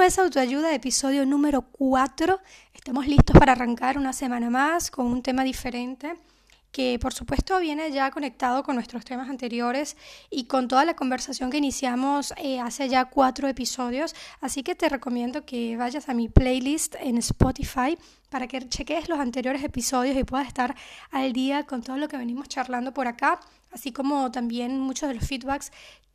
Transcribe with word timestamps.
no 0.00 0.06
es 0.06 0.18
autoayuda, 0.18 0.72
episodio 0.72 1.26
número 1.26 1.60
4. 1.60 2.40
Estamos 2.72 3.06
listos 3.06 3.38
para 3.38 3.52
arrancar 3.52 3.98
una 3.98 4.14
semana 4.14 4.48
más 4.48 4.90
con 4.90 5.04
un 5.04 5.22
tema 5.22 5.44
diferente 5.44 6.16
que 6.72 6.98
por 6.98 7.12
supuesto 7.12 7.60
viene 7.60 7.92
ya 7.92 8.10
conectado 8.10 8.62
con 8.62 8.76
nuestros 8.76 9.04
temas 9.04 9.28
anteriores 9.28 9.98
y 10.30 10.44
con 10.44 10.68
toda 10.68 10.86
la 10.86 10.96
conversación 10.96 11.50
que 11.50 11.58
iniciamos 11.58 12.32
eh, 12.38 12.60
hace 12.60 12.88
ya 12.88 13.04
cuatro 13.04 13.46
episodios. 13.46 14.14
Así 14.40 14.62
que 14.62 14.74
te 14.74 14.88
recomiendo 14.88 15.44
que 15.44 15.76
vayas 15.76 16.08
a 16.08 16.14
mi 16.14 16.30
playlist 16.30 16.94
en 16.98 17.18
Spotify 17.18 17.98
para 18.30 18.46
que 18.46 18.66
cheques 18.68 19.08
los 19.08 19.18
anteriores 19.18 19.62
episodios 19.62 20.16
y 20.16 20.24
puedas 20.24 20.48
estar 20.48 20.74
al 21.10 21.32
día 21.32 21.64
con 21.64 21.82
todo 21.82 21.98
lo 21.98 22.08
que 22.08 22.16
venimos 22.16 22.48
charlando 22.48 22.94
por 22.94 23.06
acá, 23.06 23.40
así 23.72 23.92
como 23.92 24.30
también 24.30 24.80
muchos 24.80 25.08
de 25.08 25.16
los 25.16 25.26
feedbacks 25.26 25.70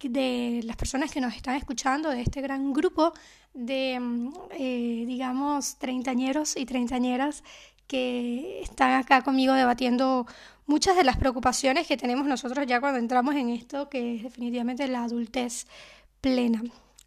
de 0.09 0.62
las 0.63 0.75
personas 0.75 1.12
que 1.12 1.22
nos 1.22 1.36
están 1.36 1.55
escuchando, 1.55 2.09
de 2.09 2.22
este 2.22 2.41
gran 2.41 2.73
grupo 2.73 3.13
de, 3.53 3.99
mm, 3.99 4.34
eh, 4.52 5.03
digamos, 5.08 5.77
treintañeros 5.77 6.58
y 6.58 6.66
treintañeras 6.66 7.44
que 7.88 8.61
están 8.61 8.94
acá 8.94 9.22
conmigo 9.22 9.53
debatiendo 9.53 10.25
muchas 10.66 10.95
de 10.95 11.03
las 11.03 11.17
preocupaciones 11.17 11.88
que 11.88 11.97
tenemos 11.97 12.25
nosotros 12.27 12.66
ya 12.67 12.80
cuando 12.80 13.00
entramos 13.00 13.36
en 13.36 13.50
esto, 13.50 13.89
que 13.89 14.16
es 14.16 14.23
definitivamente 14.23 14.88
la 14.88 15.03
adultez 15.03 15.67
plena, 16.22 16.63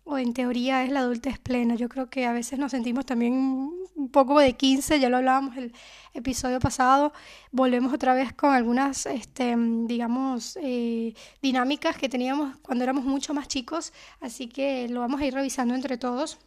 o 0.08 0.16
en 0.16 0.32
teoría 0.32 0.84
es 0.84 0.90
la 0.90 1.00
adultez 1.00 1.38
plena. 1.38 1.74
Yo 1.74 1.88
creo 1.88 2.08
que 2.08 2.24
a 2.24 2.32
veces 2.32 2.58
nos 2.58 2.70
sentimos 2.70 3.04
también 3.04 3.34
un 3.34 4.08
poco 4.10 4.38
de 4.38 4.54
15, 4.54 5.00
ya 5.00 5.10
lo 5.10 5.18
hablábamos 5.18 5.56
el 5.58 5.72
episodio 6.14 6.60
pasado, 6.60 7.12
volvemos 7.52 7.92
otra 7.92 8.14
vez 8.14 8.32
con 8.32 8.54
algunas, 8.54 9.04
este, 9.04 9.54
digamos, 9.84 10.58
eh, 10.62 11.14
dinámicas 11.42 11.96
que 11.98 12.08
teníamos 12.08 12.56
cuando 12.62 12.84
éramos 12.84 13.04
mucho 13.04 13.34
más 13.34 13.48
chicos, 13.48 13.92
así 14.20 14.48
que 14.48 14.88
lo 14.88 15.00
vamos 15.00 15.20
a 15.20 15.26
ir 15.26 15.34
revisando 15.34 15.74
entre 15.74 15.98
todos. 15.98 16.38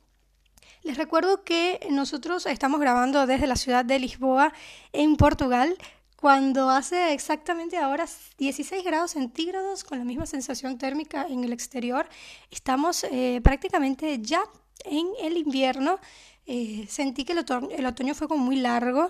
Les 0.81 0.97
recuerdo 0.97 1.43
que 1.43 1.79
nosotros 1.91 2.47
estamos 2.47 2.79
grabando 2.79 3.27
desde 3.27 3.45
la 3.45 3.55
ciudad 3.55 3.85
de 3.85 3.99
Lisboa, 3.99 4.53
en 4.91 5.17
Portugal, 5.17 5.77
cuando 6.21 6.69
hace 6.69 7.13
exactamente 7.13 7.77
ahora 7.77 8.05
16 8.37 8.83
grados 8.85 9.11
centígrados 9.11 9.83
con 9.83 9.97
la 9.97 10.05
misma 10.05 10.27
sensación 10.27 10.77
térmica 10.77 11.25
en 11.27 11.43
el 11.43 11.51
exterior. 11.51 12.07
Estamos 12.51 13.03
eh, 13.05 13.41
prácticamente 13.43 14.19
ya 14.21 14.43
en 14.85 15.07
el 15.19 15.35
invierno. 15.35 15.99
Eh, 16.45 16.85
sentí 16.87 17.25
que 17.25 17.33
el, 17.33 17.39
otoño, 17.39 18.13
fue 18.13 18.27
como 18.27 18.45
muy 18.45 18.57
largo, 18.57 19.09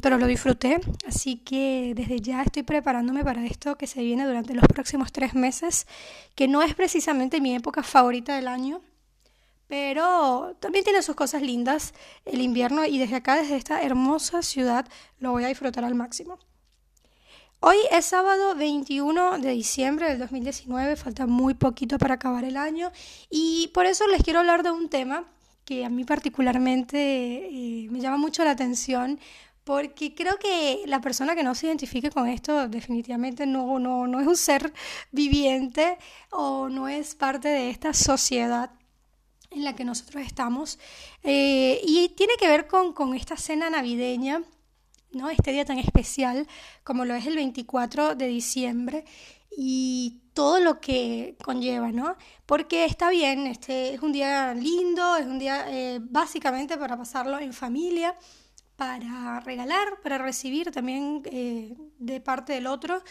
pero 0.00 0.18
lo 0.18 0.28
disfruté. 0.28 0.78
Así 1.04 1.38
que 1.38 1.94
desde 1.96 2.20
ya 2.20 2.42
estoy 2.42 2.62
preparándome 2.62 3.24
para 3.24 3.44
esto 3.44 3.76
que 3.76 3.88
se 3.88 4.00
viene 4.00 4.24
durante 4.24 4.54
los 4.54 4.68
próximos 4.68 5.10
tres 5.10 5.34
meses, 5.34 5.88
que 6.36 6.46
no 6.46 6.62
es 6.62 6.76
precisamente 6.76 7.40
mi 7.40 7.56
época 7.56 7.82
favorita 7.82 8.36
del 8.36 8.46
año 8.46 8.82
pero 9.68 10.56
también 10.60 10.84
tiene 10.84 11.02
sus 11.02 11.14
cosas 11.14 11.42
lindas 11.42 11.94
el 12.24 12.40
invierno 12.40 12.84
y 12.84 12.98
desde 12.98 13.16
acá, 13.16 13.36
desde 13.36 13.56
esta 13.56 13.82
hermosa 13.82 14.42
ciudad, 14.42 14.88
lo 15.20 15.30
voy 15.30 15.44
a 15.44 15.48
disfrutar 15.48 15.84
al 15.84 15.94
máximo. 15.94 16.38
Hoy 17.60 17.76
es 17.90 18.04
sábado 18.04 18.54
21 18.54 19.38
de 19.38 19.50
diciembre 19.50 20.08
del 20.08 20.20
2019, 20.20 20.96
falta 20.96 21.26
muy 21.26 21.54
poquito 21.54 21.98
para 21.98 22.14
acabar 22.14 22.44
el 22.44 22.56
año 22.56 22.92
y 23.30 23.70
por 23.74 23.84
eso 23.84 24.06
les 24.06 24.22
quiero 24.22 24.38
hablar 24.40 24.62
de 24.62 24.70
un 24.70 24.88
tema 24.88 25.24
que 25.64 25.84
a 25.84 25.88
mí 25.88 26.04
particularmente 26.04 26.96
eh, 26.96 27.88
me 27.90 28.00
llama 28.00 28.16
mucho 28.16 28.44
la 28.44 28.52
atención 28.52 29.18
porque 29.64 30.14
creo 30.14 30.38
que 30.38 30.84
la 30.86 31.02
persona 31.02 31.34
que 31.34 31.42
no 31.42 31.54
se 31.54 31.66
identifique 31.66 32.10
con 32.10 32.26
esto 32.26 32.68
definitivamente 32.68 33.44
no, 33.44 33.76
es 34.18 34.26
un 34.26 34.36
ser 34.36 34.72
viviente 35.12 35.98
o 36.30 36.70
no 36.70 36.88
es 36.88 37.14
parte 37.14 37.48
de 37.48 37.68
esta 37.68 37.92
sociedad 37.92 38.70
en 39.50 39.64
la 39.64 39.74
que 39.74 39.84
nosotros 39.84 40.22
estamos. 40.24 40.78
Eh, 41.22 41.80
y 41.84 42.10
tiene 42.10 42.34
que 42.38 42.48
ver 42.48 42.66
con, 42.66 42.92
con, 42.92 43.14
esta 43.14 43.36
cena 43.36 43.70
navideña, 43.70 44.42
¿no? 45.12 45.30
Este 45.30 45.52
día 45.52 45.64
tan 45.64 45.78
especial 45.78 46.46
como 46.84 47.04
lo 47.04 47.14
es 47.14 47.26
el 47.26 47.36
24 47.36 48.14
de 48.14 48.26
diciembre 48.26 49.04
y 49.56 50.20
todo 50.34 50.60
lo 50.60 50.80
que 50.80 51.36
conlleva, 51.42 51.90
¿no? 51.90 52.16
Porque 52.46 52.84
está 52.84 53.10
bien, 53.10 53.46
este 53.46 53.94
es 53.94 54.02
un 54.02 54.12
día 54.12 54.54
lindo, 54.54 55.16
es 55.16 55.26
un 55.26 55.38
día 55.38 55.66
eh, 55.68 55.98
básicamente 56.00 56.76
para 56.76 56.96
pasarlo 56.96 57.38
en 57.38 57.52
familia, 57.52 58.14
para 58.76 59.40
regalar, 59.40 60.00
para 60.02 60.18
recibir 60.18 60.70
también 60.70 61.22
eh, 61.24 61.74
de 61.98 62.20
parte 62.20 62.52
del 62.52 62.68
otro 62.68 63.02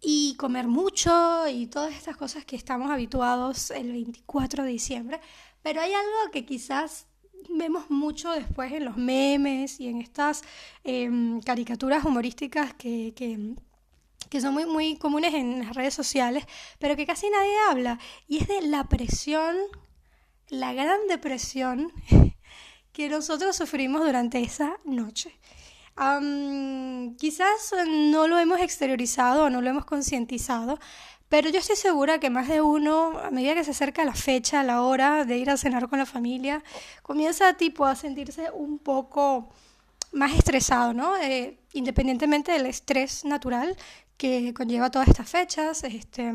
y 0.00 0.34
comer 0.36 0.66
mucho 0.66 1.46
y 1.48 1.68
todas 1.68 1.94
estas 1.94 2.16
cosas 2.16 2.44
que 2.44 2.56
estamos 2.56 2.90
habituados 2.90 3.70
el 3.70 3.92
24 3.92 4.64
de 4.64 4.70
diciembre. 4.70 5.20
Pero 5.66 5.80
hay 5.80 5.92
algo 5.92 6.30
que 6.30 6.46
quizás 6.46 7.08
vemos 7.48 7.90
mucho 7.90 8.30
después 8.30 8.70
en 8.70 8.84
los 8.84 8.96
memes 8.96 9.80
y 9.80 9.88
en 9.88 10.00
estas 10.00 10.42
em, 10.84 11.40
caricaturas 11.40 12.04
humorísticas 12.04 12.72
que, 12.74 13.12
que, 14.30 14.40
son 14.40 14.54
muy, 14.54 14.64
muy 14.64 14.96
comunes 14.96 15.34
en 15.34 15.58
las 15.58 15.74
redes 15.74 15.92
sociales, 15.92 16.44
pero 16.78 16.94
que 16.94 17.04
casi 17.04 17.28
nadie 17.30 17.56
habla, 17.68 17.98
y 18.28 18.36
es 18.36 18.46
de 18.46 18.62
la 18.62 18.84
presión, 18.84 19.56
la 20.50 20.72
gran 20.72 21.00
depresión 21.08 21.92
que 22.92 23.08
nosotros 23.08 23.56
sufrimos 23.56 24.04
durante 24.04 24.40
esa 24.40 24.78
noche. 24.84 25.36
quizás 27.18 27.74
no 27.88 28.28
lo 28.28 28.38
hemos 28.38 28.60
exteriorizado 28.60 29.46
o 29.46 29.50
no 29.50 29.60
lo 29.62 29.70
hemos 29.70 29.84
concientizado, 29.84 30.78
pero 31.28 31.50
yo 31.50 31.58
estoy 31.58 31.76
segura 31.76 32.20
que 32.20 32.30
más 32.30 32.48
de 32.48 32.60
uno, 32.60 33.18
a 33.18 33.30
medida 33.30 33.54
que 33.54 33.64
se 33.64 33.72
acerca 33.72 34.04
la 34.04 34.14
fecha, 34.14 34.62
la 34.62 34.82
hora 34.82 35.24
de 35.24 35.38
ir 35.38 35.50
a 35.50 35.56
cenar 35.56 35.88
con 35.88 35.98
la 35.98 36.06
familia, 36.06 36.62
comienza 37.02 37.54
tipo 37.54 37.84
a 37.84 37.96
sentirse 37.96 38.50
un 38.52 38.78
poco 38.78 39.48
más 40.12 40.32
estresado, 40.34 40.92
¿no? 40.94 41.16
Eh, 41.16 41.58
independientemente 41.72 42.52
del 42.52 42.66
estrés 42.66 43.24
natural 43.24 43.76
que 44.16 44.54
conlleva 44.54 44.90
todas 44.90 45.08
estas 45.08 45.28
fechas, 45.28 45.82
este, 45.84 46.32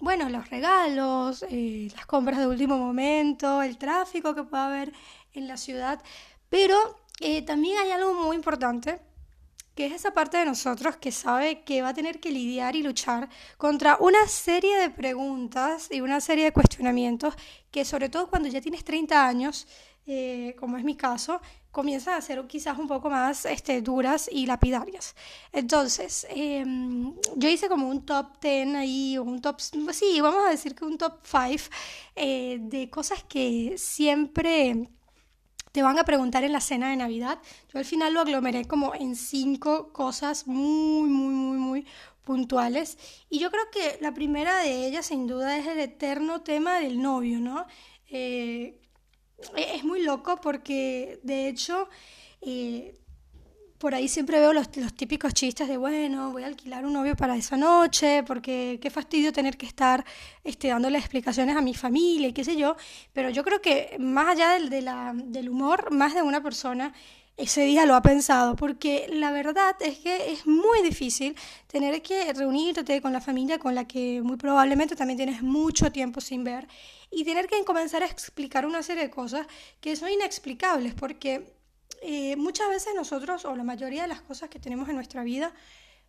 bueno, 0.00 0.28
los 0.28 0.48
regalos, 0.48 1.44
eh, 1.50 1.88
las 1.94 2.06
compras 2.06 2.38
de 2.38 2.46
último 2.46 2.78
momento, 2.78 3.62
el 3.62 3.76
tráfico 3.78 4.34
que 4.34 4.44
pueda 4.44 4.66
haber 4.66 4.92
en 5.34 5.46
la 5.46 5.56
ciudad, 5.56 6.02
pero 6.48 6.76
eh, 7.20 7.42
también 7.42 7.78
hay 7.78 7.90
algo 7.90 8.14
muy 8.14 8.34
importante 8.34 8.98
que 9.80 9.86
es 9.86 9.92
esa 9.94 10.10
parte 10.10 10.36
de 10.36 10.44
nosotros 10.44 10.98
que 10.98 11.10
sabe 11.10 11.62
que 11.62 11.80
va 11.80 11.88
a 11.88 11.94
tener 11.94 12.20
que 12.20 12.30
lidiar 12.30 12.76
y 12.76 12.82
luchar 12.82 13.30
contra 13.56 13.96
una 13.98 14.26
serie 14.28 14.76
de 14.76 14.90
preguntas 14.90 15.88
y 15.90 16.02
una 16.02 16.20
serie 16.20 16.44
de 16.44 16.52
cuestionamientos 16.52 17.32
que 17.70 17.86
sobre 17.86 18.10
todo 18.10 18.28
cuando 18.28 18.46
ya 18.50 18.60
tienes 18.60 18.84
30 18.84 19.26
años, 19.26 19.66
eh, 20.06 20.54
como 20.60 20.76
es 20.76 20.84
mi 20.84 20.96
caso, 20.96 21.40
comienzan 21.70 22.12
a 22.12 22.20
ser 22.20 22.46
quizás 22.46 22.76
un 22.76 22.88
poco 22.88 23.08
más 23.08 23.46
este, 23.46 23.80
duras 23.80 24.28
y 24.30 24.44
lapidarias. 24.44 25.16
Entonces, 25.50 26.26
em, 26.28 27.14
yo 27.36 27.48
hice 27.48 27.66
como 27.70 27.88
un 27.88 28.04
top 28.04 28.38
10 28.38 28.74
ahí, 28.74 29.16
un 29.16 29.40
top, 29.40 29.60
sí, 29.60 30.20
vamos 30.20 30.44
a 30.46 30.50
decir 30.50 30.74
que 30.74 30.84
un 30.84 30.98
top 30.98 31.20
5 31.24 31.70
eh, 32.16 32.58
de 32.60 32.90
cosas 32.90 33.24
que 33.24 33.76
siempre 33.78 34.90
te 35.72 35.82
van 35.82 35.98
a 35.98 36.04
preguntar 36.04 36.44
en 36.44 36.52
la 36.52 36.60
cena 36.60 36.90
de 36.90 36.96
Navidad. 36.96 37.38
Yo 37.72 37.78
al 37.78 37.84
final 37.84 38.14
lo 38.14 38.20
aglomeré 38.20 38.64
como 38.66 38.94
en 38.94 39.16
cinco 39.16 39.92
cosas 39.92 40.46
muy, 40.46 41.08
muy, 41.08 41.34
muy, 41.34 41.58
muy 41.58 41.86
puntuales. 42.24 42.98
Y 43.28 43.38
yo 43.38 43.50
creo 43.50 43.64
que 43.72 43.98
la 44.00 44.14
primera 44.14 44.58
de 44.58 44.86
ellas, 44.86 45.06
sin 45.06 45.26
duda, 45.26 45.56
es 45.56 45.66
el 45.66 45.78
eterno 45.80 46.42
tema 46.42 46.78
del 46.80 47.00
novio, 47.00 47.40
¿no? 47.40 47.66
Eh, 48.08 48.80
es 49.56 49.84
muy 49.84 50.02
loco 50.02 50.40
porque, 50.40 51.20
de 51.22 51.48
hecho, 51.48 51.88
eh, 52.40 52.99
por 53.80 53.94
ahí 53.94 54.08
siempre 54.08 54.38
veo 54.38 54.52
los, 54.52 54.70
típicos 54.70 55.32
chistes 55.32 55.66
de, 55.66 55.78
bueno, 55.78 56.32
voy 56.32 56.42
a 56.42 56.48
alquilar 56.48 56.84
un 56.84 56.92
novio 56.92 57.16
para 57.16 57.34
esa 57.34 57.56
noche, 57.56 58.22
porque 58.24 58.78
qué 58.80 58.90
fastidio 58.90 59.32
tener 59.32 59.56
que 59.56 59.64
estar 59.64 60.04
este, 60.44 60.68
dándole 60.68 60.98
explicaciones 60.98 61.56
a 61.56 61.62
mi 61.62 61.72
familia 61.72 62.28
y 62.28 62.34
qué 62.34 62.44
sé 62.44 62.56
yo. 62.56 62.76
Pero 63.14 63.30
yo 63.30 63.42
creo 63.42 63.62
que 63.62 63.96
más 63.98 64.28
allá 64.28 64.50
del, 64.50 64.68
del 65.32 65.48
humor, 65.48 65.90
más 65.92 66.14
de 66.14 66.20
una 66.20 66.42
persona 66.42 66.92
ese 67.38 67.62
día 67.62 67.86
lo 67.86 67.94
ha 67.94 68.02
pensado, 68.02 68.54
porque 68.54 69.06
la 69.10 69.30
verdad 69.30 69.74
es 69.80 69.98
que 70.00 70.30
es 70.30 70.46
muy 70.46 70.82
difícil 70.82 71.34
tener 71.66 72.02
que 72.02 72.34
reunirte 72.34 73.00
con 73.00 73.14
la 73.14 73.22
familia 73.22 73.58
con 73.58 73.74
la 73.74 73.88
que 73.88 74.20
muy 74.20 74.36
probablemente 74.36 74.94
también 74.94 75.16
tienes 75.16 75.40
mucho 75.40 75.90
tiempo 75.90 76.20
sin 76.20 76.44
ver 76.44 76.68
y 77.10 77.24
tener 77.24 77.46
que 77.46 77.64
comenzar 77.64 78.02
a 78.02 78.06
explicar 78.06 78.66
una 78.66 78.82
serie 78.82 79.04
de 79.04 79.10
cosas 79.10 79.46
que 79.80 79.96
son 79.96 80.10
inexplicables, 80.10 80.92
porque 80.92 81.59
eh, 82.02 82.36
muchas 82.36 82.68
veces 82.68 82.94
nosotros, 82.94 83.44
o 83.44 83.54
la 83.54 83.64
mayoría 83.64 84.02
de 84.02 84.08
las 84.08 84.22
cosas 84.22 84.48
que 84.48 84.58
tenemos 84.58 84.88
en 84.88 84.94
nuestra 84.96 85.22
vida, 85.22 85.52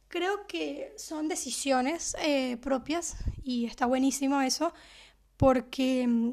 creo 0.07 0.45
que 0.48 0.94
son 0.98 1.28
decisiones 1.28 2.16
eh, 2.22 2.57
propias 2.57 3.18
y 3.44 3.66
está 3.66 3.86
buenísimo 3.86 4.42
eso, 4.42 4.74
porque, 5.38 6.06
mm, 6.07 6.31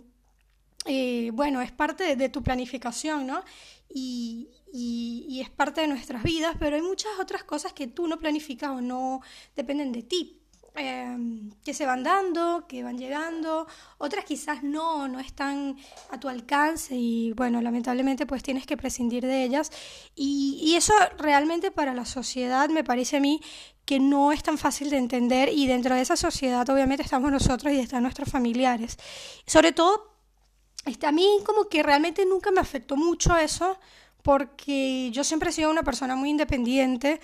eh, 0.87 1.31
bueno, 1.33 1.61
es 1.63 1.73
parte 1.73 2.17
de, 2.17 2.29
tu 2.29 2.43
planificación, 2.43 3.27
¿no? 3.27 3.43
Y, 3.89 4.51
y, 4.73 5.41
es 5.41 5.49
parte 5.51 5.81
de 5.81 5.87
nuestras 5.87 6.23
vidas, 6.23 6.57
pero 6.59 6.77
hay 6.77 6.83
muchas 6.83 7.13
otras 7.21 7.45
cosas 7.45 7.73
que 7.73 7.87
tú 7.87 8.07
no 8.07 8.19
planificas 8.19 8.71
o 8.71 8.81
no 8.81 9.23
dependen 9.57 9.93
de 9.93 10.03
ti. 10.03 10.38
Em, 10.81 11.51
que 11.65 11.75
se 11.75 11.87
van 11.87 12.05
dando, 12.05 12.67
que 12.69 12.85
van 12.85 12.99
llegando, 12.99 13.67
otras 13.99 14.25
quizás 14.25 14.63
no, 14.63 15.09
no 15.09 15.19
están 15.19 15.77
a 16.11 16.21
tu 16.21 16.29
alcance 16.29 16.95
y 16.95 17.33
bueno, 17.33 17.61
lamentablemente 17.61 18.27
pues 18.27 18.45
tienes 18.45 18.65
que 18.65 18.77
prescindir 18.77 19.27
de 19.27 19.43
ellas 19.43 19.73
y, 20.15 20.59
y 20.63 20.77
eso 20.77 20.95
realmente 21.19 21.73
para 21.73 21.95
la 21.95 22.05
sociedad 22.05 22.69
me 22.69 22.85
parece 22.85 23.17
a 23.17 23.21
mí 23.21 23.41
que 23.85 23.99
no 23.99 24.31
es 24.31 24.43
tan 24.45 24.57
fácil 24.57 24.91
de 24.91 24.99
entender 24.99 25.49
y 25.49 25.67
dentro 25.67 25.97
de 25.97 26.03
esa 26.03 26.17
sociedad 26.17 26.69
obviamente 26.71 27.03
estamos 27.03 27.33
nosotros 27.33 27.73
y 27.73 27.81
están 27.81 28.05
nuestros 28.05 28.31
familiares. 28.31 28.99
Sobre 29.47 29.73
todo, 29.73 30.15
este, 30.87 31.07
a 31.07 31.13
mí 31.13 31.39
como 31.45 31.65
que 31.69 31.83
realmente 31.83 32.25
nunca 32.25 32.53
me 32.53 32.61
afectó 32.61 32.97
mucho 32.97 33.37
eso 33.37 33.79
porque 34.23 35.11
yo 35.11 35.25
siempre 35.25 35.51
he 35.51 35.53
sido 35.53 35.71
una 35.71 35.83
persona 35.83 36.15
muy 36.15 36.31
independiente 36.31 37.21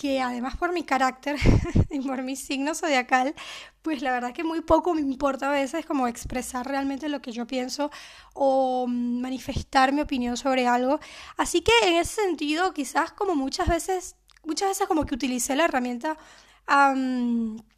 que 0.00 0.22
además 0.22 0.56
por 0.56 0.72
mi 0.72 0.82
carácter 0.82 1.36
y 1.90 2.00
por 2.00 2.22
mi 2.22 2.34
signo 2.34 2.74
zodiacal, 2.74 3.34
pues 3.82 4.00
la 4.00 4.12
verdad 4.12 4.32
que 4.32 4.44
muy 4.44 4.62
poco 4.62 4.94
me 4.94 5.02
importa 5.02 5.50
a 5.50 5.52
veces 5.52 5.84
como 5.84 6.08
expresar 6.08 6.66
realmente 6.66 7.10
lo 7.10 7.20
que 7.20 7.32
yo 7.32 7.46
pienso 7.46 7.90
o 8.32 8.86
manifestar 8.88 9.92
mi 9.92 10.00
opinión 10.00 10.38
sobre 10.38 10.66
algo. 10.66 11.00
Así 11.36 11.60
que 11.60 11.72
en 11.82 11.96
ese 11.96 12.22
sentido, 12.22 12.72
quizás 12.72 13.12
como 13.12 13.34
muchas 13.34 13.68
veces, 13.68 14.16
muchas 14.42 14.70
veces 14.70 14.88
como 14.88 15.04
que 15.04 15.14
utilicé 15.14 15.54
la 15.54 15.66
herramienta 15.66 16.16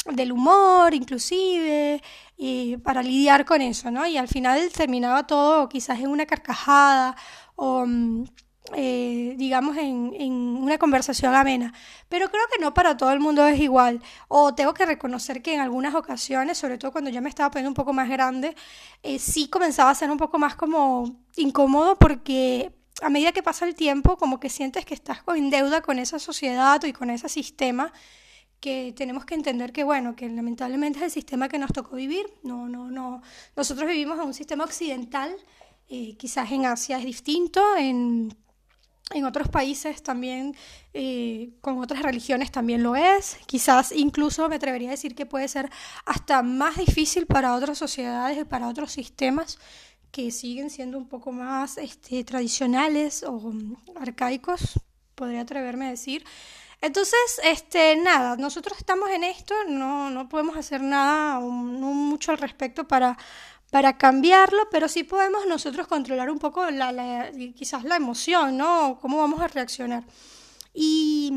del 0.07 0.33
humor 0.33 0.95
inclusive 0.95 2.03
y 2.37 2.77
para 2.77 3.03
lidiar 3.03 3.45
con 3.45 3.63
eso, 3.63 3.91
¿no? 3.91 4.07
Y 4.07 4.17
al 4.17 4.29
final 4.29 4.71
terminaba 4.71 5.27
todo 5.27 5.69
quizás 5.69 5.99
en 5.99 6.09
una 6.09 6.27
carcajada 6.27 7.17
o 7.57 7.85
eh, 8.75 9.35
digamos, 9.37 9.77
en, 9.77 10.15
en, 10.19 10.33
una 10.33 10.79
conversación 10.79 11.35
amena. 11.35 11.73
Pero 12.09 12.31
creo 12.31 12.43
que 12.53 12.61
no 12.61 12.75
para 12.75 12.97
todo 12.97 13.13
el 13.13 13.21
mundo 13.21 13.47
es 13.47 13.61
igual. 13.61 14.03
O 14.29 14.55
tengo 14.55 14.75
que 14.75 14.87
reconocer 14.87 15.43
que 15.43 15.55
en 15.55 15.61
algunas 15.61 15.95
ocasiones, 15.95 16.59
sobre 16.59 16.79
todo 16.79 16.93
cuando 16.93 17.11
ya 17.11 17.21
me 17.21 17.29
estaba 17.29 17.51
poniendo 17.51 17.71
un 17.71 17.75
poco 17.75 17.93
más 17.93 18.09
grande, 18.09 18.55
eh, 19.03 19.19
sí 19.19 19.49
comenzaba 19.49 19.91
a 19.91 19.95
ser 19.95 20.11
un 20.11 20.19
poco 20.19 20.39
más 20.39 20.55
como 20.57 21.17
incómodo 21.37 21.97
porque 21.99 22.73
a 23.03 23.11
medida 23.11 23.33
que 23.33 23.43
pasa 23.43 23.67
el 23.67 23.75
tiempo, 23.75 24.17
como 24.17 24.39
que 24.39 24.49
sientes 24.49 24.85
que 24.85 24.95
estás 24.95 25.19
en 25.35 25.51
deuda 25.51 25.83
con 25.83 25.99
esa 25.99 26.19
sociedad 26.19 26.83
y 26.85 26.93
con 26.93 27.11
ese 27.11 27.29
sistema 27.29 27.93
que 28.61 28.95
tenemos 28.97 29.25
que 29.25 29.35
entender 29.35 29.73
que, 29.73 29.83
bueno, 29.83 30.15
que 30.15 30.29
lamentablemente 30.29 31.01
es 31.01 31.05
el 31.07 31.11
sistema 31.11 31.49
que 31.49 31.59
nos 31.59 31.73
tocó 31.73 31.97
vivir. 31.97 32.27
No, 32.45 32.69
no, 32.69 32.91
no. 32.91 33.21
Nosotros 33.57 33.89
vivimos 33.89 34.19
en 34.21 34.27
un 34.27 34.35
sistema 34.35 34.63
occidental, 34.63 35.35
eh, 35.89 36.17
quizás 36.17 36.51
en 36.53 36.65
Asia 36.67 36.99
es 36.99 37.05
distinto, 37.05 37.61
en 37.77 38.33
en 39.15 39.25
otros 39.25 39.49
países 39.49 40.03
también, 40.03 40.57
eh, 40.95 41.51
con 41.61 41.79
otras 41.79 42.03
religiones 42.03 42.51
también 42.51 42.83
lo 42.83 42.97
es. 42.97 43.39
Quizás 43.47 43.93
incluso 43.93 44.49
me 44.49 44.57
atrevería 44.57 44.89
a 44.89 44.93
decir 44.93 45.15
que 45.15 45.27
puede 45.27 45.49
ser 45.49 45.71
hasta 46.05 46.43
más 46.43 46.77
difícil 46.77 47.27
para 47.27 47.55
otras 47.55 47.79
sociedades 47.79 48.39
y 48.39 48.45
para 48.45 48.69
otros 48.69 48.93
sistemas 48.93 49.59
que 50.11 50.31
siguen 50.31 50.71
siendo 50.71 50.99
un 50.99 51.09
poco 51.09 51.33
más 51.33 51.79
este, 51.79 52.23
tradicionales 52.23 53.25
o 53.27 53.53
arcaicos, 53.97 54.79
podría 55.15 55.41
atreverme 55.41 55.87
a 55.87 55.91
decir. 55.91 56.25
Entonces, 56.83 57.41
este, 57.45 57.97
nada, 57.97 58.37
nosotros 58.37 58.77
estamos 58.77 59.09
en 59.11 59.25
esto, 59.25 59.55
no, 59.69 60.11
no 60.11 60.29
podemos 60.29 60.57
hacer 60.57 60.83
nada, 60.83 61.39
no 61.39 61.95
mucho 61.95 62.33
al 62.33 62.39
respecto 62.39 62.89
para 62.89 63.17
para 63.73 63.97
cambiarlo, 63.97 64.69
pero 64.71 64.87
sí 64.87 65.03
podemos 65.03 65.47
nosotros 65.47 65.87
controlar 65.87 66.29
un 66.31 66.39
poco 66.39 66.71
la, 66.71 67.33
quizás 67.57 67.85
la 67.85 67.97
emoción, 67.97 68.59
¿no? 68.59 68.99
Cómo 69.01 69.17
vamos 69.17 69.41
a 69.41 69.49
reaccionar. 69.49 70.05
Y, 70.75 71.33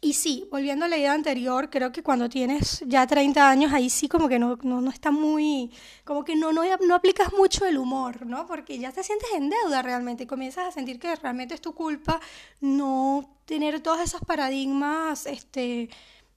y 0.00 0.12
sí, 0.12 0.46
volviendo 0.48 0.84
a 0.84 0.88
la 0.88 0.96
idea 0.96 1.12
anterior, 1.12 1.70
creo 1.70 1.90
que 1.90 2.04
cuando 2.04 2.28
tienes 2.28 2.84
ya 2.86 3.04
30 3.04 3.50
años, 3.50 3.72
ahí 3.72 3.90
sí 3.90 4.08
como 4.08 4.28
que 4.28 4.38
no, 4.38 4.56
no, 4.62 4.80
no 4.80 4.90
está 4.90 5.10
muy, 5.10 5.72
como 6.04 6.24
que 6.24 6.36
no, 6.36 6.52
no, 6.52 6.62
no 6.86 6.94
aplicas 6.94 7.32
mucho 7.32 7.66
el 7.66 7.78
humor, 7.78 8.24
¿no? 8.24 8.46
Porque 8.46 8.78
ya 8.78 8.92
te 8.92 9.02
sientes 9.02 9.28
en 9.34 9.50
deuda 9.50 9.82
realmente, 9.82 10.28
comienzas 10.28 10.68
a 10.68 10.70
sentir 10.70 11.00
que 11.00 11.16
realmente 11.16 11.54
es 11.54 11.60
tu 11.60 11.74
culpa 11.74 12.20
no 12.60 13.40
tener 13.44 13.80
todos 13.80 14.00
esos 14.00 14.20
paradigmas, 14.20 15.26
este... 15.26 15.90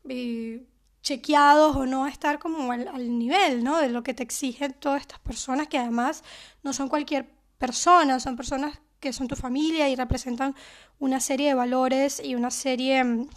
Eh, 0.09 0.65
chequeados 1.01 1.75
o 1.75 1.85
no 1.85 2.07
estar 2.07 2.39
como 2.39 2.71
al, 2.71 3.17
nivel 3.17 3.63
¿no? 3.63 3.77
de 3.77 3.89
lo 3.89 4.03
que 4.03 4.13
te 4.13 4.23
exigen 4.23 4.73
todas 4.73 5.01
estas 5.01 5.19
personas 5.19 5.67
que 5.67 5.77
además 5.77 6.23
no 6.63 6.73
son 6.73 6.89
cualquier 6.89 7.29
persona, 7.57 8.19
son 8.19 8.35
personas 8.35 8.79
que 8.99 9.13
son 9.13 9.27
tu 9.27 9.35
familia 9.35 9.89
y 9.89 9.95
representan 9.95 10.55
una 10.99 11.19
serie 11.19 11.49
de 11.49 11.53
valores 11.53 12.21
y 12.23 12.35
una 12.35 12.51
serie 12.51 13.03
mm, 13.03 13.27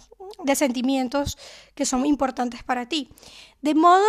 de 0.44 0.56
sentimientos 0.56 1.38
que 1.74 1.84
son 1.84 2.06
importantes 2.06 2.62
para 2.62 2.86
ti. 2.86 3.10
De 3.60 3.74
modo 3.74 4.06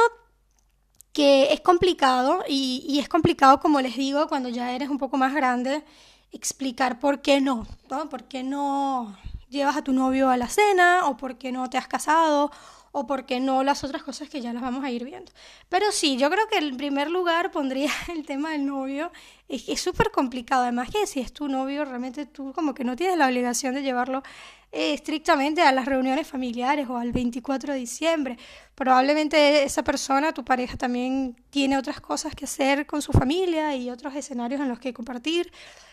que 1.13 1.51
es 1.51 1.59
complicado 1.59 2.43
y, 2.47 2.97
es 2.99 3.09
complicado, 3.09 3.59
como 3.59 3.81
les 3.81 3.97
digo, 3.97 4.27
cuando 4.27 4.49
ya 4.49 4.71
eres 4.71 4.89
un 4.89 4.97
poco 4.97 5.17
más 5.17 5.33
grande, 5.33 5.83
explicar 6.31 6.99
por 6.99 7.21
qué 7.21 7.41
no, 7.41 7.67
¿no? 7.89 8.07
¿Por 8.07 8.23
qué 8.25 8.43
no 8.43 9.17
llevas 9.49 9.75
a 9.75 9.83
tu 9.83 9.91
novio 9.91 10.29
a 10.29 10.37
la 10.37 10.47
cena 10.47 11.01
o 11.07 11.17
por 11.17 11.37
qué 11.37 11.51
no 11.51 11.69
te 11.69 11.77
has 11.77 11.87
casado 11.87 12.51
o 12.91 13.07
porque 13.07 13.39
no 13.39 13.63
las 13.63 13.83
otras 13.83 14.03
cosas 14.03 14.29
que 14.29 14.41
ya 14.41 14.53
las 14.53 14.61
vamos 14.61 14.83
a 14.83 14.91
ir 14.91 15.05
viendo. 15.05 15.31
Pero 15.69 15.91
sí, 15.91 16.17
yo 16.17 16.29
creo 16.29 16.47
que 16.47 16.57
en 16.57 16.77
primer 16.77 17.09
lugar 17.09 17.51
pondría 17.51 17.91
el 18.13 18.25
tema 18.25 18.51
del 18.51 18.65
novio. 18.65 19.11
Es 19.47 19.63
que 19.63 19.77
súper 19.77 20.11
complicado, 20.11 20.63
además 20.63 20.89
que 20.89 21.05
si 21.07 21.19
es 21.19 21.33
tu 21.33 21.47
novio, 21.47 21.85
realmente 21.85 22.25
tú 22.25 22.53
como 22.53 22.73
que 22.73 22.83
no 22.83 22.95
tienes 22.95 23.17
la 23.17 23.27
obligación 23.27 23.75
de 23.75 23.81
llevarlo 23.81 24.23
eh, 24.71 24.93
estrictamente 24.93 25.61
a 25.61 25.71
las 25.71 25.85
reuniones 25.85 26.27
familiares 26.27 26.87
o 26.89 26.97
al 26.97 27.11
24 27.11 27.73
de 27.73 27.79
diciembre. 27.79 28.37
Probablemente 28.73 29.63
esa 29.63 29.83
persona, 29.83 30.33
tu 30.33 30.45
pareja, 30.45 30.77
también 30.77 31.35
tiene 31.49 31.77
otras 31.77 31.99
cosas 31.99 32.33
que 32.35 32.45
hacer 32.45 32.85
con 32.85 33.01
su 33.01 33.11
familia 33.11 33.75
y 33.75 33.89
otros 33.89 34.15
escenarios 34.15 34.61
en 34.61 34.69
los 34.69 34.79
que 34.79 34.93
compartir. 34.93 35.51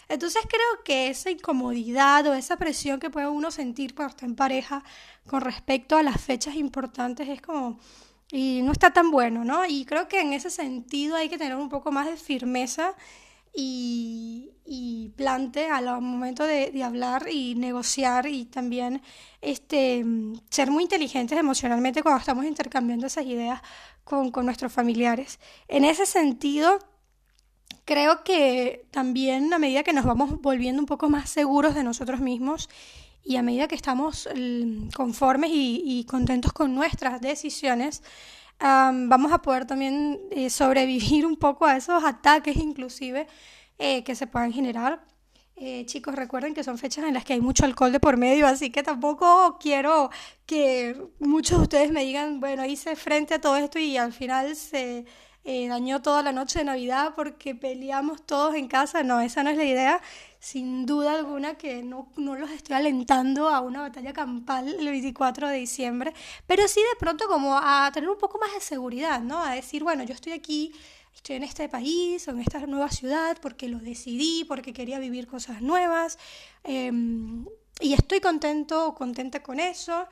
Entonces 0.09 0.43
creo 0.49 0.85
que 0.85 1.09
esa 1.09 1.31
incomodidad 1.31 2.27
o 2.27 2.35
esa 2.35 2.57
presión 2.57 3.01
que 3.01 3.11
puede 3.11 3.29
uno 3.29 3.51
sentir 3.51 3.95
cuando 3.95 4.11
está 4.11 4.27
en 4.27 4.37
pareja 4.37 4.83
con 5.27 5.41
respecto 5.43 5.97
a 5.97 6.03
las 6.03 6.21
fechas 6.21 6.55
importantes 6.55 7.29
es 7.29 7.43
como 7.43 7.79
y 8.31 8.61
no 8.63 8.73
está 8.73 8.93
tan 8.93 9.11
bueno, 9.11 9.45
¿no? 9.45 9.65
Y 9.67 9.87
creo 9.87 10.07
que 10.07 10.21
en 10.21 10.33
ese 10.35 10.51
sentido 10.51 11.17
hay 11.17 11.29
que 11.29 11.39
tener 11.39 11.57
un 11.57 11.69
poco 11.69 11.91
más 11.93 12.07
de 12.07 12.17
firmeza 12.17 12.95
y, 13.55 14.53
y 14.65 15.11
plante 15.17 15.69
al 15.69 16.01
momento 16.01 16.45
de, 16.45 16.71
de, 16.71 16.83
hablar 16.83 17.27
y 17.31 17.55
negociar 17.55 18.27
y 18.27 18.45
también 18.45 19.03
este, 19.41 20.05
ser 20.51 20.71
muy 20.71 20.85
inteligentes 20.85 21.39
emocionalmente 21.39 22.03
cuando 22.03 22.21
estamos 22.21 22.45
intercambiando 22.45 23.07
esas 23.07 23.25
ideas 23.25 23.61
con, 24.05 24.31
con 24.31 24.45
nuestros 24.45 24.73
familiares. 24.73 25.39
En 25.69 25.85
ese 25.85 26.07
sentido, 26.07 26.79
creo 27.85 28.23
que 28.23 28.87
también 28.91 29.53
a 29.55 29.59
medida 29.59 29.83
que 29.83 29.93
nos 29.95 30.05
vamos 30.05 30.41
volviendo 30.43 30.81
un 30.81 30.87
poco 30.87 31.09
más 31.09 31.31
seguros 31.31 31.75
de 31.75 31.85
nosotros 31.85 32.21
mismos 32.21 32.69
y 33.25 33.37
a 33.37 33.43
medida 33.43 33.69
que 33.69 33.75
estamos 33.75 34.29
mm, 34.35 34.89
conformes 34.89 35.51
y, 35.53 36.05
contentos 36.09 36.53
con 36.53 36.75
nuestras 36.75 37.21
decisiones, 37.21 38.03
vamos 38.61 39.33
a 39.33 39.43
poder 39.43 39.67
también 39.67 40.21
eh, 40.31 40.51
sobrevivir 40.51 41.27
un 41.27 41.37
poco 41.37 41.67
a 41.67 41.77
esos 41.77 42.03
ataques 42.05 42.57
inclusive 42.57 43.27
eh, 43.79 44.03
que 44.05 44.15
se 44.15 44.27
puedan 44.27 44.53
generar. 44.53 45.05
Eh, 45.61 45.85
chicos, 45.87 46.15
recuerden 46.15 46.55
que 46.55 46.63
son 46.63 46.79
fechas 46.79 47.05
en 47.05 47.15
las 47.15 47.25
que 47.25 47.33
hay 47.33 47.41
mucho 47.41 47.65
alcohol 47.65 47.91
de 47.91 47.99
por 47.99 48.17
medio, 48.17 48.47
así 48.47 48.71
que 48.71 48.85
tampoco 48.85 49.59
quiero 49.61 50.09
que 50.47 50.97
muchos 51.19 51.59
de 51.59 51.63
ustedes 51.65 51.91
me 51.91 52.05
digan, 52.05 52.39
bueno, 52.39 52.65
hice 52.65 52.95
frente 52.95 53.35
a 53.35 53.41
todo 53.41 53.57
esto 53.57 53.81
y 53.81 53.97
al 53.97 54.13
final 54.13 54.55
se 54.55 55.05
eh, 55.51 55.67
dañó 55.67 56.03
toda 56.03 56.23
la 56.23 56.31
noche 56.31 56.59
de 56.59 56.67
Navidad 56.67 57.15
porque 57.17 57.55
peleamos 57.55 58.21
todos 58.27 58.55
en 58.55 58.69
casa. 58.69 59.03
No, 59.03 59.19
esa 59.23 59.43
no 59.43 59.49
es 59.49 59.57
la 59.57 59.65
idea. 59.65 60.03
Sin 60.39 60.85
duda 60.85 61.15
alguna 61.15 61.55
que 61.55 61.83
no, 61.83 62.13
no 62.19 62.37
los 62.37 62.51
estoy 62.51 62.77
alentando 62.77 63.49
a 63.49 63.61
una 63.61 63.81
batalla 63.81 64.13
campal 64.13 64.69
el 64.69 64.87
24 64.87 65.49
de 65.49 65.57
diciembre, 65.57 66.13
pero 66.47 66.69
sí 66.69 66.81
de 66.81 66.99
pronto 66.99 67.27
como 67.29 67.57
a 67.57 67.91
tener 67.95 68.11
un 68.11 68.19
poco 68.19 68.39
más 68.39 68.53
de 68.53 68.61
seguridad, 68.61 69.23
¿no? 69.23 69.43
A 69.43 69.55
decir, 69.55 69.83
bueno, 69.83 70.05
yo 70.05 70.13
estoy 70.13 70.33
aquí, 70.33 70.71
estoy 71.15 71.37
en 71.37 71.45
este 71.45 71.67
país 71.71 72.29
o 72.29 72.33
en 72.33 72.41
esta 72.41 72.59
nueva 72.67 72.91
ciudad 72.91 73.39
porque 73.41 73.69
lo 73.69 73.79
decidí, 73.79 74.45
porque 74.45 74.75
quería 74.75 74.99
vivir 74.99 75.27
cosas 75.27 75.63
nuevas 75.63 76.19
em, 76.63 77.47
y 77.81 77.95
estoy 77.95 78.21
contento 78.21 78.89
o 78.89 78.95
contenta 78.95 79.43
con 79.43 79.61
eso 79.61 80.07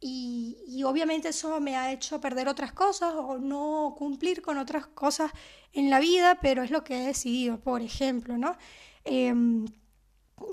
y, 0.00 0.82
obviamente 0.84 1.30
eso 1.30 1.60
me 1.60 1.76
ha 1.76 1.92
hecho 1.92 2.20
perder 2.20 2.48
otras 2.48 2.72
cosas 2.72 3.12
o 3.14 3.38
no 3.38 3.94
cumplir 3.98 4.42
con 4.42 4.56
otras 4.58 4.86
cosas 4.86 5.32
en 5.72 5.90
la 5.90 5.98
vida, 5.98 6.38
pero 6.40 6.62
es 6.62 6.70
lo 6.70 6.84
que 6.84 7.02
he 7.02 7.06
decidido, 7.06 7.58
por 7.58 7.82
ejemplo, 7.82 8.38
¿no? 8.38 8.56
Em, 9.04 9.66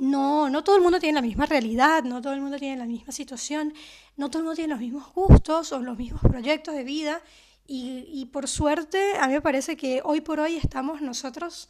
no, 0.01 0.49
no 0.49 0.63
todo 0.63 0.75
el 0.77 0.81
mundo 0.81 0.99
tiene 0.99 1.15
la 1.15 1.21
misma 1.21 1.45
realidad, 1.45 2.03
no 2.03 2.21
todo 2.21 2.33
el 2.33 2.41
mundo 2.41 2.57
tiene 2.57 2.77
la 2.77 2.85
misma 2.85 3.13
situación, 3.13 3.73
no 4.17 4.29
todo 4.29 4.39
el 4.39 4.45
mundo 4.45 4.55
tiene 4.55 4.73
los 4.73 4.79
mismos 4.79 5.13
gustos 5.13 5.71
o 5.71 5.79
los 5.79 5.97
mismos 5.97 6.21
proyectos 6.21 6.73
de 6.73 6.83
vida 6.83 7.21
y, 7.67 8.05
y 8.11 8.25
por 8.25 8.47
suerte 8.47 9.17
a 9.19 9.27
mí 9.27 9.33
me 9.33 9.41
parece 9.41 9.77
que 9.77 10.01
hoy 10.03 10.21
por 10.21 10.39
hoy 10.39 10.55
estamos 10.57 11.01
nosotros 11.01 11.69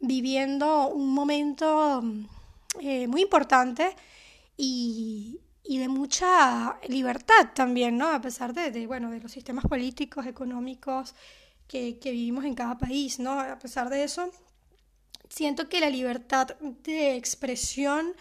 viviendo 0.00 0.88
un 0.88 1.12
momento 1.12 2.02
eh, 2.80 3.08
muy 3.08 3.22
importante 3.22 3.96
y, 4.56 5.40
y 5.70 5.76
de 5.76 5.88
mucha 5.88 6.78
libertad 6.88 7.50
también, 7.54 7.98
¿no? 7.98 8.08
A 8.08 8.22
pesar 8.22 8.54
de, 8.54 8.86
bueno, 8.86 9.10
de 9.10 9.20
los 9.20 9.30
sistemas 9.30 9.66
políticos, 9.66 10.24
económicos 10.24 11.14
que, 11.66 11.98
que, 11.98 12.10
vivimos 12.10 12.46
en 12.46 12.54
cada 12.54 12.78
país, 12.78 13.18
¿no? 13.18 13.38
A 13.38 13.58
pesar 13.58 13.90
de 13.90 14.02
eso, 14.02 14.30
siento 15.28 15.68
que 15.68 15.80
la 15.80 15.90
libertad 15.90 16.56
de 16.84 17.16
expresión 17.16 18.14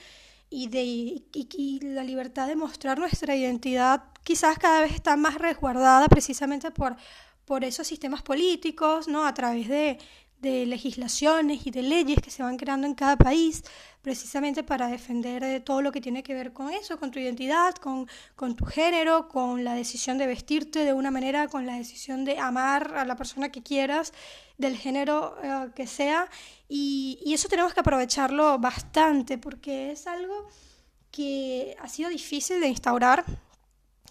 y, 0.49 0.67
de, 0.67 0.83
y, 0.83 1.79
la 1.83 2.03
libertad 2.03 2.47
de 2.47 2.57
mostrar 2.57 2.99
nuestra 2.99 3.33
identidad 3.33 4.03
quizás 4.23 4.59
cada 4.59 4.81
vez 4.81 4.93
está 4.93 5.15
más 5.15 5.35
resguardada 5.35 6.09
precisamente 6.09 6.69
por, 6.71 6.97
por 7.45 7.63
esos 7.63 7.87
sistemas 7.87 8.23
políticos, 8.23 9.07
¿no? 9.07 9.25
A 9.25 9.33
través 9.33 9.69
de, 9.69 9.99
de 10.39 10.65
legislaciones 10.65 11.65
y 11.65 11.71
de 11.71 11.81
leyes 11.81 12.19
que 12.21 12.29
se 12.29 12.43
van 12.43 12.57
creando 12.57 12.85
en 12.87 12.93
cada 12.93 13.15
país, 13.17 13.63
precisamente 14.01 14.63
para 14.63 14.87
defender 14.87 15.43
eh, 15.43 15.59
todo 15.59 15.81
lo 15.81 15.91
que 15.91 15.99
tiene 16.01 16.23
que 16.23 16.33
ver 16.33 16.53
con 16.53 16.69
eso, 16.71 16.99
con 16.99 17.11
tu 17.11 17.19
identidad, 17.19 17.73
con, 17.75 18.07
con, 18.35 18.55
tu 18.55 18.65
género, 18.65 19.27
con 19.27 19.63
la 19.63 19.73
decisión 19.73 20.17
de 20.17 20.27
vestirte 20.27 20.85
de 20.85 20.93
una 20.93 21.11
manera, 21.11 21.47
con 21.47 21.65
la 21.65 21.75
decisión 21.75 22.23
de 22.23 22.37
amar 22.37 22.93
a 22.95 23.05
la 23.05 23.15
persona 23.15 23.49
que 23.49 23.63
quieras, 23.63 24.13
del 24.57 24.77
género 24.77 25.35
eh, 25.43 25.69
que 25.75 25.87
sea. 25.87 26.29
Y, 26.69 27.19
y 27.25 27.33
eso 27.33 27.47
tenemos 27.47 27.73
que 27.73 27.79
aprovecharlo 27.79 28.59
bastante 28.59 29.37
porque 29.37 29.91
es 29.91 30.07
algo 30.07 30.47
que 31.11 31.75
ha 31.79 31.87
sido 31.87 32.09
difícil 32.09 32.59
de 32.59 32.67
instaurar 32.67 33.25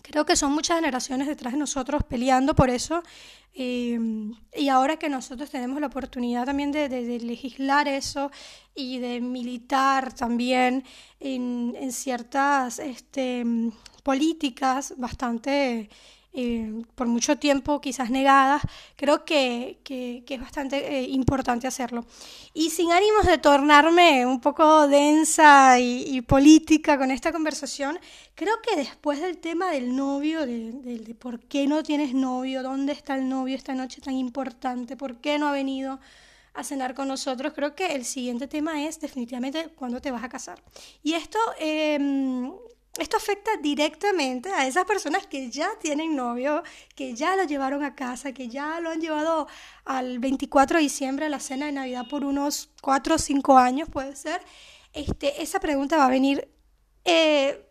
Creo 0.07 0.25
que 0.25 0.37
son 0.37 0.53
muchas 0.53 0.77
generaciones 0.77 1.27
detrás 1.27 1.53
de 1.53 1.59
nosotros 1.59 2.05
peleando 2.05 2.55
por 2.55 2.71
eso. 2.71 3.03
Eh, 3.59 3.99
y 4.55 4.69
ahora 4.69 4.99
que 4.99 5.09
nosotros 5.09 5.49
tenemos 5.49 5.81
la 5.81 5.87
oportunidad 5.87 6.45
también 6.45 6.73
de, 6.73 6.89
legislar 7.21 7.89
eso 7.89 8.31
y 8.75 8.99
de 8.99 9.23
militar 9.23 10.13
también 10.13 10.85
en, 11.21 11.75
en 11.75 11.91
ciertas 11.91 12.79
este, 12.79 13.45
políticas 14.03 14.93
bastante 14.99 15.89
por 16.95 17.07
mucho 17.07 17.37
tiempo 17.37 17.81
quizás 17.81 18.11
negadas, 18.11 18.63
creo 18.97 19.25
que, 19.25 19.79
que, 19.85 20.23
es 20.29 20.41
bastante 20.41 20.99
eh, 20.99 21.03
importante 21.05 21.67
hacerlo. 21.67 22.05
Y 22.53 22.71
sin 22.71 22.93
ánimos 22.93 23.27
de 23.27 23.39
tornarme 23.39 24.27
un 24.27 24.41
poco 24.41 24.87
densa 24.87 25.79
y, 25.79 26.21
política 26.23 26.99
con 26.99 27.11
esta 27.11 27.33
conversación, 27.33 27.99
creo 28.35 28.55
que 28.63 28.77
después 28.77 29.21
del 29.21 29.39
tema 29.39 29.71
del 29.71 29.97
novio, 29.97 30.45
de, 30.47 30.73
de, 30.73 31.15
por 31.15 31.41
qué 31.41 31.67
no 31.67 31.83
tienes 31.83 32.13
novio, 32.13 32.63
dónde 32.63 32.93
está 32.93 33.15
el 33.15 33.29
novio 33.29 33.57
esta 33.57 33.75
noche 33.75 34.01
tan 34.01 34.15
importante, 34.15 34.97
por 34.97 35.17
qué 35.17 35.39
no 35.39 35.49
ha 35.49 35.53
venido 35.53 35.99
a 36.53 36.65
cenar 36.65 36.95
con 36.95 37.09
nosotros, 37.09 37.53
creo 37.55 37.75
que 37.75 37.95
el 37.95 38.05
siguiente 38.05 38.47
tema 38.47 38.83
es 38.85 38.99
definitivamente 39.01 39.69
cuándo 39.77 40.01
te 40.01 40.11
vas 40.11 40.25
a 40.25 40.29
casar. 40.29 40.63
Y 41.03 41.13
esto 41.15 41.39
eh, 41.59 41.99
esto 42.99 43.17
afecta 43.17 43.51
directamente 43.61 44.49
a 44.51 44.67
esas 44.67 44.85
personas 44.85 45.27
que 45.27 45.51
ya 45.51 45.69
tienen 45.81 46.17
novio, 46.17 46.63
que 46.95 47.15
ya 47.15 47.37
lo 47.37 47.45
llevaron 47.45 47.85
a 47.85 47.95
casa, 47.95 48.33
que 48.33 48.49
ya 48.49 48.81
lo 48.81 48.91
han 48.91 49.01
llevado 49.01 49.49
al 49.85 50.19
24 50.19 50.79
de 50.79 50.83
diciembre 50.83 51.27
a 51.27 51.29
la 51.29 51.41
cena 51.41 51.67
de 51.67 51.73
Navidad 51.73 52.07
por 52.09 52.25
unos 52.25 52.71
4 52.83 53.15
o 53.15 53.19
5 53.19 53.59
años, 53.59 53.89
puede 53.91 54.17
ser. 54.17 54.41
Este, 54.93 55.43
esa 55.43 55.61
pregunta 55.61 55.99
va 55.99 56.07
a 56.07 56.11
venir, 56.11 56.49
eh, 57.05 57.67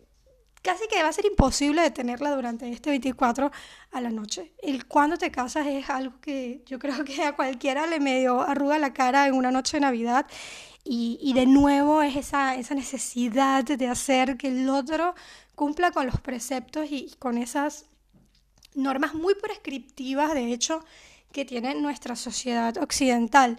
casi 0.61 0.87
que 0.87 1.01
va 1.01 1.09
a 1.09 1.13
ser 1.13 1.25
imposible 1.25 1.81
de 1.81 1.91
tenerla 1.91 2.35
durante 2.35 2.69
este 2.69 2.91
24 2.91 3.51
a 3.91 4.01
la 4.01 4.09
noche. 4.09 4.53
El 4.61 4.85
cuando 4.85 5.17
te 5.17 5.31
casas 5.31 5.65
es 5.67 5.89
algo 5.89 6.19
que 6.21 6.63
yo 6.65 6.77
creo 6.79 7.03
que 7.03 7.23
a 7.23 7.35
cualquiera 7.35 7.87
le 7.87 7.99
medio 7.99 8.41
arruga 8.41 8.77
la 8.77 8.93
cara 8.93 9.27
en 9.27 9.33
una 9.33 9.51
noche 9.51 9.77
de 9.77 9.81
Navidad 9.81 10.27
y, 10.87 11.33
de 11.33 11.47
nuevo 11.47 12.03
es 12.03 12.15
esa, 12.15 12.55
esa 12.55 12.75
necesidad 12.75 13.63
de 13.63 13.87
hacer 13.87 14.37
que 14.37 14.49
el 14.49 14.69
otro 14.69 15.15
cumpla 15.55 15.91
con 15.91 16.05
los 16.05 16.19
preceptos 16.21 16.85
y, 16.91 17.15
con 17.17 17.39
esas 17.39 17.85
normas 18.75 19.15
muy 19.15 19.33
prescriptivas, 19.33 20.33
de 20.35 20.53
hecho, 20.53 20.85
que 21.31 21.43
tiene 21.43 21.73
nuestra 21.73 22.15
sociedad 22.15 22.77
occidental. 22.77 23.57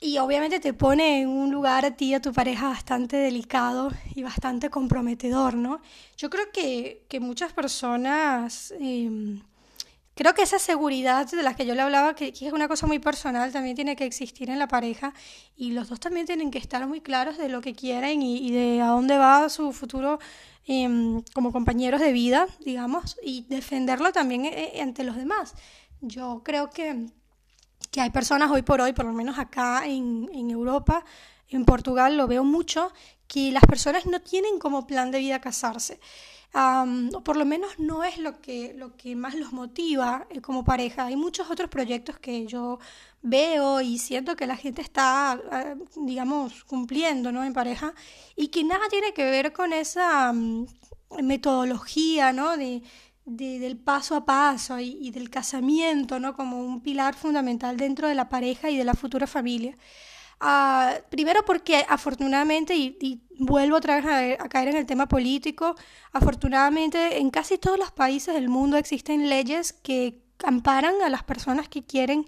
y 0.00 0.18
obviamente 0.18 0.60
te 0.60 0.72
pone 0.72 1.22
en 1.22 1.28
un 1.28 1.50
lugar 1.50 1.84
a 1.84 1.96
ti 1.96 2.06
y 2.06 2.14
a 2.14 2.20
tu 2.20 2.32
pareja 2.32 2.68
bastante 2.68 3.16
delicado 3.16 3.90
y 4.14 4.22
bastante 4.22 4.70
comprometedor, 4.70 5.54
¿no? 5.54 5.80
Yo 6.16 6.30
creo 6.30 6.50
que, 6.52 7.04
que 7.08 7.20
muchas 7.20 7.52
personas... 7.52 8.72
Eh, 8.78 9.40
Creo 10.14 10.34
que 10.34 10.42
esa 10.42 10.58
seguridad 10.58 11.30
de 11.30 11.42
la 11.42 11.54
que 11.54 11.64
yo 11.64 11.74
le 11.74 11.82
hablaba, 11.82 12.14
que, 12.14 12.28
es 12.28 12.52
una 12.52 12.68
cosa 12.68 12.86
muy 12.86 12.98
personal, 12.98 13.52
también 13.52 13.76
tiene 13.76 13.96
que 13.96 14.04
existir 14.04 14.50
en 14.50 14.58
la 14.58 14.68
pareja 14.68 15.14
y 15.56 15.72
los 15.72 15.88
dos 15.88 16.00
también 16.00 16.26
tienen 16.26 16.50
que 16.50 16.58
estar 16.58 16.86
muy 16.86 17.00
claros 17.00 17.38
de 17.38 17.48
lo 17.48 17.60
que 17.60 17.74
quieren 17.74 18.20
y, 18.20 18.50
de 18.50 18.82
a 18.82 18.88
dónde 18.88 19.16
va 19.16 19.48
su 19.48 19.72
futuro 19.72 20.18
em, 20.66 21.22
como 21.32 21.52
compañeros 21.52 22.00
de 22.00 22.12
vida, 22.12 22.46
digamos, 22.60 23.16
y 23.22 23.46
defenderlo 23.48 24.12
también 24.12 24.44
eh, 24.44 24.72
eh, 24.74 24.82
ante 24.82 25.04
los 25.04 25.16
demás. 25.16 25.54
Yo 26.00 26.42
creo 26.44 26.70
que, 26.70 27.06
que 27.90 28.00
hay 28.00 28.10
personas 28.10 28.50
hoy 28.50 28.62
por 28.62 28.80
hoy, 28.80 28.92
por 28.92 29.06
lo 29.06 29.12
menos 29.12 29.38
acá 29.38 29.86
en, 29.86 30.28
en 30.34 30.50
Europa, 30.50 31.04
en 31.48 31.64
Portugal 31.64 32.16
lo 32.16 32.26
veo 32.26 32.44
mucho, 32.44 32.92
que 33.26 33.52
las 33.52 33.64
personas 33.64 34.06
no 34.06 34.20
tienen 34.20 34.58
como 34.58 34.86
plan 34.86 35.10
de 35.10 35.20
vida 35.20 35.40
casarse 35.40 36.00
por 36.52 37.36
lo 37.36 37.44
menos 37.44 37.78
no 37.78 38.02
es 38.02 38.18
lo 38.18 38.40
que, 38.40 38.74
lo 38.76 38.96
que 38.96 39.14
más 39.14 39.34
los 39.34 39.52
motiva 39.52 40.26
eh, 40.30 40.40
como 40.40 40.64
pareja. 40.64 41.06
Hay 41.06 41.16
muchos 41.16 41.50
otros 41.50 41.70
proyectos 41.70 42.18
que 42.18 42.46
yo 42.46 42.78
veo 43.22 43.80
y 43.80 43.98
siento 43.98 44.36
que 44.36 44.46
la 44.46 44.56
gente 44.56 44.82
está, 44.82 45.32
ah, 45.32 45.74
digamos, 45.96 46.64
cumpliendo 46.64 47.30
¿no? 47.32 47.44
en 47.44 47.52
pareja 47.52 47.94
y 48.36 48.48
que 48.48 48.64
nada 48.64 48.88
tiene 48.88 49.12
que 49.12 49.24
ver 49.24 49.52
con 49.52 49.72
esa 49.72 50.32
metodología 51.22 52.32
¿no? 52.32 52.56
de, 52.56 52.82
del 53.24 53.76
paso 53.76 54.16
a 54.16 54.24
paso 54.24 54.78
y, 54.80 55.10
del 55.10 55.30
casamiento 55.30 56.18
¿no? 56.18 56.34
como 56.34 56.58
un 56.58 56.80
pilar 56.80 57.14
fundamental 57.14 57.76
dentro 57.76 58.08
de 58.08 58.14
la 58.14 58.28
pareja 58.28 58.70
y 58.70 58.76
de 58.76 58.84
la 58.84 58.94
futura 58.94 59.26
familia. 59.26 59.76
Uh, 60.42 61.02
primero 61.10 61.44
porque 61.44 61.84
afortunadamente, 61.86 62.74
y, 62.74 63.20
vuelvo 63.38 63.76
otra 63.76 64.00
vez 64.00 64.38
a, 64.40 64.48
caer 64.48 64.68
en 64.68 64.76
el 64.76 64.86
tema 64.86 65.06
político, 65.06 65.74
afortunadamente 66.12 67.18
en 67.18 67.30
casi 67.30 67.58
todos 67.58 67.78
los 67.78 67.90
países 67.90 68.34
del 68.34 68.48
mundo 68.48 68.76
existen 68.78 69.28
leyes 69.28 69.72
que 69.72 70.22
amparan 70.42 70.94
a 71.02 71.10
las 71.10 71.24
personas 71.24 71.68
que 71.68 71.84
quieren 71.84 72.24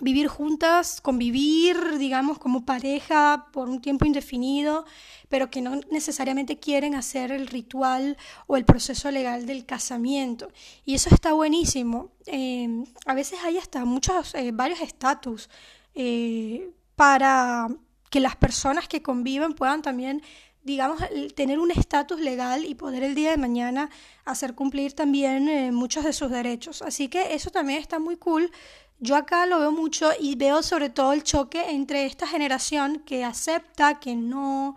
vivir 0.00 0.26
juntas, 0.28 1.00
convivir, 1.00 1.96
digamos, 1.98 2.38
como 2.38 2.66
pareja 2.66 3.46
por 3.52 3.68
un 3.68 3.80
tiempo 3.80 4.04
indefinido, 4.04 4.84
pero 5.28 5.50
que 5.50 5.62
no 5.62 5.80
necesariamente 5.90 6.58
quieren 6.58 6.94
hacer 6.94 7.32
el 7.32 7.46
ritual 7.46 8.18
o 8.46 8.56
el 8.56 8.64
proceso 8.64 9.10
legal 9.10 9.46
del 9.46 9.64
casamiento. 9.64 10.50
Y 10.84 10.94
eso 10.94 11.08
está 11.14 11.32
buenísimo. 11.32 12.10
Eh, 12.26 12.84
a 13.06 13.14
veces 13.14 13.38
hay 13.44 13.58
hasta 13.58 13.84
muchos, 13.84 14.34
eh, 14.34 14.50
varios 14.52 14.80
estatus 14.80 15.48
eh, 15.94 16.70
para 16.96 17.68
que 18.10 18.20
las 18.20 18.36
personas 18.36 18.88
que 18.88 19.02
conviven 19.02 19.54
puedan 19.54 19.82
también, 19.82 20.22
digamos, 20.62 21.00
tener 21.34 21.58
un 21.58 21.70
estatus 21.70 22.20
legal 22.20 22.64
y 22.64 22.74
poder 22.74 23.02
el 23.02 23.14
día 23.14 23.30
de 23.30 23.38
mañana 23.38 23.90
hacer 24.24 24.54
cumplir 24.54 24.92
también 24.92 25.48
eh, 25.48 25.72
muchos 25.72 26.04
de 26.04 26.12
sus 26.12 26.30
derechos. 26.30 26.82
Así 26.82 27.08
que 27.08 27.34
eso 27.34 27.50
también 27.50 27.80
está 27.80 27.98
muy 27.98 28.16
cool. 28.16 28.50
Yo 28.98 29.16
acá 29.16 29.46
lo 29.46 29.58
veo 29.58 29.72
mucho 29.72 30.10
y 30.20 30.36
veo 30.36 30.62
sobre 30.62 30.90
todo 30.90 31.12
el 31.12 31.24
choque 31.24 31.70
entre 31.70 32.04
esta 32.06 32.26
generación 32.26 33.00
que 33.00 33.24
acepta 33.24 33.98
que 33.98 34.14
no, 34.14 34.76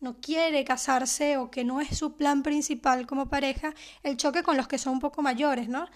no 0.00 0.20
quiere 0.20 0.64
casarse 0.64 1.36
o 1.36 1.50
que 1.50 1.64
no 1.64 1.80
es 1.80 1.98
su 1.98 2.16
plan 2.16 2.42
principal 2.42 3.06
como 3.06 3.28
pareja, 3.28 3.74
el 4.02 4.16
choque 4.16 4.42
con 4.42 4.56
los 4.56 4.68
que 4.68 4.78
son 4.78 4.94
un 4.94 5.00
poco 5.00 5.20
mayores, 5.22 5.68
¿no? 5.68 5.86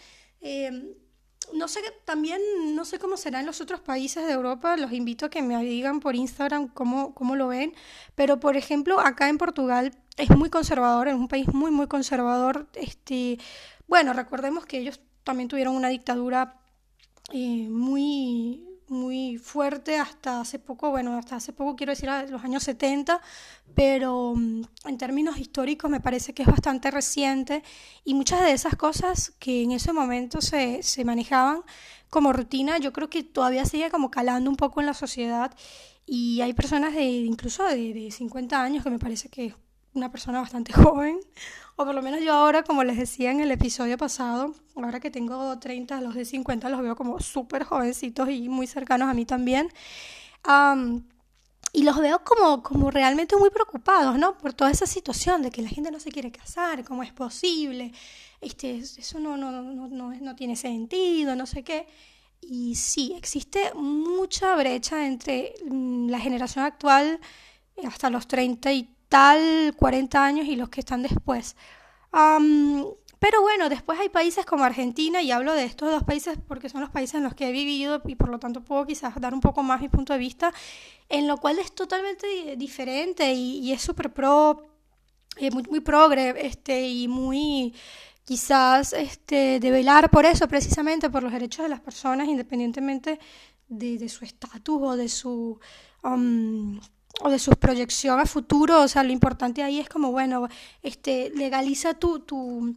Eh, 0.41 0.95
no 1.55 1.69
sé, 1.69 1.81
también 2.05 2.41
no 2.75 2.85
sé 2.85 2.99
cómo 2.99 3.17
será 3.17 3.41
en 3.41 3.47
los 3.47 3.61
otros 3.61 3.81
países 3.81 4.27
de 4.27 4.33
Europa, 4.33 4.77
los 4.77 4.93
invito 4.93 5.27
a 5.27 5.31
que 5.31 5.43
me 5.43 5.63
digan 5.63 6.01
por 6.01 6.15
Instagram 6.15 6.69
cómo, 6.69 7.15
cómo 7.15 7.37
lo 7.37 7.49
ven, 7.49 7.75
pero 8.15 8.41
por 8.41 8.57
ejemplo 8.57 9.01
acá 9.01 9.29
en 9.29 9.39
Portugal 9.39 9.93
es 10.17 10.31
muy 10.31 10.51
conservador, 10.51 11.09
es 11.09 11.15
un 11.15 11.29
país 11.29 11.53
muy 11.53 11.71
muy 11.71 11.87
conservador, 11.87 12.69
este, 12.75 13.39
bueno, 13.87 14.13
recordemos 14.13 14.67
que 14.67 14.79
ellos 14.79 15.01
también 15.25 15.49
tuvieron 15.49 15.75
una 15.77 15.89
dictadura 15.89 16.61
eh, 17.33 17.69
muy 17.69 18.70
muy 18.91 19.39
fuerte 19.39 19.97
hasta 19.97 20.41
hace 20.41 20.59
poco, 20.59 20.91
bueno, 20.91 21.17
hasta 21.17 21.37
hace 21.37 21.53
poco 21.53 21.77
quiero 21.77 21.93
decir 21.93 22.09
a 22.11 22.27
los 22.27 22.43
años 22.45 22.65
70, 22.65 23.21
pero 23.75 24.35
mm, 24.37 24.63
en 24.87 24.99
términos 24.99 25.39
históricos 25.39 25.91
me 25.91 26.01
parece 26.01 26.35
que 26.35 26.43
es 26.43 26.49
bastante 26.49 26.91
reciente 26.91 27.63
y 28.05 28.15
muchas 28.15 28.43
de 28.43 28.53
esas 28.53 28.77
cosas 28.77 29.33
que 29.39 29.63
en 29.63 29.71
ese 29.71 29.93
momento 29.93 30.41
se, 30.41 30.83
se 30.83 31.05
manejaban 31.05 31.63
como 32.11 32.33
rutina, 32.33 32.79
yo 32.79 32.93
creo 32.93 33.09
que 33.09 33.23
todavía 33.23 33.65
sigue 33.65 33.91
como 33.91 34.11
calando 34.11 34.51
un 34.51 34.57
poco 34.57 34.81
en 34.81 34.87
la 34.87 34.95
sociedad 34.95 35.55
y 36.05 36.41
hay 36.41 36.53
personas 36.53 36.93
de 36.95 37.05
incluso 37.05 37.65
de, 37.65 37.95
de 37.95 38.11
50 38.11 38.61
años 38.61 38.83
que 38.83 38.91
me 38.91 38.99
parece 38.99 39.29
que 39.29 39.55
una 39.95 40.11
persona 40.11 40.41
bastante 40.41 40.73
joven, 40.75 41.19
o 41.77 41.85
por 41.85 41.95
lo 41.95 42.03
menos 42.03 42.21
yo 42.23 42.33
ahora, 42.33 42.63
como 42.63 42.85
les 42.85 42.97
decía 42.97 43.31
en 43.31 43.41
el 43.41 43.51
episodio 43.51 43.97
pasado, 43.97 44.55
ahora 44.77 45.01
que 45.01 45.11
tengo 45.11 45.59
30, 45.59 46.01
los 46.01 46.15
de 46.15 46.25
50 46.25 46.69
los 46.69 46.83
veo 46.83 46.97
como 46.97 47.21
súper 47.21 47.65
jovencitos 47.65 48.29
y 48.31 48.49
muy 48.49 48.67
cercanos 48.67 49.09
a 49.09 49.15
mí 49.15 49.25
también. 49.25 49.69
y 51.73 51.83
los 51.85 51.99
veo 51.99 52.23
como, 52.25 52.63
como 52.63 52.91
realmente 52.91 53.37
muy 53.37 53.51
preocupados, 53.51 54.19
¿no? 54.19 54.37
Por 54.39 54.53
toda 54.53 54.71
esa 54.71 54.87
situación 54.87 55.43
de 55.43 55.51
que 55.51 55.63
la 55.63 55.69
gente 55.69 55.91
no 55.91 56.01
se 56.01 56.11
quiere 56.11 56.33
casar, 56.33 56.85
cómo 56.85 57.03
es 57.03 57.13
posible, 57.13 57.93
este, 58.41 58.79
eso 58.79 59.21
no, 59.21 59.37
no, 59.37 59.53
no, 59.53 59.89
no, 59.89 60.15
no 60.15 60.37
tiene 60.37 60.57
sentido, 60.57 61.37
no 61.37 61.47
sé 61.47 61.63
qué. 61.63 61.87
Y 62.41 62.75
sí, 62.77 63.15
existe 63.17 63.73
mucha 63.75 64.57
brecha 64.57 65.07
entre 65.07 65.55
mm, 65.65 66.09
la 66.09 66.19
generación 66.21 66.65
actual 66.65 67.21
eh, 67.77 67.87
hasta 67.87 68.11
los 68.11 68.27
30 68.27 68.73
y 68.73 68.89
tal, 69.11 69.75
40 69.77 70.25
años 70.25 70.47
y 70.47 70.57
los 70.57 70.71
que 70.71 70.81
están 70.81 71.03
después. 71.03 71.57
pero 73.19 73.43
bueno, 73.43 73.69
después 73.69 74.01
hay 74.01 74.09
países 74.09 74.47
como 74.47 74.65
Argentina, 74.65 75.21
y 75.21 75.31
hablo 75.31 75.53
de 75.53 75.65
estos 75.65 75.91
dos 75.91 76.05
países 76.05 76.39
porque 76.49 76.71
son 76.71 76.81
los 76.81 76.91
países 76.91 77.17
en 77.17 77.25
los 77.25 77.35
que 77.35 77.49
he 77.49 77.53
vivido 77.53 78.01
y 78.07 78.15
por 78.15 78.31
lo 78.31 78.39
tanto 78.39 78.63
puedo 78.63 78.87
quizás 78.87 79.21
dar 79.21 79.35
un 79.35 79.41
poco 79.41 79.63
más 79.63 79.81
mi 79.83 79.91
punto 79.91 80.15
de 80.15 80.19
vista, 80.19 80.55
en 81.11 81.27
lo 81.27 81.37
cual 81.37 81.59
es 81.59 81.75
totalmente 81.75 82.57
diferente 82.57 83.33
y, 83.35 83.73
es 83.73 83.83
súper 83.83 84.13
pro, 84.13 84.67
eh, 85.37 85.51
muy, 85.51 85.65
muy 85.65 85.81
progre 85.81 86.35
este, 86.47 86.89
y 86.89 87.09
muy 87.09 87.75
quizás 88.25 88.93
este, 88.93 89.59
de 89.61 89.71
velar 89.71 90.09
por 90.09 90.25
eso, 90.25 90.47
precisamente 90.49 91.11
por 91.11 91.23
los 91.23 91.33
derechos 91.33 91.65
de 91.65 91.69
las 91.69 91.81
personas, 91.81 92.29
independientemente 92.29 93.19
de, 93.69 94.09
su 94.09 94.25
estatus 94.25 94.81
o 94.83 94.97
de 94.97 95.09
su 95.09 95.59
um, 96.05 96.81
o 97.23 97.31
de 97.31 97.39
su 97.39 97.53
proyección 97.53 98.21
a 98.21 98.27
futuro. 98.27 98.83
O 98.83 98.89
sea, 98.89 99.03
lo 99.03 99.13
importante 99.13 99.63
ahí 99.63 99.79
es 99.81 99.89
como, 99.89 100.11
bueno, 100.13 100.49
este, 100.83 101.31
legaliza 101.35 101.95
tu, 101.95 102.21
tu 102.21 102.77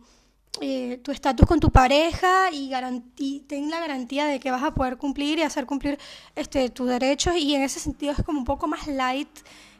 eh, 0.61 0.99
tu 1.03 1.11
estatus 1.11 1.47
con 1.47 1.59
tu 1.59 1.71
pareja 1.71 2.51
y, 2.51 2.71
y 3.17 3.39
ten 3.41 3.69
la 3.69 3.79
garantía 3.79 4.25
de 4.25 4.39
que 4.39 4.51
vas 4.51 4.63
a 4.63 4.73
poder 4.73 4.97
cumplir 4.97 5.39
y 5.39 5.41
hacer 5.41 5.65
cumplir 5.65 5.97
este, 6.35 6.69
tus 6.69 6.87
derechos 6.87 7.35
y 7.35 7.55
en 7.55 7.63
ese 7.63 7.79
sentido 7.79 8.11
es 8.11 8.23
como 8.23 8.37
un 8.39 8.45
poco 8.45 8.67
más 8.67 8.87
light 8.87 9.29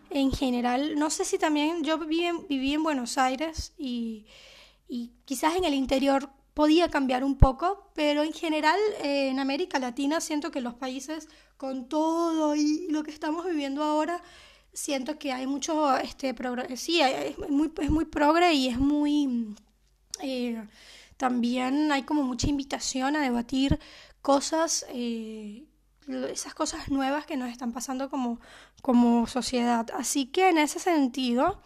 en 0.09 0.31
general. 0.31 0.95
No 0.97 1.09
sé 1.09 1.25
si 1.25 1.37
también 1.37 1.83
yo 1.83 1.99
viví 1.99 2.23
en, 2.23 2.47
viví 2.47 2.73
en 2.73 2.83
Buenos 2.83 3.17
Aires 3.17 3.73
y 3.77 4.25
y 4.93 5.11
quizás 5.25 5.55
en 5.55 5.65
el 5.65 5.73
interior 5.73 6.29
podía 6.53 6.87
cambiar 6.87 7.23
un 7.23 7.35
poco, 7.35 7.89
pero 7.95 8.21
en 8.21 8.31
general 8.31 8.79
eh, 9.01 9.29
en 9.29 9.39
América 9.39 9.79
Latina 9.79 10.21
siento 10.21 10.51
que 10.51 10.61
los 10.61 10.75
países 10.75 11.29
con 11.57 11.87
todo 11.87 12.55
y 12.55 12.87
lo 12.89 13.03
que 13.03 13.11
estamos 13.11 13.45
viviendo 13.45 13.83
ahora, 13.83 14.21
siento 14.73 15.17
que 15.19 15.31
hay 15.31 15.47
mucho, 15.47 15.97
este, 15.97 16.35
sí, 16.75 17.01
es 17.01 17.37
muy, 17.49 17.71
es 17.81 17.89
muy 17.89 18.05
progre 18.05 18.53
y 18.53 18.67
es 18.67 18.77
muy, 18.77 19.55
eh, 20.21 20.67
también 21.17 21.91
hay 21.91 22.03
como 22.03 22.23
mucha 22.23 22.47
invitación 22.47 23.15
a 23.15 23.21
debatir 23.21 23.79
cosas, 24.21 24.85
eh, 24.89 25.65
esas 26.29 26.53
cosas 26.53 26.89
nuevas 26.89 27.25
que 27.25 27.37
nos 27.37 27.49
están 27.49 27.71
pasando 27.71 28.09
como, 28.09 28.39
como 28.81 29.27
sociedad. 29.27 29.87
Así 29.95 30.25
que 30.25 30.49
en 30.49 30.57
ese 30.57 30.79
sentido, 30.79 31.61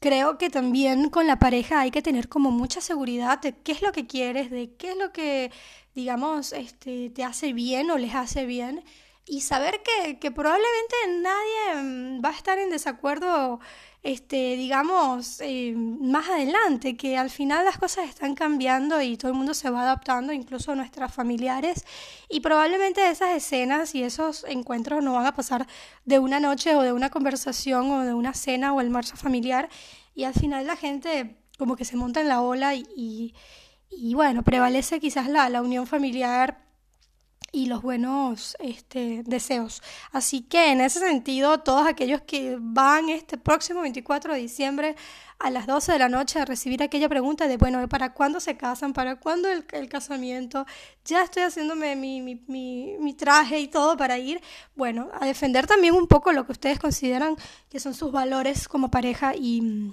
creo 0.00 0.36
que 0.38 0.50
también 0.50 1.10
con 1.10 1.26
la 1.26 1.38
pareja 1.38 1.80
hay 1.80 1.90
que 1.90 2.02
tener 2.02 2.28
como 2.28 2.50
mucha 2.50 2.80
seguridad 2.80 3.40
de 3.40 3.52
qué 3.52 3.72
es 3.72 3.82
lo 3.82 3.92
que 3.92 4.06
quieres, 4.06 4.50
de 4.50 4.74
qué 4.74 4.92
es 4.92 4.96
lo 4.96 5.12
que, 5.12 5.52
digamos, 5.94 6.52
este, 6.52 7.10
te 7.10 7.24
hace 7.24 7.52
bien 7.52 7.90
o 7.90 7.98
les 7.98 8.14
hace 8.14 8.46
bien 8.46 8.82
y 9.24 9.42
saber 9.42 9.80
que, 9.82 10.30
probablemente 10.30 10.94
nadie 11.20 11.82
mm, 11.82 12.24
va 12.24 12.30
a 12.30 12.32
estar 12.32 12.58
en 12.58 12.70
desacuerdo 12.70 13.60
este, 14.02 14.56
digamos, 14.56 15.40
eh, 15.40 15.74
más 15.76 16.28
adelante, 16.28 16.96
que 16.96 17.16
al 17.16 17.30
final 17.30 17.64
las 17.64 17.78
cosas 17.78 18.08
están 18.08 18.34
cambiando 18.34 19.00
y 19.00 19.16
todo 19.16 19.30
el 19.30 19.36
mundo 19.36 19.54
se 19.54 19.70
va 19.70 19.82
adaptando, 19.82 20.32
incluso 20.32 20.74
nuestras 20.74 21.14
familiares, 21.14 21.84
y 22.28 22.40
probablemente 22.40 23.08
esas 23.08 23.36
escenas 23.36 23.94
y 23.94 24.02
esos 24.02 24.44
encuentros 24.48 25.04
no 25.04 25.14
van 25.14 25.26
a 25.26 25.34
pasar 25.34 25.68
de 26.04 26.18
una 26.18 26.40
noche 26.40 26.74
o 26.74 26.82
de 26.82 26.92
una 26.92 27.10
conversación 27.10 27.90
o 27.92 28.04
de 28.04 28.12
una 28.12 28.34
cena 28.34 28.74
o 28.74 28.80
el 28.80 28.90
marzo 28.90 29.16
familiar, 29.16 29.68
y 30.16 30.24
al 30.24 30.34
final 30.34 30.66
la 30.66 30.76
gente 30.76 31.36
como 31.56 31.76
que 31.76 31.84
se 31.84 31.96
monta 31.96 32.20
en 32.20 32.28
la 32.28 32.40
ola 32.40 32.74
y, 32.74 33.34
bueno, 34.14 34.42
prevalece 34.42 35.00
quizás 35.00 35.28
la, 35.28 35.48
la 35.48 35.62
unión 35.62 35.86
familiar 35.86 36.62
y 37.52 37.66
los 37.66 37.82
buenos 37.82 38.56
este, 38.60 39.22
deseos. 39.26 39.82
Así 40.10 40.40
que 40.40 40.72
en 40.72 40.80
ese 40.80 41.00
sentido, 41.00 41.60
todos 41.60 41.86
aquellos 41.86 42.22
que 42.22 42.56
van 42.58 43.10
este 43.10 43.36
próximo 43.36 43.82
24 43.82 44.32
de 44.32 44.40
diciembre 44.40 44.96
a 45.38 45.50
las 45.50 45.66
12 45.66 45.92
de 45.92 45.98
la 45.98 46.08
noche 46.08 46.40
a 46.40 46.46
recibir 46.46 46.82
aquella 46.82 47.10
pregunta 47.10 47.46
de, 47.46 47.58
bueno, 47.58 47.86
¿para 47.88 48.14
cuándo 48.14 48.40
se 48.40 48.56
casan? 48.56 48.94
¿Para 48.94 49.16
cuándo 49.16 49.48
el, 49.50 49.88
casamiento? 49.88 50.64
Ya 51.04 51.22
estoy 51.22 51.42
haciéndome 51.42 51.94
mi, 51.94 52.22
mi, 52.22 52.42
mi, 52.46 52.96
mi, 52.98 53.12
traje 53.12 53.60
y 53.60 53.68
todo 53.68 53.96
para 53.98 54.18
ir, 54.18 54.40
bueno, 54.74 55.10
a 55.20 55.26
defender 55.26 55.66
también 55.66 55.94
un 55.94 56.06
poco 56.06 56.32
lo 56.32 56.46
que 56.46 56.52
ustedes 56.52 56.78
consideran 56.78 57.36
que 57.68 57.80
son 57.80 57.92
sus 57.92 58.12
valores 58.12 58.66
como 58.66 58.90
pareja 58.90 59.34
y, 59.34 59.92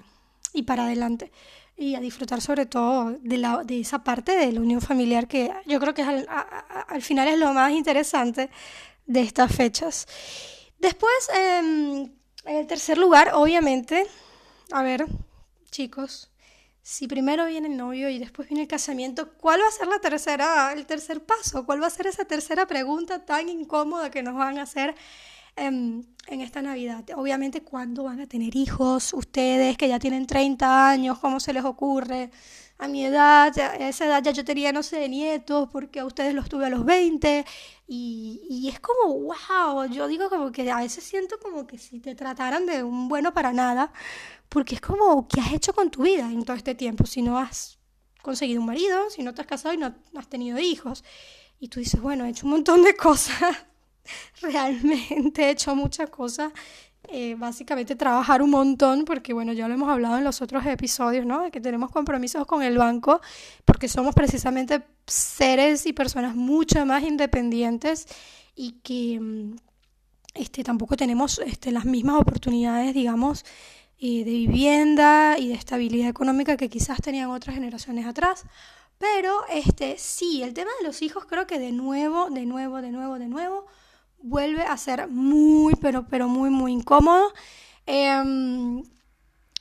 y 0.54 0.64
para 0.64 0.84
adelante 0.84 1.32
y 1.80 1.96
a 1.96 2.02
disfrutar 2.02 2.42
sobre 2.42 2.66
todo 2.66 3.18
de, 3.22 3.38
la, 3.38 3.64
de 3.64 3.80
esa 3.80 4.04
parte 4.04 4.34
de 4.34 4.52
la 4.52 4.60
unión 4.60 4.82
familiar 4.82 5.28
que 5.28 5.52
yo 5.66 5.80
creo 5.80 5.94
que 5.94 6.02
al, 6.02 6.28
al 6.28 7.02
final 7.02 7.30
es 7.30 7.40
lo 7.40 7.54
más 7.54 7.72
interesante 7.72 8.50
de 9.06 9.22
estas 9.22 9.56
fechas. 9.56 10.06
Después, 10.78 11.30
em, 11.34 12.12
en 12.46 12.56
el 12.56 12.68
tercer 12.68 12.98
lugar, 12.98 13.32
obviamente, 13.34 14.06
a 14.72 14.84
ver, 14.84 15.06
chicos, 15.72 16.30
si 16.82 17.08
primero 17.08 17.46
viene 17.46 17.70
el 17.70 17.78
novio 17.78 18.10
y 18.10 18.20
después 18.20 18.50
viene 18.50 18.64
el 18.64 18.68
casamiento, 18.68 19.34
¿cuál 19.34 19.62
va 19.62 19.68
a 19.68 19.72
ser 19.72 19.88
la 19.88 20.00
tercera, 20.00 20.74
el 20.74 20.86
tercer 20.86 21.24
paso? 21.24 21.66
¿Cuál 21.66 21.82
va 21.82 21.88
a 21.88 21.92
ser 21.92 22.08
esa 22.08 22.26
tercera 22.26 22.66
pregunta 22.66 23.26
tan 23.26 23.48
incómoda 23.48 24.12
que 24.12 24.22
nos 24.22 24.36
van 24.36 24.58
a 24.58 24.64
hacer 24.64 24.96
en, 25.56 26.06
esta 26.28 26.62
Navidad. 26.62 27.04
Obviamente, 27.16 27.62
¿cuándo 27.64 28.04
van 28.04 28.20
a 28.22 28.28
tener 28.28 28.56
hijos? 28.56 29.14
Ustedes 29.14 29.78
que 29.78 29.88
ya 29.88 30.00
tienen 30.00 30.28
30 30.28 30.90
años, 30.90 31.18
¿cómo 31.20 31.40
se 31.40 31.54
les 31.54 31.66
ocurre? 31.66 32.30
A 32.78 32.88
mi 32.88 33.04
edad, 33.06 33.58
a 33.60 33.90
esa 33.90 34.06
edad 34.06 34.24
ya 34.24 34.32
yo 34.32 34.46
tenía, 34.46 34.72
no 34.72 34.84
sé, 34.84 35.10
nietos, 35.10 35.68
porque 35.72 36.00
a 36.00 36.06
ustedes 36.06 36.34
los 36.34 36.48
tuve 36.48 36.68
a 36.68 36.70
los 36.70 36.86
20. 36.86 37.46
Y, 37.88 38.42
y 38.50 38.70
es 38.70 38.80
como, 38.80 39.14
wow, 39.20 39.86
yo 39.90 40.08
digo 40.08 40.30
como 40.30 40.52
que 40.52 40.70
a 40.72 40.78
veces 40.78 41.04
siento 41.04 41.40
como 41.40 41.66
que 41.68 41.78
si 41.78 42.00
te 42.00 42.16
trataran 42.16 42.66
de 42.66 42.84
un 42.84 43.10
bueno 43.10 43.34
para 43.34 43.52
nada, 43.52 43.92
porque 44.50 44.76
es 44.76 44.82
como, 44.82 45.28
¿qué 45.28 45.42
has 45.42 45.54
hecho 45.54 45.74
con 45.74 45.90
tu 45.90 46.04
vida 46.04 46.32
en 46.32 46.46
todo 46.46 46.56
este 46.56 46.76
tiempo? 46.76 47.06
Si 47.06 47.22
no 47.22 47.40
has 47.40 47.80
conseguido 48.22 48.62
un 48.62 48.68
marido, 48.68 49.10
si 49.10 49.24
no 49.24 49.34
te 49.34 49.42
has 49.42 49.48
casado 49.48 49.74
y 49.74 49.78
no 49.78 49.94
has 50.16 50.28
tenido 50.30 50.60
hijos. 50.60 51.04
Y 51.60 51.68
tú 51.68 51.80
dices, 51.80 52.00
bueno, 52.02 52.26
he 52.26 52.30
hecho 52.30 52.46
un 52.46 52.52
montón 52.54 52.84
de 52.84 52.96
cosas 52.96 53.58
realmente 54.42 55.44
he 55.44 55.50
hecho 55.52 55.76
muchas 55.76 56.10
cosas. 56.10 56.52
Eh, 57.12 57.36
básicamente 57.36 57.96
trabajar 57.96 58.42
un 58.44 58.52
montón, 58.52 59.04
porque 59.04 59.34
bueno, 59.34 59.52
ya 59.54 59.68
lo 59.68 59.74
hemos 59.74 59.90
hablado 59.90 60.18
en 60.18 60.24
los 60.24 60.42
otros 60.44 60.64
episodios, 60.66 61.26
¿no? 61.26 61.42
De 61.42 61.50
que 61.50 61.60
tenemos 61.60 61.90
compromisos 61.90 62.46
con 62.46 62.62
el 62.62 62.78
banco, 62.78 63.20
porque 63.66 63.88
somos 63.88 64.14
precisamente 64.14 64.84
seres 65.08 65.88
y 65.88 65.94
personas 65.94 66.36
mucho 66.36 66.86
más 66.86 67.04
independientes 67.04 68.06
y 68.56 68.74
que 68.84 69.20
mm, 69.20 69.56
este, 70.36 70.64
tampoco 70.64 70.96
tenemos 70.96 71.40
este, 71.40 71.72
las 71.72 71.86
mismas 71.86 72.22
oportunidades, 72.22 72.94
digamos, 72.94 73.44
eh, 74.00 74.24
de 74.24 74.32
vivienda 74.32 75.38
y 75.40 75.48
de 75.48 75.56
estabilidad 75.56 76.10
económica 76.10 76.58
que 76.58 76.70
quizás 76.70 77.02
tenían 77.02 77.30
otras 77.32 77.56
generaciones 77.56 78.06
atrás. 78.06 78.46
Pero 78.98 79.46
este, 79.50 79.98
sí, 79.98 80.44
el 80.44 80.54
tema 80.54 80.72
de 80.80 80.88
los 80.88 81.02
hijos 81.02 81.26
creo 81.26 81.48
que 81.48 81.58
de 81.58 81.72
nuevo, 81.72 82.30
de 82.30 82.46
nuevo, 82.46 82.82
de 82.82 82.92
nuevo, 82.92 83.18
de 83.18 83.28
nuevo, 83.28 83.66
vuelve 84.22 84.64
a 84.64 84.78
ser 84.78 85.08
muy, 85.08 85.76
pero, 85.76 86.08
pero 86.08 86.28
muy, 86.28 86.50
muy 86.50 86.72
incómodo. 86.74 87.34
Em, 87.86 88.84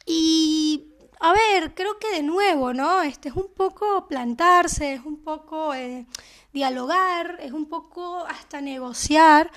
y 0.07 0.95
a 1.21 1.33
ver, 1.33 1.75
creo 1.75 1.99
que 1.99 2.11
de 2.13 2.23
nuevo, 2.23 2.73
¿no? 2.73 3.03
Este 3.03 3.29
es 3.29 3.37
un 3.37 3.53
poco 3.55 4.07
plantarse, 4.09 4.95
es 4.95 5.05
un 5.05 5.23
poco 5.23 5.75
eh, 5.75 6.07
dialogar, 6.53 7.39
es 7.41 7.53
un 7.53 7.69
poco 7.69 8.25
hasta 8.27 8.61
negociar 8.61 9.51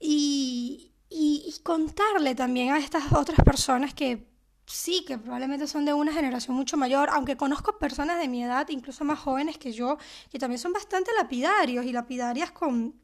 y, 0.00 0.92
y, 1.08 1.54
contarle 1.62 2.34
también 2.34 2.72
a 2.72 2.78
estas 2.78 3.12
otras 3.12 3.38
personas 3.44 3.94
que 3.94 4.26
sí, 4.66 5.04
que 5.06 5.18
probablemente 5.18 5.66
son 5.66 5.84
de 5.84 5.94
una 5.94 6.12
generación 6.12 6.56
mucho 6.56 6.76
mayor, 6.76 7.08
aunque 7.10 7.36
conozco 7.36 7.78
personas 7.78 8.18
de 8.18 8.28
mi 8.28 8.42
edad, 8.42 8.68
incluso 8.68 9.04
más 9.04 9.18
jóvenes 9.18 9.58
que 9.58 9.72
yo, 9.72 9.98
que 10.30 10.38
también 10.38 10.58
son 10.58 10.72
bastante 10.72 11.12
lapidarios 11.14 11.84
y 11.86 11.92
lapidarias 11.92 12.50
con 12.50 12.94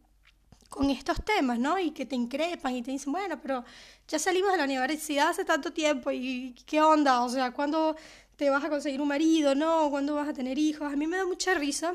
con 0.73 0.89
estos 0.91 1.23
temas, 1.23 1.59
¿no? 1.59 1.79
Y 1.79 1.91
que 1.91 2.07
te 2.07 2.17
increpan 2.17 2.75
y 2.75 2.83
te 2.83 2.91
dicen, 2.91 3.13
bueno, 3.13 3.39
pero 3.41 3.63
ya 4.09 4.19
salimos 4.19 4.51
de 4.53 4.59
la 4.59 4.65
universidad 4.65 5.29
hace 5.29 5.45
tanto 5.45 5.73
tiempo 5.73 6.11
y 6.11 6.55
qué 6.67 6.81
onda, 6.81 7.23
o 7.23 7.29
sea, 7.29 7.53
¿cuándo 7.53 7.95
te 8.37 8.49
vas 8.49 8.65
a 8.65 8.71
conseguir 8.71 9.01
un 9.01 9.09
marido, 9.09 9.55
no? 9.55 9.91
¿Cuándo 9.91 10.15
vas 10.15 10.29
a 10.29 10.33
tener 10.33 10.59
hijos? 10.59 10.91
A 10.91 10.97
mí 10.97 11.07
me 11.07 11.19
da 11.19 11.27
mucha 11.27 11.55
risa 11.55 11.95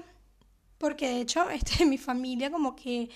porque 0.77 1.07
de 1.07 1.21
hecho 1.21 1.49
este, 1.49 1.85
mi 1.85 1.97
familia 1.97 2.51
como 2.51 2.75
que 2.75 3.09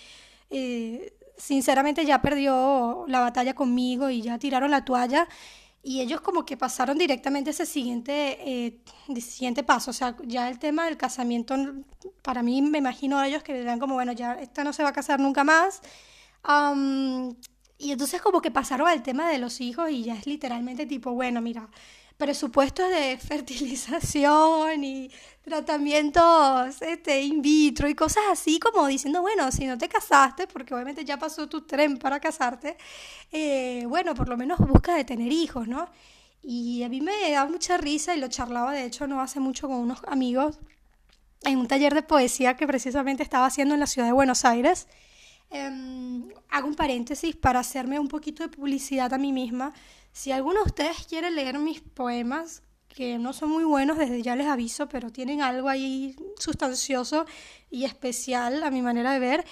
eh, 0.50 1.13
sinceramente 1.38 2.06
ya 2.06 2.21
perdió 2.21 3.06
la 3.08 3.19
batalla 3.19 3.54
conmigo 3.54 4.10
y 4.10 4.21
ya 4.21 4.39
tiraron 4.39 4.71
la 4.71 4.84
toalla 4.84 5.28
y 5.84 6.02
ellos 6.02 6.22
como 6.22 6.46
que 6.46 6.58
pasaron 6.58 6.98
directamente 6.98 7.50
ese 7.50 7.65
siguiente, 7.65 8.38
eh, 8.41 8.82
siguiente 9.20 9.63
paso, 9.63 9.91
o 9.91 9.94
sea, 9.94 10.15
ya 10.24 10.48
el 10.50 10.60
tema 10.60 10.86
del 10.86 10.98
casamiento, 10.98 11.56
para 12.22 12.44
mí 12.44 12.62
me 12.62 12.78
imagino 12.78 13.17
a 13.17 13.28
ellos 13.28 13.41
que 13.41 13.54
dirán 13.58 13.80
como, 13.80 13.96
bueno, 13.96 14.12
ya 14.12 14.34
esta 14.34 14.63
no 14.63 14.74
se 14.74 14.84
va 14.84 14.89
a 14.89 14.94
casar 14.94 15.20
nunca 15.20 15.44
más. 15.44 15.82
Y 17.78 17.91
entonces 17.91 18.22
como 18.22 18.41
que 18.41 18.52
pasaron 18.52 18.88
al 18.88 19.02
tema 19.02 19.30
de 19.30 19.39
los 19.39 19.60
hijos 19.60 19.89
y 19.89 20.04
ya 20.04 20.13
es 20.13 20.28
literalmente 20.28 20.86
tipo, 20.86 21.13
bueno, 21.13 21.41
mira, 21.41 21.67
presupuestos 22.17 22.88
de 22.89 23.17
fertilización 23.28 24.84
y 24.84 25.10
tratamientos 25.44 26.82
este, 26.82 27.22
in 27.22 27.42
vitro 27.42 27.90
y 27.90 27.96
cosas 27.96 28.24
así 28.32 28.60
como 28.60 28.86
diciendo, 28.88 29.22
bueno, 29.22 29.52
si 29.52 29.66
no 29.66 29.78
te 29.78 29.90
casaste, 29.90 30.48
porque 30.48 30.74
obviamente 30.74 31.04
ya 31.04 31.18
pasó 31.18 31.48
tu 31.48 31.62
tren 31.62 31.98
para 31.98 32.20
casarte, 32.20 32.78
eh, 33.32 33.86
bueno, 33.88 34.14
por 34.14 34.30
lo 34.30 34.38
menos 34.38 34.60
busca 34.60 34.96
de 34.96 35.04
tener 35.04 35.32
hijos, 35.32 35.68
¿no? 35.68 35.90
Y 36.44 36.84
a 36.84 36.90
mí 36.90 37.02
me 37.02 37.32
da 37.32 37.46
mucha 37.46 37.78
risa 37.78 38.16
y 38.16 38.20
lo 38.20 38.28
charlaba 38.28 38.72
de 38.72 38.86
hecho 38.86 39.08
no 39.08 39.22
hace 39.22 39.40
mucho 39.40 39.68
con 39.68 39.78
unos 39.78 40.00
amigos 40.08 40.60
en 41.44 41.58
un 41.58 41.68
taller 41.68 41.94
de 41.94 42.04
poesía 42.04 42.56
que 42.56 42.68
precisamente 42.68 43.24
estaba 43.24 43.46
haciendo 43.46 43.74
en 43.74 43.80
la 43.80 43.88
ciudad 43.88 44.08
de 44.08 44.14
Buenos 44.14 44.46
Aires. 44.46 44.88
Em, 45.50 46.30
hago 46.50 46.68
un 46.68 46.76
paréntesis 46.76 47.36
para 47.36 47.60
hacerme 47.60 48.00
un 48.00 48.08
poquito 48.08 48.44
de 48.44 48.50
publicidad 48.50 49.14
a 49.14 49.18
mí 49.18 49.34
misma. 49.34 49.74
Si 50.14 50.32
alguno 50.32 50.62
de 50.62 50.68
ustedes 50.68 51.06
quiere 51.08 51.32
leer 51.32 51.58
mis 51.60 51.82
poemas, 51.82 52.64
que 52.96 53.18
no 53.18 53.34
son 53.34 53.50
muy 53.50 53.64
buenos, 53.64 53.98
desde 53.98 54.22
ya 54.22 54.36
les 54.36 54.48
aviso, 54.48 54.88
pero 54.88 55.12
tienen 55.12 55.42
algo 55.42 55.70
ahí 55.70 56.16
sustancioso 56.38 57.26
y 57.70 57.86
especial 57.86 58.64
a 58.64 58.72
mi 58.72 58.82
manera 58.82 59.12
de 59.14 59.20
ver. 59.20 59.46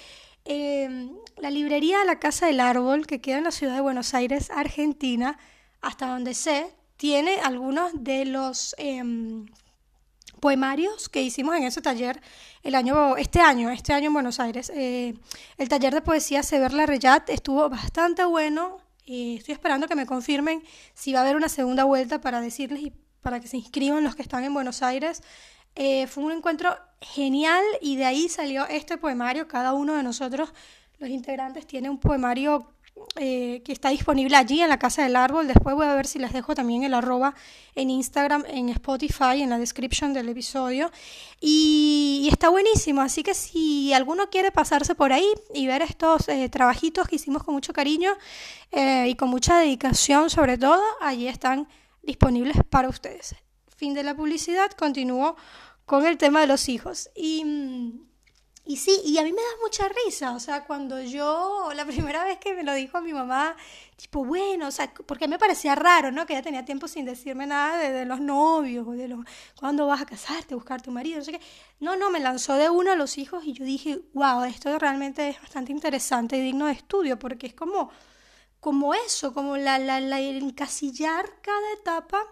Em, 0.44 1.12
la 1.36 1.50
librería 1.50 2.04
La 2.04 2.18
Casa 2.18 2.46
del 2.46 2.60
Árbol, 2.60 3.06
que 3.06 3.20
queda 3.20 3.38
en 3.38 3.44
la 3.44 3.50
ciudad 3.50 3.74
de 3.74 3.80
Buenos 3.80 4.14
Aires, 4.14 4.50
Argentina, 4.50 5.38
hasta 5.80 6.06
donde 6.06 6.34
sé, 6.34 6.74
tiene 6.96 7.40
algunos 7.40 7.92
de 7.94 8.26
los 8.26 8.74
em, 8.78 9.46
poemarios 10.40 11.08
que 11.08 11.22
hicimos 11.22 11.56
en 11.56 11.64
ese 11.64 11.82
taller 11.82 12.20
el 12.62 12.74
año, 12.74 13.16
este 13.16 13.40
año, 13.40 13.70
este 13.70 13.92
año 13.92 14.08
en 14.08 14.14
Buenos 14.14 14.40
Aires. 14.40 14.70
Eh, 14.74 15.14
el 15.58 15.68
taller 15.68 15.94
de 15.94 16.02
poesía 16.02 16.42
Sever 16.42 16.72
La 16.72 16.86
Reyat 16.86 17.28
estuvo 17.30 17.68
bastante 17.68 18.24
bueno. 18.24 18.78
estoy 19.06 19.54
esperando 19.54 19.88
que 19.88 19.96
me 19.96 20.06
confirmen 20.06 20.62
si 20.94 21.12
va 21.12 21.20
a 21.20 21.22
haber 21.22 21.36
una 21.36 21.48
segunda 21.48 21.84
vuelta 21.84 22.20
para 22.20 22.40
decirles 22.40 22.92
para 23.20 23.40
que 23.40 23.48
se 23.48 23.56
inscriban 23.56 24.04
los 24.04 24.16
que 24.16 24.22
están 24.22 24.44
en 24.44 24.54
Buenos 24.54 24.82
Aires. 24.82 25.22
Eh, 25.74 26.06
fue 26.06 26.24
un 26.24 26.32
encuentro 26.32 26.76
genial 27.00 27.62
y 27.80 27.96
de 27.96 28.04
ahí 28.04 28.28
salió 28.28 28.66
este 28.66 28.98
poemario. 28.98 29.48
Cada 29.48 29.72
uno 29.72 29.94
de 29.94 30.02
nosotros, 30.02 30.52
los 30.98 31.10
integrantes, 31.10 31.66
tiene 31.66 31.88
un 31.88 31.98
poemario 31.98 32.72
eh, 33.16 33.62
que 33.64 33.72
está 33.72 33.88
disponible 33.88 34.36
allí 34.36 34.60
en 34.60 34.68
la 34.68 34.78
Casa 34.78 35.02
del 35.02 35.16
Árbol. 35.16 35.46
Después 35.46 35.76
voy 35.76 35.86
a 35.86 35.94
ver 35.94 36.06
si 36.06 36.18
les 36.18 36.32
dejo 36.32 36.54
también 36.54 36.82
el 36.82 36.92
arroba 36.92 37.34
en 37.74 37.88
Instagram, 37.88 38.44
en 38.48 38.68
Spotify, 38.68 39.42
en 39.42 39.50
la 39.50 39.58
description 39.58 40.12
del 40.12 40.28
episodio. 40.28 40.90
Y, 41.40 42.28
está 42.30 42.48
buenísimo, 42.48 43.00
así 43.00 43.22
que 43.22 43.34
si 43.34 43.92
alguno 43.92 44.28
quiere 44.28 44.50
pasarse 44.50 44.94
por 44.94 45.12
ahí 45.12 45.26
y 45.54 45.66
ver 45.66 45.82
estos 45.82 46.28
eh, 46.28 46.48
trabajitos 46.48 47.08
que 47.08 47.16
hicimos 47.16 47.42
con 47.42 47.54
mucho 47.54 47.72
cariño 47.72 48.12
y 48.72 49.16
con 49.16 49.28
mucha 49.28 49.58
dedicación 49.58 50.30
sobre 50.30 50.56
todo, 50.56 50.80
allí 51.00 51.26
están 51.26 51.66
disponibles 52.02 52.56
para 52.68 52.88
ustedes. 52.88 53.34
Fin 53.76 53.94
de 53.94 54.02
la 54.02 54.14
publicidad, 54.14 54.70
continúo 54.72 55.36
con 55.86 56.06
el 56.06 56.18
tema 56.18 56.40
de 56.40 56.46
los 56.46 56.68
hijos. 56.68 57.10
Y 57.14 57.44
y 58.70 58.76
sí, 58.76 59.00
y 59.04 59.18
a 59.18 59.24
mí 59.24 59.32
me 59.32 59.42
da 59.42 59.48
mucha 59.62 59.84
risa, 60.04 60.32
o 60.32 60.38
sea, 60.38 60.64
cuando 60.64 61.00
yo, 61.00 61.70
la 61.74 61.84
primera 61.86 62.22
vez 62.22 62.38
que 62.38 62.54
me 62.54 62.62
lo 62.62 62.72
dijo 62.74 63.00
mi 63.00 63.12
mamá, 63.12 63.56
tipo, 63.96 64.24
bueno, 64.24 64.68
o 64.68 64.70
sea, 64.70 64.92
porque 65.06 65.26
me 65.26 65.40
parecía 65.40 65.74
raro, 65.74 66.12
¿no? 66.12 66.24
Que 66.24 66.34
ella 66.34 66.42
tenía 66.42 66.64
tiempo 66.64 66.86
sin 66.86 67.04
decirme 67.04 67.46
nada 67.48 67.78
de, 67.78 68.04
los 68.04 68.20
novios, 68.20 68.86
o 68.86 68.92
de 68.92 69.08
los, 69.08 69.24
cuándo 69.58 69.88
vas 69.88 70.02
a 70.02 70.06
casarte, 70.06 70.54
buscar 70.54 70.82
tu 70.82 70.92
marido, 70.92 71.18
no 71.18 71.24
sé 71.24 71.32
qué. 71.32 71.40
No, 71.80 71.96
no, 71.96 72.10
me 72.10 72.20
lanzó 72.20 72.54
de 72.54 72.70
uno 72.70 72.92
a 72.92 72.96
los 72.96 73.18
hijos 73.18 73.44
y 73.44 73.54
yo 73.54 73.64
dije, 73.64 74.02
wow, 74.12 74.44
esto 74.44 74.78
realmente 74.78 75.30
es 75.30 75.40
bastante 75.40 75.72
interesante 75.72 76.36
y 76.36 76.40
digno 76.40 76.66
de 76.66 76.72
estudio, 76.72 77.18
porque 77.18 77.48
es 77.48 77.54
como, 77.54 77.90
como 78.60 78.94
eso, 78.94 79.32
como 79.34 79.56
la, 79.56 79.78
la, 79.78 80.00
la 80.00 80.20
encasillar 80.20 81.40
cada 81.42 81.72
etapa 81.72 82.22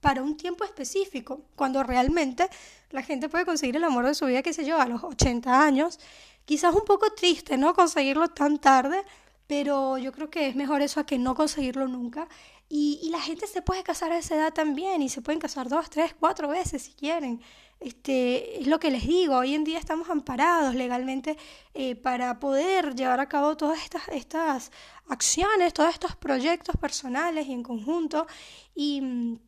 para 0.00 0.22
un 0.22 0.36
tiempo 0.36 0.64
específico, 0.64 1.42
cuando 1.54 1.82
realmente 1.84 2.48
la 2.90 3.02
gente 3.02 3.28
puede 3.28 3.46
conseguir 3.46 3.76
el 3.76 3.84
amor 3.84 4.04
de 4.06 4.14
su 4.14 4.26
vida, 4.26 4.42
qué 4.42 4.52
sé 4.52 4.64
yo, 4.64 4.80
a 4.80 4.86
los 4.86 5.02
80 5.04 5.64
años. 5.64 6.00
Quizás 6.44 6.74
un 6.74 6.84
poco 6.84 7.12
triste, 7.12 7.56
¿no? 7.56 7.72
Conseguirlo 7.74 8.28
tan 8.28 8.58
tarde, 8.58 9.04
pero 9.46 9.98
yo 9.98 10.10
creo 10.12 10.28
que 10.28 10.48
es 10.48 10.56
mejor 10.56 10.82
eso 10.82 10.98
a 10.98 11.06
que 11.06 11.18
no 11.18 11.34
conseguirlo 11.34 11.86
nunca. 11.86 12.28
Y, 12.68 13.10
la 13.10 13.20
gente 13.20 13.46
se 13.46 13.60
puede 13.60 13.82
casar 13.82 14.12
a 14.12 14.18
esa 14.18 14.34
edad 14.34 14.52
también 14.54 15.02
y 15.02 15.10
se 15.10 15.20
pueden 15.20 15.38
casar 15.38 15.68
dos, 15.68 15.90
tres, 15.90 16.14
cuatro 16.18 16.48
veces 16.48 16.82
si 16.82 16.94
quieren. 16.94 17.42
Este, 17.80 18.60
es 18.60 18.66
lo 18.66 18.80
que 18.80 18.90
les 18.90 19.06
digo, 19.06 19.36
hoy 19.36 19.54
en 19.54 19.64
día 19.64 19.78
estamos 19.78 20.08
amparados 20.08 20.74
legalmente 20.74 21.36
eh, 21.74 21.96
para 21.96 22.40
poder 22.40 22.94
llevar 22.94 23.20
a 23.20 23.28
cabo 23.28 23.56
todas 23.56 23.82
estas, 23.82 24.08
estas 24.08 24.72
acciones, 25.12 25.72
todos 25.72 25.90
estos 25.90 26.16
proyectos 26.16 26.76
personales 26.76 27.46
y 27.46 27.52
en 27.52 27.62
conjunto. 27.62 28.26
Y 28.74 29.38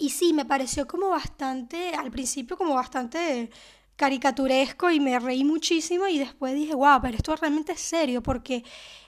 y 0.00 0.08
sí, 0.08 0.32
me 0.32 0.46
pareció 0.46 0.86
como 0.86 1.10
bastante, 1.10 1.90
al 1.94 2.10
principio 2.10 2.56
como 2.56 2.74
bastante 2.74 3.50
caricaturesco 3.96 4.90
y 4.90 4.98
me 4.98 5.18
reí 5.18 5.44
muchísimo 5.44 6.08
y 6.08 6.18
después 6.18 6.54
dije, 6.54 6.74
wow, 6.74 7.02
pero 7.02 7.18
esto 7.18 7.36
realmente 7.36 7.72
es 7.72 7.80
serio 7.80 8.22
porque 8.22 8.64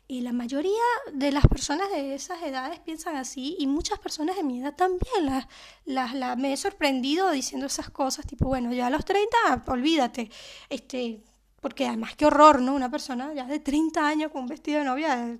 y 0.06 0.20
la 0.20 0.34
mayoría 0.34 0.82
de 1.14 1.32
las 1.32 1.46
personas 1.46 1.88
de 1.90 2.14
esas 2.14 2.42
edades 2.42 2.78
piensan 2.80 3.16
así 3.16 3.56
y 3.58 3.66
muchas 3.66 3.98
personas 4.00 4.36
de 4.36 4.42
mi 4.42 4.60
edad 4.60 4.76
también. 4.76 5.24
Las, 5.24 5.46
las, 5.86 6.12
la, 6.12 6.36
me 6.36 6.52
he 6.52 6.56
sorprendido 6.58 7.30
diciendo 7.30 7.66
esas 7.68 7.88
cosas, 7.88 8.26
tipo, 8.26 8.44
bueno, 8.44 8.70
ya 8.74 8.88
a 8.88 8.90
los 8.90 9.06
30, 9.06 9.64
olvídate. 9.68 10.30
Este, 10.68 11.22
porque 11.62 11.86
además 11.86 12.16
qué 12.16 12.26
horror, 12.26 12.60
¿no? 12.60 12.74
Una 12.74 12.90
persona 12.90 13.32
ya 13.32 13.44
de 13.44 13.60
30 13.60 14.04
años 14.04 14.32
con 14.32 14.42
un 14.42 14.48
vestido 14.48 14.80
de 14.80 14.84
novia 14.84 15.38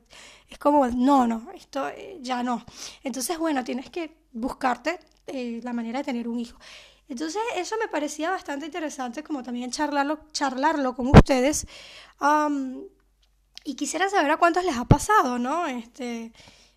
es 0.48 0.56
como, 0.56 0.86
no, 0.86 1.26
no, 1.26 1.50
esto 1.52 1.88
eh, 1.88 2.18
ya 2.22 2.44
no. 2.44 2.64
Entonces, 3.02 3.36
bueno, 3.38 3.64
tienes 3.64 3.90
que 3.90 4.16
buscarte 4.32 5.00
eh, 5.26 5.60
la 5.64 5.72
manera 5.72 5.98
de 5.98 6.04
tener 6.04 6.28
un 6.28 6.38
hijo. 6.38 6.56
Entonces 7.08 7.42
eso 7.56 7.74
me 7.76 7.88
parecía 7.88 8.30
bastante 8.30 8.66
interesante 8.66 9.24
como 9.24 9.42
también 9.42 9.72
charlarlo, 9.72 10.20
charlarlo 10.32 10.94
con 10.94 11.08
ustedes. 11.08 11.66
y 13.64 13.74
quisiera 13.74 14.08
saber 14.08 14.30
a 14.30 14.36
cuántos 14.36 14.64
les 14.64 14.76
ha 14.76 14.84
pasado, 14.84 15.40
¿no? 15.40 15.66
Este, 15.66 16.32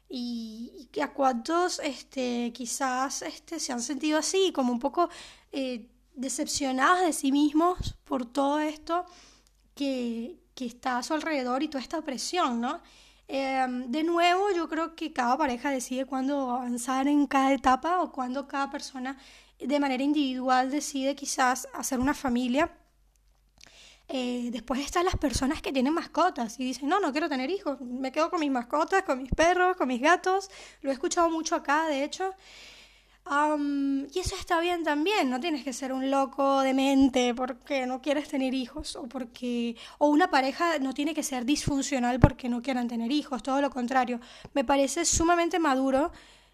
y, 0.09 0.89
a 0.99 1.13
cuántos 1.13 1.79
este, 1.79 2.51
quizás 2.51 3.21
este, 3.21 3.59
se 3.59 3.73
han 3.73 3.81
sentido 3.81 4.17
así, 4.17 4.51
como 4.51 4.71
un 4.71 4.79
poco 4.79 5.09
eh, 5.51 5.87
decepcionados 6.15 7.01
de 7.01 7.13
sí 7.13 7.31
mismos 7.31 7.95
por 8.05 8.25
todo 8.25 8.57
esto 8.59 9.05
que, 9.75 10.37
que 10.55 10.65
está 10.65 10.97
a 10.97 11.03
su 11.03 11.13
alrededor 11.13 11.61
y 11.61 11.67
toda 11.67 11.83
esta 11.83 12.01
presión, 12.01 12.61
¿no? 12.61 12.81
Em, 13.27 13.91
de 13.91 14.03
nuevo, 14.03 14.51
yo 14.55 14.69
creo 14.69 14.95
que 14.95 15.11
cada 15.11 15.37
pareja 15.37 15.69
decide 15.71 16.05
cuándo 16.05 16.51
avanzar 16.51 17.07
en 17.07 17.25
cada 17.27 17.53
etapa 17.53 18.01
o 18.01 18.11
cuándo 18.11 18.47
cada 18.47 18.69
persona 18.69 19.17
de 19.59 19.79
manera 19.79 20.03
individual 20.03 20.69
decide 20.69 21.15
quizás 21.15 21.67
hacer 21.73 21.99
una 21.99 22.13
familia. 22.13 22.71
Eh, 24.07 24.49
después 24.51 24.79
están 24.81 25.05
las 25.05 25.17
personas 25.17 25.61
que 25.63 25.73
tienen 25.73 25.93
mascotas 25.93 26.59
y 26.59 26.65
dicen, 26.65 26.87
no, 26.87 26.99
no 26.99 27.11
quiero 27.11 27.27
tener 27.27 27.49
hijos, 27.49 27.81
me 27.81 28.11
quedo 28.11 28.29
con 28.29 28.39
mis 28.39 28.51
mascotas, 28.51 29.01
con 29.03 29.23
mis 29.23 29.31
perros, 29.31 29.75
con 29.75 29.87
mis 29.87 30.01
gatos. 30.01 30.49
Lo 30.81 30.91
he 30.91 30.93
escuchado 30.93 31.29
mucho 31.29 31.55
acá, 31.55 31.87
de 31.87 32.03
hecho 32.03 32.35
y 33.27 34.19
eso 34.19 34.35
está 34.35 34.59
bien 34.59 34.83
también, 34.83 35.31
no 35.31 35.39
tienes 35.39 35.63
que 35.63 35.73
ser 35.73 35.91
un 35.91 36.11
loco 36.11 36.61
de 36.61 36.75
mente 36.75 37.33
porque 37.33 37.87
no 37.87 37.99
quieres 37.99 38.27
tener 38.29 38.53
hijos 38.53 38.95
o 38.95 39.07
porque 39.07 39.75
o 39.97 40.07
una 40.09 40.29
pareja 40.29 40.77
no 40.77 40.93
tiene 40.93 41.15
que 41.15 41.23
ser 41.23 41.43
disfuncional 41.43 42.19
porque 42.19 42.49
no 42.49 42.61
quieran 42.61 42.87
tener 42.87 43.11
hijos, 43.11 43.41
todo 43.41 43.61
lo 43.61 43.71
contrario. 43.71 44.19
Me 44.53 44.63
parece 44.63 45.05
sumamente 45.05 45.57
maduro 45.57 46.11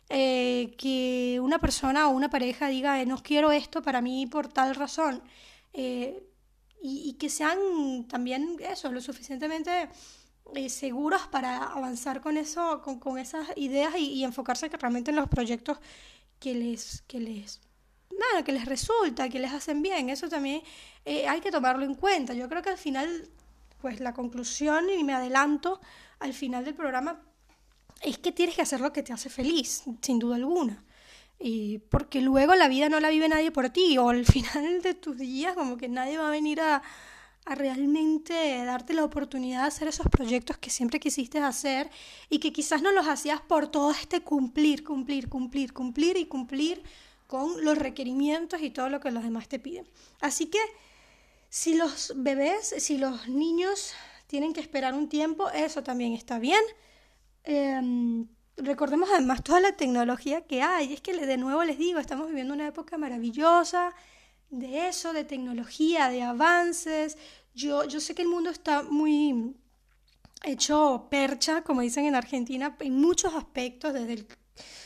eh, 0.09 0.73
que 0.77 1.39
una 1.41 1.59
persona 1.59 2.07
o 2.07 2.11
una 2.11 2.29
pareja 2.29 2.67
diga 2.69 3.03
no 3.05 3.17
quiero 3.21 3.51
esto 3.51 3.81
para 3.81 4.01
mí 4.01 4.25
por 4.27 4.47
tal 4.47 4.75
razón 4.75 5.21
eh, 5.73 6.23
y, 6.81 7.13
que 7.13 7.29
sean 7.29 8.07
también 8.07 8.57
eso 8.59 8.91
lo 8.91 9.01
suficientemente 9.01 9.89
eh, 10.55 10.69
seguros 10.69 11.27
para 11.27 11.63
avanzar 11.65 12.21
con 12.21 12.37
eso, 12.37 12.81
con, 12.81 13.17
esas 13.19 13.47
ideas 13.57 13.93
y, 13.97 14.13
y 14.13 14.23
enfocarse 14.23 14.69
realmente 14.69 15.11
en 15.11 15.17
los 15.17 15.29
proyectos 15.29 15.77
que 16.41 16.55
les, 16.55 17.03
que 17.07 17.19
les, 17.19 17.61
nada, 18.09 18.43
que 18.43 18.51
les 18.51 18.65
resulta, 18.65 19.29
que 19.29 19.39
les 19.39 19.53
hacen 19.53 19.81
bien. 19.81 20.09
Eso 20.09 20.27
también 20.27 20.61
eh, 21.05 21.27
hay 21.27 21.39
que 21.39 21.51
tomarlo 21.51 21.85
en 21.85 21.93
cuenta. 21.93 22.33
Yo 22.33 22.49
creo 22.49 22.63
que 22.63 22.71
al 22.71 22.79
final, 22.79 23.29
pues 23.79 23.99
la 23.99 24.13
conclusión, 24.13 24.89
y 24.89 25.03
me 25.03 25.13
adelanto 25.13 25.79
al 26.19 26.33
final 26.33 26.65
del 26.65 26.73
programa, 26.73 27.21
es 28.01 28.17
que 28.17 28.31
tienes 28.31 28.55
que 28.55 28.63
hacer 28.63 28.81
lo 28.81 28.91
que 28.91 29.03
te 29.03 29.13
hace 29.13 29.29
feliz, 29.29 29.83
sin 30.01 30.17
duda 30.17 30.35
alguna. 30.35 30.83
Y 31.39 31.77
porque 31.77 32.21
luego 32.21 32.55
la 32.55 32.67
vida 32.67 32.89
no 32.89 32.99
la 32.99 33.09
vive 33.09 33.29
nadie 33.29 33.51
por 33.51 33.69
ti, 33.69 33.99
o 33.99 34.09
al 34.09 34.25
final 34.35 34.81
de 34.81 34.95
tus 34.95 35.17
días, 35.17 35.53
como 35.53 35.77
que 35.77 35.87
nadie 35.87 36.17
va 36.17 36.27
a 36.27 36.31
venir 36.31 36.59
a, 36.59 36.81
a 37.45 37.55
realmente 37.55 38.63
darte 38.65 38.93
la 38.93 39.03
oportunidad 39.03 39.61
de 39.61 39.67
hacer 39.67 39.87
esos 39.87 40.07
proyectos 40.07 40.57
que 40.57 40.69
siempre 40.69 40.99
quisiste 40.99 41.39
hacer 41.39 41.89
y 42.29 42.39
que 42.39 42.53
quizás 42.53 42.81
no 42.81 42.91
los 42.91 43.07
hacías 43.07 43.41
por 43.41 43.67
todo 43.67 43.91
este 43.91 44.21
cumplir, 44.21 44.83
cumplir, 44.83 45.27
cumplir, 45.27 45.73
cumplir 45.73 46.17
y 46.17 46.25
cumplir 46.25 46.83
con 47.27 47.63
los 47.63 47.77
requerimientos 47.77 48.61
y 48.61 48.69
todo 48.69 48.89
lo 48.89 48.99
que 48.99 49.09
los 49.09 49.23
demás 49.23 49.47
te 49.47 49.57
piden. 49.57 49.87
Así 50.19 50.47
que 50.47 50.59
si 51.49 51.75
los 51.75 52.13
bebés, 52.15 52.75
si 52.77 52.97
los 52.97 53.27
niños 53.27 53.93
tienen 54.27 54.53
que 54.53 54.61
esperar 54.61 54.93
un 54.93 55.09
tiempo, 55.09 55.49
eso 55.49 55.83
también 55.83 56.13
está 56.13 56.39
bien, 56.39 56.61
em, 57.43 58.27
recordemos 58.57 59.09
además 59.11 59.43
toda 59.43 59.59
la 59.59 59.75
tecnología 59.75 60.41
que 60.41 60.61
hay. 60.61 60.93
Es 60.93 61.01
que 61.01 61.13
de 61.13 61.37
nuevo 61.37 61.63
les 61.63 61.77
digo, 61.77 61.99
estamos 61.99 62.27
viviendo 62.27 62.53
una 62.53 62.67
época 62.67 62.97
maravillosa 62.97 63.93
de 64.51 64.87
eso, 64.89 65.13
de 65.13 65.23
tecnología, 65.23 66.09
de 66.09 66.21
avances. 66.21 67.17
Yo, 67.55 67.85
yo 67.85 67.99
sé 67.99 68.13
que 68.13 68.21
el 68.21 68.27
mundo 68.27 68.49
está 68.49 68.83
muy 68.83 69.55
hecho 70.43 71.07
percha, 71.09 71.63
como 71.63 71.81
dicen 71.81 72.05
en 72.05 72.15
Argentina, 72.15 72.75
en 72.79 72.99
muchos 72.99 73.33
aspectos, 73.33 73.93
desde 73.93 74.25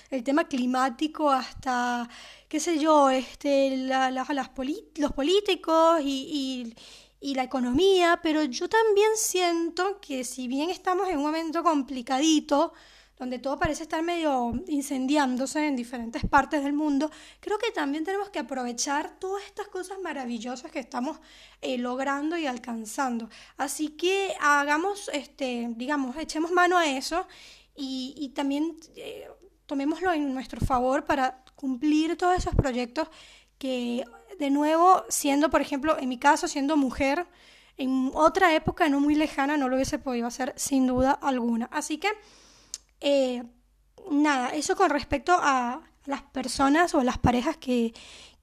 el, 0.09 0.23
tema 0.23 0.45
climático 0.45 1.29
hasta, 1.29 2.07
qué 2.47 2.59
sé 2.59 2.79
yo, 2.79 3.09
este, 3.09 3.75
las 3.75 4.29
los 4.29 5.11
políticos 5.13 5.99
y, 6.01 6.73
y, 7.19 7.35
la 7.35 7.43
economía, 7.43 8.19
pero 8.21 8.43
yo 8.43 8.69
también 8.69 9.09
siento 9.15 9.99
que 9.99 10.23
si 10.23 10.47
bien 10.47 10.69
estamos 10.69 11.09
en 11.09 11.17
un 11.17 11.23
momento 11.23 11.63
complicadito, 11.63 12.71
donde 13.17 13.39
todo 13.39 13.57
parece 13.57 13.83
estar 13.83 14.03
medio 14.03 14.53
incendiándose 14.67 15.67
en 15.67 15.75
diferentes 15.75 16.25
partes 16.25 16.63
del 16.63 16.73
mundo, 16.73 17.09
creo 17.39 17.57
que 17.57 17.71
también 17.71 18.03
tenemos 18.03 18.29
que 18.29 18.39
aprovechar 18.39 19.17
todas 19.19 19.43
estas 19.45 19.67
cosas 19.67 19.99
maravillosas 20.03 20.71
que 20.71 20.79
estamos 20.79 21.19
eh, 21.61 21.77
logrando 21.77 22.37
y 22.37 22.45
alcanzando. 22.45 23.29
Así 23.57 23.89
que 23.89 24.33
hagamos, 24.41 25.09
este, 25.13 25.69
digamos, 25.75 26.17
echemos 26.17 26.51
mano 26.51 26.77
a 26.77 26.87
eso 26.87 27.27
y, 27.75 28.31
también 28.35 28.77
eh, 28.95 29.27
tomémoslo 29.65 30.11
en 30.13 30.33
nuestro 30.33 30.59
favor 30.65 31.05
para 31.05 31.43
cumplir 31.55 32.17
todos 32.17 32.37
esos 32.37 32.55
proyectos 32.55 33.07
que, 33.57 34.03
de 34.39 34.49
nuevo, 34.49 35.03
siendo, 35.09 35.49
por 35.49 35.61
ejemplo, 35.61 35.97
en 35.97 36.09
mi 36.09 36.19
caso, 36.19 36.47
siendo 36.47 36.75
mujer, 36.75 37.25
en 37.77 38.11
otra 38.13 38.53
época 38.55 38.87
no 38.87 38.99
muy 38.99 39.15
lejana 39.15 39.57
no 39.57 39.67
lo 39.67 39.75
hubiese 39.75 39.99
podido 39.99 40.27
hacer 40.27 40.53
sin 40.55 40.87
duda 40.87 41.11
alguna. 41.11 41.67
Así 41.71 41.97
que 41.97 42.09
eh, 43.01 43.43
nada, 44.09 44.49
eso 44.49 44.75
con 44.75 44.89
respecto 44.89 45.33
a 45.39 45.81
las 46.05 46.21
personas 46.23 46.93
o 46.95 47.03
las 47.03 47.17
parejas 47.17 47.57
que, 47.57 47.93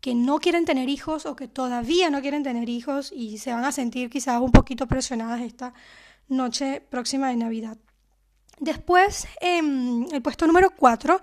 que 0.00 0.14
no 0.14 0.38
quieren 0.38 0.64
tener 0.64 0.88
hijos 0.88 1.26
o 1.26 1.36
que 1.36 1.48
todavía 1.48 2.10
no 2.10 2.20
quieren 2.20 2.42
tener 2.42 2.68
hijos 2.68 3.12
y 3.14 3.38
se 3.38 3.52
van 3.52 3.64
a 3.64 3.72
sentir 3.72 4.10
quizás 4.10 4.40
un 4.40 4.50
poquito 4.50 4.86
presionadas 4.86 5.40
esta 5.40 5.74
noche 6.28 6.80
próxima 6.80 7.28
de 7.28 7.36
Navidad. 7.36 7.78
Después, 8.58 9.26
em, 9.40 10.06
el 10.12 10.22
puesto 10.22 10.46
número 10.46 10.70
4, 10.70 11.20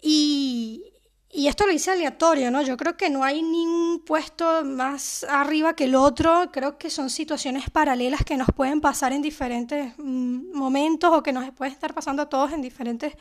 y, 0.00 0.84
y 1.30 1.46
esto 1.48 1.66
lo 1.66 1.72
hice 1.72 1.90
aleatorio, 1.90 2.50
¿no? 2.50 2.62
Yo 2.62 2.76
creo 2.78 2.96
que 2.96 3.10
no 3.10 3.22
hay 3.22 3.42
ningún 3.42 4.02
puesto 4.04 4.64
más 4.64 5.24
arriba 5.28 5.76
que 5.76 5.84
el 5.84 5.94
otro. 5.94 6.50
Creo 6.50 6.78
que 6.78 6.88
son 6.88 7.10
situaciones 7.10 7.68
paralelas 7.68 8.24
que 8.24 8.38
nos 8.38 8.48
pueden 8.56 8.80
pasar 8.80 9.12
en 9.12 9.20
diferentes 9.20 9.92
mm, 9.98 10.56
momentos 10.56 11.10
o 11.12 11.22
que 11.22 11.34
nos 11.34 11.50
pueden 11.52 11.74
estar 11.74 11.92
pasando 11.92 12.22
a 12.22 12.28
todos 12.30 12.52
en 12.52 12.62
diferentes 12.62 13.12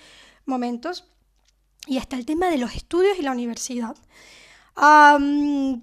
momentos. 0.46 1.06
Y 1.86 1.98
está 1.98 2.15
el 2.15 2.26
tema 2.26 2.50
de 2.50 2.58
los 2.58 2.76
estudios 2.76 3.20
y 3.20 3.24
la 3.24 3.32
universidad. 3.32 3.96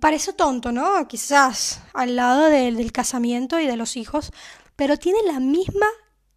parece 0.01 0.33
tonto, 0.33 0.73
¿no? 0.73 1.07
Quizás 1.09 1.83
al 1.93 2.17
lado 2.17 2.47
del 2.47 2.91
casamiento 2.93 3.61
y 3.61 3.67
de 3.67 3.77
los 3.77 3.97
hijos, 3.97 4.33
pero 4.77 4.97
tiene 4.97 5.19
la 5.27 5.41
misma 5.41 5.87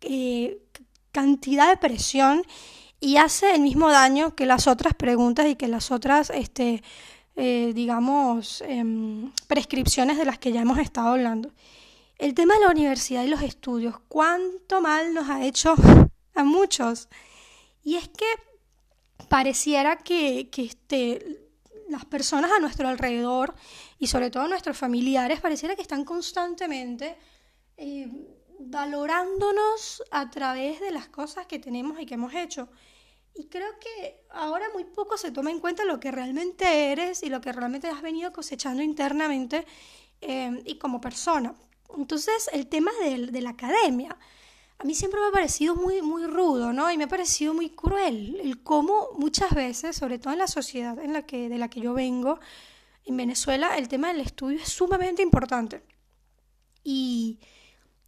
eh, 0.01 0.63
cantidad 1.11 1.69
de 1.69 1.77
presión 1.77 2.43
y 2.99 3.17
hace 3.17 3.53
el 3.53 3.61
mismo 3.61 3.89
daño 3.91 4.35
que 4.35 4.45
las 4.45 4.67
otras 4.67 4.93
preguntas 4.93 5.47
y 5.47 5.55
que 5.55 5.67
las 5.67 5.91
otras, 5.91 6.29
este, 6.31 6.83
eh, 7.35 7.71
digamos, 7.75 8.63
em, 8.67 9.31
prescripciones 9.47 10.17
de 10.17 10.25
las 10.25 10.39
que 10.39 10.51
ya 10.51 10.61
hemos 10.61 10.79
estado 10.79 11.09
hablando. 11.09 11.51
El 12.17 12.33
tema 12.33 12.55
de 12.55 12.61
la 12.61 12.71
universidad 12.71 13.23
y 13.23 13.27
los 13.27 13.43
estudios, 13.43 13.95
cuánto 14.07 14.81
mal 14.81 15.13
nos 15.13 15.29
ha 15.29 15.45
hecho 15.45 15.75
a 16.35 16.43
muchos. 16.43 17.09
Y 17.83 17.95
es 17.95 18.07
que 18.09 18.25
pareciera 19.29 19.97
que, 19.97 20.49
que 20.49 20.63
este, 20.63 21.47
las 21.89 22.05
personas 22.05 22.51
a 22.51 22.59
nuestro 22.59 22.87
alrededor 22.87 23.53
y 23.99 24.07
sobre 24.07 24.29
todo 24.31 24.47
nuestros 24.47 24.77
familiares, 24.77 25.39
pareciera 25.39 25.75
que 25.75 25.81
están 25.81 26.03
constantemente 26.03 27.15
eh, 27.77 28.09
valorándonos 28.59 30.03
a 30.11 30.29
través 30.29 30.79
de 30.79 30.91
las 30.91 31.07
cosas 31.07 31.45
que 31.45 31.59
tenemos 31.59 31.99
y 31.99 32.05
que 32.05 32.15
hemos 32.15 32.33
hecho. 32.33 32.69
Y 33.35 33.47
creo 33.47 33.77
que 33.79 34.25
ahora 34.31 34.65
muy 34.73 34.83
poco 34.83 35.17
se 35.17 35.31
toma 35.31 35.51
en 35.51 35.59
cuenta 35.59 35.85
lo 35.85 35.99
que 35.99 36.11
realmente 36.11 36.91
eres 36.91 37.21
y 37.21 37.29
lo 37.29 37.39
que 37.39 37.51
realmente 37.51 37.87
has 37.87 38.01
venido 38.01 38.33
cosechando 38.33 38.81
internamente 38.81 39.65
eh, 40.21 40.61
y 40.65 40.77
como 40.79 40.99
persona. 40.99 41.53
Entonces, 41.95 42.49
el 42.51 42.67
tema 42.67 42.91
de, 43.03 43.27
de, 43.27 43.41
la 43.41 43.51
academia, 43.51 44.17
a 44.79 44.83
mí 44.83 44.95
siempre 44.95 45.21
me 45.21 45.27
ha 45.27 45.31
parecido 45.31 45.75
muy, 45.75 46.01
muy 46.01 46.25
rudo, 46.25 46.73
¿no? 46.73 46.91
Y 46.91 46.97
me 46.97 47.03
ha 47.03 47.07
parecido 47.07 47.53
muy 47.53 47.69
cruel 47.69 48.39
el 48.41 48.63
cómo 48.63 49.09
muchas 49.17 49.51
veces, 49.53 49.95
sobre 49.95 50.17
todo 50.17 50.33
en 50.33 50.39
la 50.39 50.47
sociedad 50.47 50.97
en 50.99 51.13
la 51.13 51.25
que, 51.25 51.47
de 51.47 51.57
la 51.57 51.69
que 51.69 51.81
yo 51.81 51.93
vengo, 51.93 52.39
en 53.05 53.17
Venezuela, 53.17 53.77
el 53.77 53.87
tema 53.87 54.09
del 54.09 54.21
estudio 54.21 54.59
es 54.59 54.69
sumamente 54.69 55.21
importante. 55.21 55.81
Y 56.83 57.39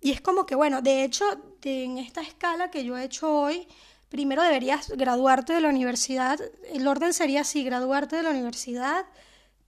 y 0.01 0.11
es 0.11 0.21
como 0.21 0.45
que, 0.45 0.55
bueno, 0.55 0.81
de 0.81 1.03
hecho, 1.03 1.25
en 1.63 1.97
esta 1.97 2.21
escala 2.21 2.71
que 2.71 2.83
yo 2.83 2.97
he 2.97 3.03
hecho 3.03 3.33
hoy, 3.33 3.67
primero 4.07 4.41
deberías 4.41 4.89
graduarte 4.89 5.53
de 5.53 5.61
la 5.61 5.69
universidad. 5.69 6.39
El 6.71 6.87
orden 6.87 7.13
sería 7.13 7.41
así, 7.41 7.63
graduarte 7.63 8.15
de 8.15 8.23
la 8.23 8.29
universidad, 8.29 9.05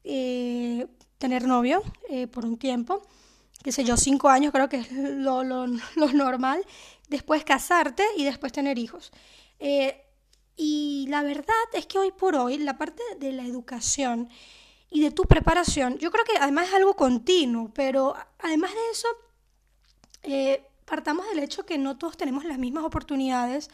eh, 0.04 0.88
tener 1.18 1.48
novio 1.48 1.84
eh, 2.10 2.28
por 2.28 2.46
un 2.46 2.58
tiempo, 2.58 3.02
qué 3.62 3.72
sé 3.72 3.84
yo, 3.84 3.98
cinco 3.98 4.30
años 4.30 4.52
creo 4.52 4.70
que 4.70 4.78
es 4.78 4.92
lo, 4.92 5.44
lo, 5.44 5.68
normal, 6.14 6.66
después 7.10 7.44
casarte 7.44 8.04
y 8.18 8.24
después 8.24 8.52
tener 8.52 8.80
hijos. 8.80 9.12
Eh, 9.60 10.02
y 10.56 11.08
la 11.10 11.24
verdad 11.24 11.56
es 11.74 11.86
que 11.86 12.00
hoy 12.00 12.12
por 12.12 12.36
hoy 12.36 12.58
la 12.58 12.78
parte 12.78 13.04
de 13.20 13.32
la 13.32 13.44
educación 13.44 14.30
y 14.90 15.02
de 15.02 15.12
tu 15.12 15.24
preparación, 15.24 15.98
yo 16.00 16.12
creo 16.12 16.26
que 16.26 16.38
además 16.40 16.70
es 16.70 16.74
algo 16.74 16.96
continuo, 16.96 17.72
pero 17.74 18.16
además 18.40 18.72
de 18.72 18.92
eso 18.92 19.08
eh, 20.24 20.64
partamos 20.86 21.28
del 21.30 21.40
hecho 21.40 21.66
que 21.66 21.78
no 21.78 21.98
todos 21.98 22.18
tenemos 22.18 22.44
las 22.46 22.58
mismas 22.58 22.84
oportunidades. 22.84 23.70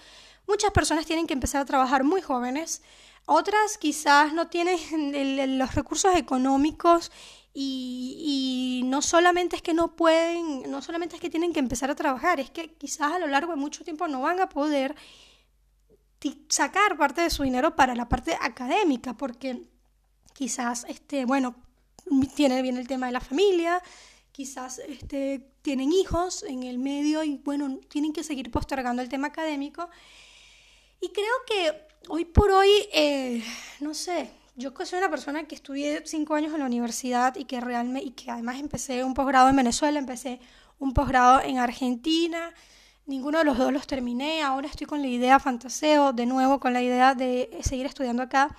Muchas 0.48 0.72
personas 0.72 1.06
tienen 1.06 1.28
que 1.28 1.34
empezar 1.34 1.62
a 1.62 1.66
trabajar 1.66 2.04
muy 2.04 2.22
jóvenes, 2.22 2.82
otras 3.26 3.78
quizás 3.78 4.34
no 4.34 4.48
tienen 4.48 4.80
los 5.60 5.76
recursos 5.76 6.16
económicos 6.16 7.12
y, 7.54 8.84
no 8.86 9.02
solamente 9.02 9.56
es 9.56 9.62
que 9.64 9.74
no 9.74 9.96
pueden, 9.96 10.70
no 10.70 10.82
solamente 10.82 11.16
es 11.16 11.22
que 11.22 11.30
tienen 11.30 11.54
que 11.54 11.60
empezar 11.60 11.90
a 11.90 11.96
trabajar, 11.96 12.40
es 12.40 12.52
que 12.52 12.74
quizás 12.76 13.14
a 13.14 13.20
lo 13.20 13.28
largo 13.28 13.52
de 13.52 13.58
mucho 13.58 13.84
tiempo 13.84 14.08
no 14.08 14.22
van 14.22 14.40
a 14.40 14.48
poder 14.48 14.96
sacar 16.50 16.98
parte 16.98 17.22
de 17.22 17.30
su 17.32 17.44
dinero 17.44 17.76
para 17.76 17.96
la 17.96 18.08
parte 18.08 18.38
académica, 18.40 19.16
porque 19.16 19.64
quizás, 20.34 20.86
este, 20.88 21.26
bueno, 21.26 21.56
tiene 22.36 22.62
bien 22.62 22.78
el 22.78 22.88
tema 22.88 23.08
de 23.08 23.14
la 23.14 23.22
familia, 23.22 23.82
quizás 24.38 24.78
este, 24.78 25.50
tienen 25.64 25.92
hijos 25.92 26.44
en 26.44 26.62
el 26.62 26.78
medio 26.78 27.24
y 27.24 27.42
bueno, 27.44 27.80
tienen 27.90 28.14
que 28.14 28.24
seguir 28.24 28.52
postergando 28.52 29.02
el 29.02 29.10
tema 29.10 29.30
académico. 29.30 29.90
Y 31.02 31.10
creo 31.10 31.34
que 31.48 31.88
hoy 32.08 32.24
por 32.24 32.52
hoy, 32.52 32.70
eh, 32.94 33.44
no 33.80 33.96
sé, 33.96 34.30
yo 34.56 34.72
soy 34.86 35.00
una 35.00 35.10
persona 35.10 35.46
que 35.46 35.56
estudié 35.56 36.04
cinco 36.06 36.36
años 36.36 36.54
en 36.54 36.60
la 36.60 36.68
universidad 36.68 37.36
y 37.36 37.46
que 37.46 37.60
realmente, 37.60 38.08
y 38.08 38.12
que 38.12 38.30
además 38.30 38.60
empecé 38.60 39.04
un 39.04 39.16
posgrado 39.16 39.50
en 39.50 39.56
Venezuela, 39.56 39.98
empecé 39.98 40.40
un 40.78 40.94
posgrado 40.94 41.42
en 41.42 41.58
Argentina, 41.58 42.54
ninguno 43.08 43.40
de 43.40 43.44
los 43.44 43.58
dos 43.58 43.74
los 43.74 43.88
terminé, 43.88 44.44
ahora 44.44 44.68
estoy 44.68 44.86
con 44.86 45.02
la 45.02 45.08
idea 45.08 45.40
fantaseo, 45.40 46.14
de 46.14 46.28
nuevo 46.28 46.60
con 46.60 46.74
la 46.74 46.84
idea 46.84 47.16
de 47.16 47.58
seguir 47.64 47.88
estudiando 47.88 48.22
acá. 48.22 48.56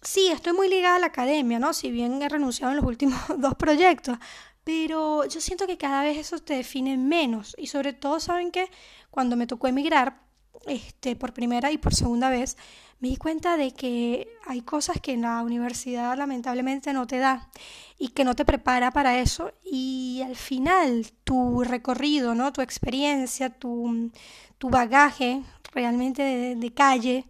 Sí, 0.00 0.28
estoy 0.28 0.54
muy 0.54 0.68
ligada 0.68 0.96
a 0.96 0.98
la 0.98 1.06
academia, 1.08 1.58
¿no? 1.58 1.74
Si 1.74 1.90
bien 1.90 2.20
he 2.22 2.28
renunciado 2.30 2.72
en 2.72 2.78
los 2.78 2.86
últimos 2.86 3.20
dos 3.36 3.54
proyectos, 3.56 4.16
pero 4.64 5.24
yo 5.26 5.40
siento 5.40 5.66
que 5.66 5.78
cada 5.78 6.02
vez 6.02 6.18
eso 6.18 6.38
te 6.38 6.54
define 6.54 6.96
menos. 6.96 7.54
Y 7.58 7.66
sobre 7.66 7.92
todo 7.92 8.20
saben 8.20 8.50
que 8.50 8.68
cuando 9.10 9.36
me 9.36 9.46
tocó 9.46 9.66
emigrar 9.66 10.20
este, 10.66 11.16
por 11.16 11.32
primera 11.32 11.72
y 11.72 11.78
por 11.78 11.94
segunda 11.94 12.30
vez, 12.30 12.56
me 13.00 13.08
di 13.08 13.16
cuenta 13.16 13.56
de 13.56 13.72
que 13.72 14.28
hay 14.46 14.62
cosas 14.62 15.00
que 15.00 15.12
en 15.12 15.22
la 15.22 15.42
universidad 15.42 16.16
lamentablemente 16.16 16.92
no 16.92 17.06
te 17.08 17.18
da 17.18 17.50
y 17.98 18.08
que 18.08 18.24
no 18.24 18.34
te 18.34 18.44
prepara 18.44 18.92
para 18.92 19.18
eso. 19.18 19.52
Y 19.64 20.22
al 20.24 20.36
final 20.36 21.10
tu 21.24 21.64
recorrido, 21.64 22.34
¿no? 22.36 22.52
tu 22.52 22.62
experiencia, 22.62 23.50
tu, 23.50 24.12
tu 24.58 24.70
bagaje 24.70 25.42
realmente 25.72 26.22
de, 26.22 26.54
de 26.54 26.74
calle 26.74 27.26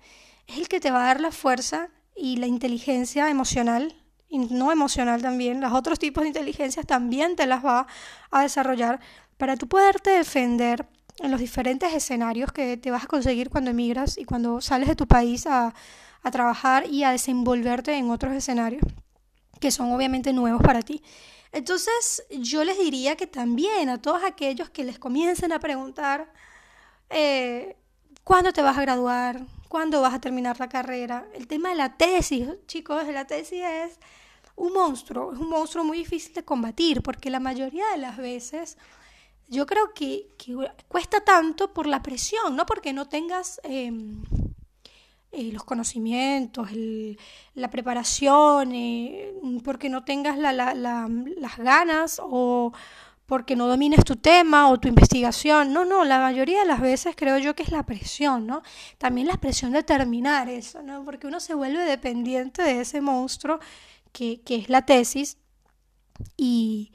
es 0.47 0.59
el 0.59 0.69
que 0.69 0.81
te 0.81 0.91
va 0.91 1.05
a 1.05 1.07
dar 1.07 1.21
la 1.21 1.33
fuerza 1.33 1.89
y 2.15 2.37
la 2.37 2.47
inteligencia 2.47 3.31
emocional 3.31 4.02
no 4.39 4.73
emocional 4.73 5.23
también, 5.23 5.61
los 5.61 5.73
otros 5.73 5.99
tipos 5.99 6.23
de 6.23 6.29
inteligencias 6.29 6.87
también 6.87 7.37
te 7.37 7.47
las 7.47 7.65
va 7.65 7.87
a 8.31 8.43
desarrollar 8.43 9.01
para 9.37 9.57
tú 9.57 9.69
poderte 9.69 10.11
defender 10.11 10.87
en 11.19 11.31
los 11.31 11.41
diferentes 11.41 11.93
escenarios 11.93 12.53
que 12.53 12.77
te 12.77 12.91
vas 12.91 13.05
a 13.05 13.07
conseguir 13.07 13.51
cuando 13.51 13.71
emigras 13.71 14.17
y 14.19 14.25
cuando 14.25 14.61
sales 14.61 14.89
de 14.89 14.97
tu 14.97 15.07
país 15.07 15.47
a, 15.47 15.75
a 16.23 16.31
trabajar 16.31 16.87
y 16.89 17.05
a 17.05 17.11
desenvolverte 17.11 17.95
en 17.95 18.11
otros 18.11 18.33
escenarios 18.33 18.83
que 19.61 19.71
son 19.71 19.93
obviamente 19.93 20.33
nuevos 20.33 20.61
para 20.61 20.83
ti. 20.83 21.03
Entonces 21.53 22.25
yo 22.31 22.65
les 22.65 22.79
diría 22.79 23.17
que 23.17 23.27
también 23.27 23.89
a 23.89 24.03
todos 24.03 24.25
aquellos 24.25 24.71
que 24.71 24.85
les 24.85 24.99
comiencen 24.99 25.53
a 25.53 25.61
preguntar, 25.61 26.33
eh, 27.11 27.77
¿cuándo 28.25 28.53
te 28.53 28.63
vas 28.63 28.77
a 28.77 28.83
graduar? 28.83 29.41
¿Cuándo 29.69 30.01
vas 30.01 30.15
a 30.15 30.21
terminar 30.21 30.59
la 30.59 30.69
carrera? 30.69 31.27
El 31.35 31.47
tema 31.47 31.69
de 31.69 31.77
la 31.77 31.97
tesis, 31.97 32.49
chicos, 32.67 33.07
la 33.07 33.27
tesis 33.27 33.63
es 33.63 33.99
un 34.57 34.73
monstruo, 34.73 35.33
es 35.33 35.39
un 35.39 35.49
monstruo 35.49 35.85
muy 35.85 35.99
difícil 35.99 36.35
de 36.35 36.45
combatir 36.45 37.03
porque 37.03 37.31
la 37.31 37.41
mayoría 37.41 37.85
de 37.93 37.99
las 37.99 38.17
veces 38.17 38.77
yo 39.49 39.67
creo 39.67 39.93
que, 39.93 40.29
cuesta 40.89 41.21
tanto 41.21 41.73
por 41.73 41.87
la 41.87 42.03
presión, 42.03 42.57
no 42.57 42.65
porque 42.65 42.93
no 42.93 43.09
tengas 43.09 43.61
em, 43.65 44.23
eh, 45.31 45.53
los 45.53 45.65
conocimientos, 45.65 46.71
la 47.55 47.71
preparación, 47.71 48.73
eh, 48.73 49.35
porque 49.63 49.91
no 49.91 50.05
tengas 50.05 50.39
las 50.39 51.57
ganas 51.59 52.21
o 52.23 52.73
porque 53.27 53.57
no 53.57 53.67
domines 53.67 54.05
tu 54.05 54.17
tema 54.17 54.69
o 54.69 54.79
tu 54.79 54.89
investigación. 54.89 55.73
No, 55.73 55.85
no, 55.85 56.05
la 56.05 56.19
mayoría 56.19 56.61
de 56.61 56.67
las 56.67 56.81
veces 56.81 57.15
creo 57.17 57.39
yo 57.39 57.55
que 57.55 57.63
es 57.63 57.71
la 57.71 57.83
presión, 57.83 58.47
¿no? 58.47 58.63
También 58.99 59.27
la 59.27 59.39
presión 59.39 59.73
de 59.73 59.83
terminar 59.83 60.49
eso, 60.49 60.83
¿no? 60.83 61.05
Porque 61.05 61.27
uno 61.27 61.41
se 61.41 61.55
vuelve 61.55 61.83
dependiente 61.85 62.63
de 62.63 62.81
ese 62.81 63.01
monstruo 63.01 63.59
que, 64.13 64.41
que 64.43 64.57
es 64.57 64.69
la 64.69 64.85
tesis 64.87 65.39
y, 66.37 66.93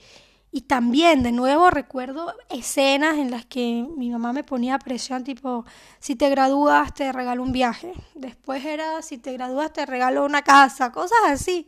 y 0.52 0.62
también, 0.62 1.24
de 1.24 1.32
nuevo, 1.32 1.70
recuerdo 1.70 2.34
escenas 2.50 3.18
en 3.18 3.32
las 3.32 3.46
que 3.46 3.86
mi 3.96 4.10
mamá 4.10 4.34
me 4.34 4.44
ponía 4.44 4.80
presión, 4.80 5.24
tipo, 5.24 5.66
si 6.00 6.16
te 6.16 6.30
gradúas 6.30 6.94
te 6.94 7.12
regalo 7.12 7.44
un 7.44 7.52
viaje. 7.52 7.94
Después 8.16 8.66
era, 8.66 9.02
si 9.02 9.18
te 9.18 9.34
gradúas 9.34 9.74
te 9.74 9.86
regalo 9.86 10.26
una 10.26 10.42
casa, 10.44 10.92
cosas 10.92 11.20
así. 11.28 11.68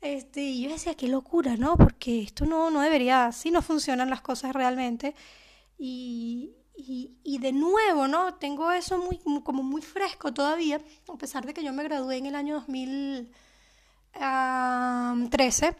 Este, 0.00 0.42
y 0.42 0.62
yo 0.62 0.70
decía, 0.70 0.94
qué 0.94 1.08
locura, 1.08 1.56
¿no? 1.56 1.76
Porque 1.76 2.22
esto 2.22 2.46
no, 2.46 2.70
no 2.70 2.80
debería, 2.80 3.26
así 3.26 3.50
no 3.50 3.62
funcionan 3.62 4.10
las 4.10 4.22
cosas 4.22 4.52
realmente. 4.54 5.14
Y, 5.78 6.52
y, 6.76 7.38
de 7.38 7.52
nuevo, 7.52 8.08
¿no? 8.08 8.34
Tengo 8.34 8.72
eso 8.72 8.98
muy, 8.98 9.18
como 9.42 9.62
muy 9.62 9.82
fresco 9.82 10.32
todavía, 10.32 10.80
a 11.08 11.18
pesar 11.18 11.44
de 11.46 11.54
que 11.54 11.62
yo 11.62 11.72
me 11.72 11.84
gradué 11.84 12.16
en 12.16 12.26
el 12.26 12.34
año 12.34 12.64
2013 14.14 15.76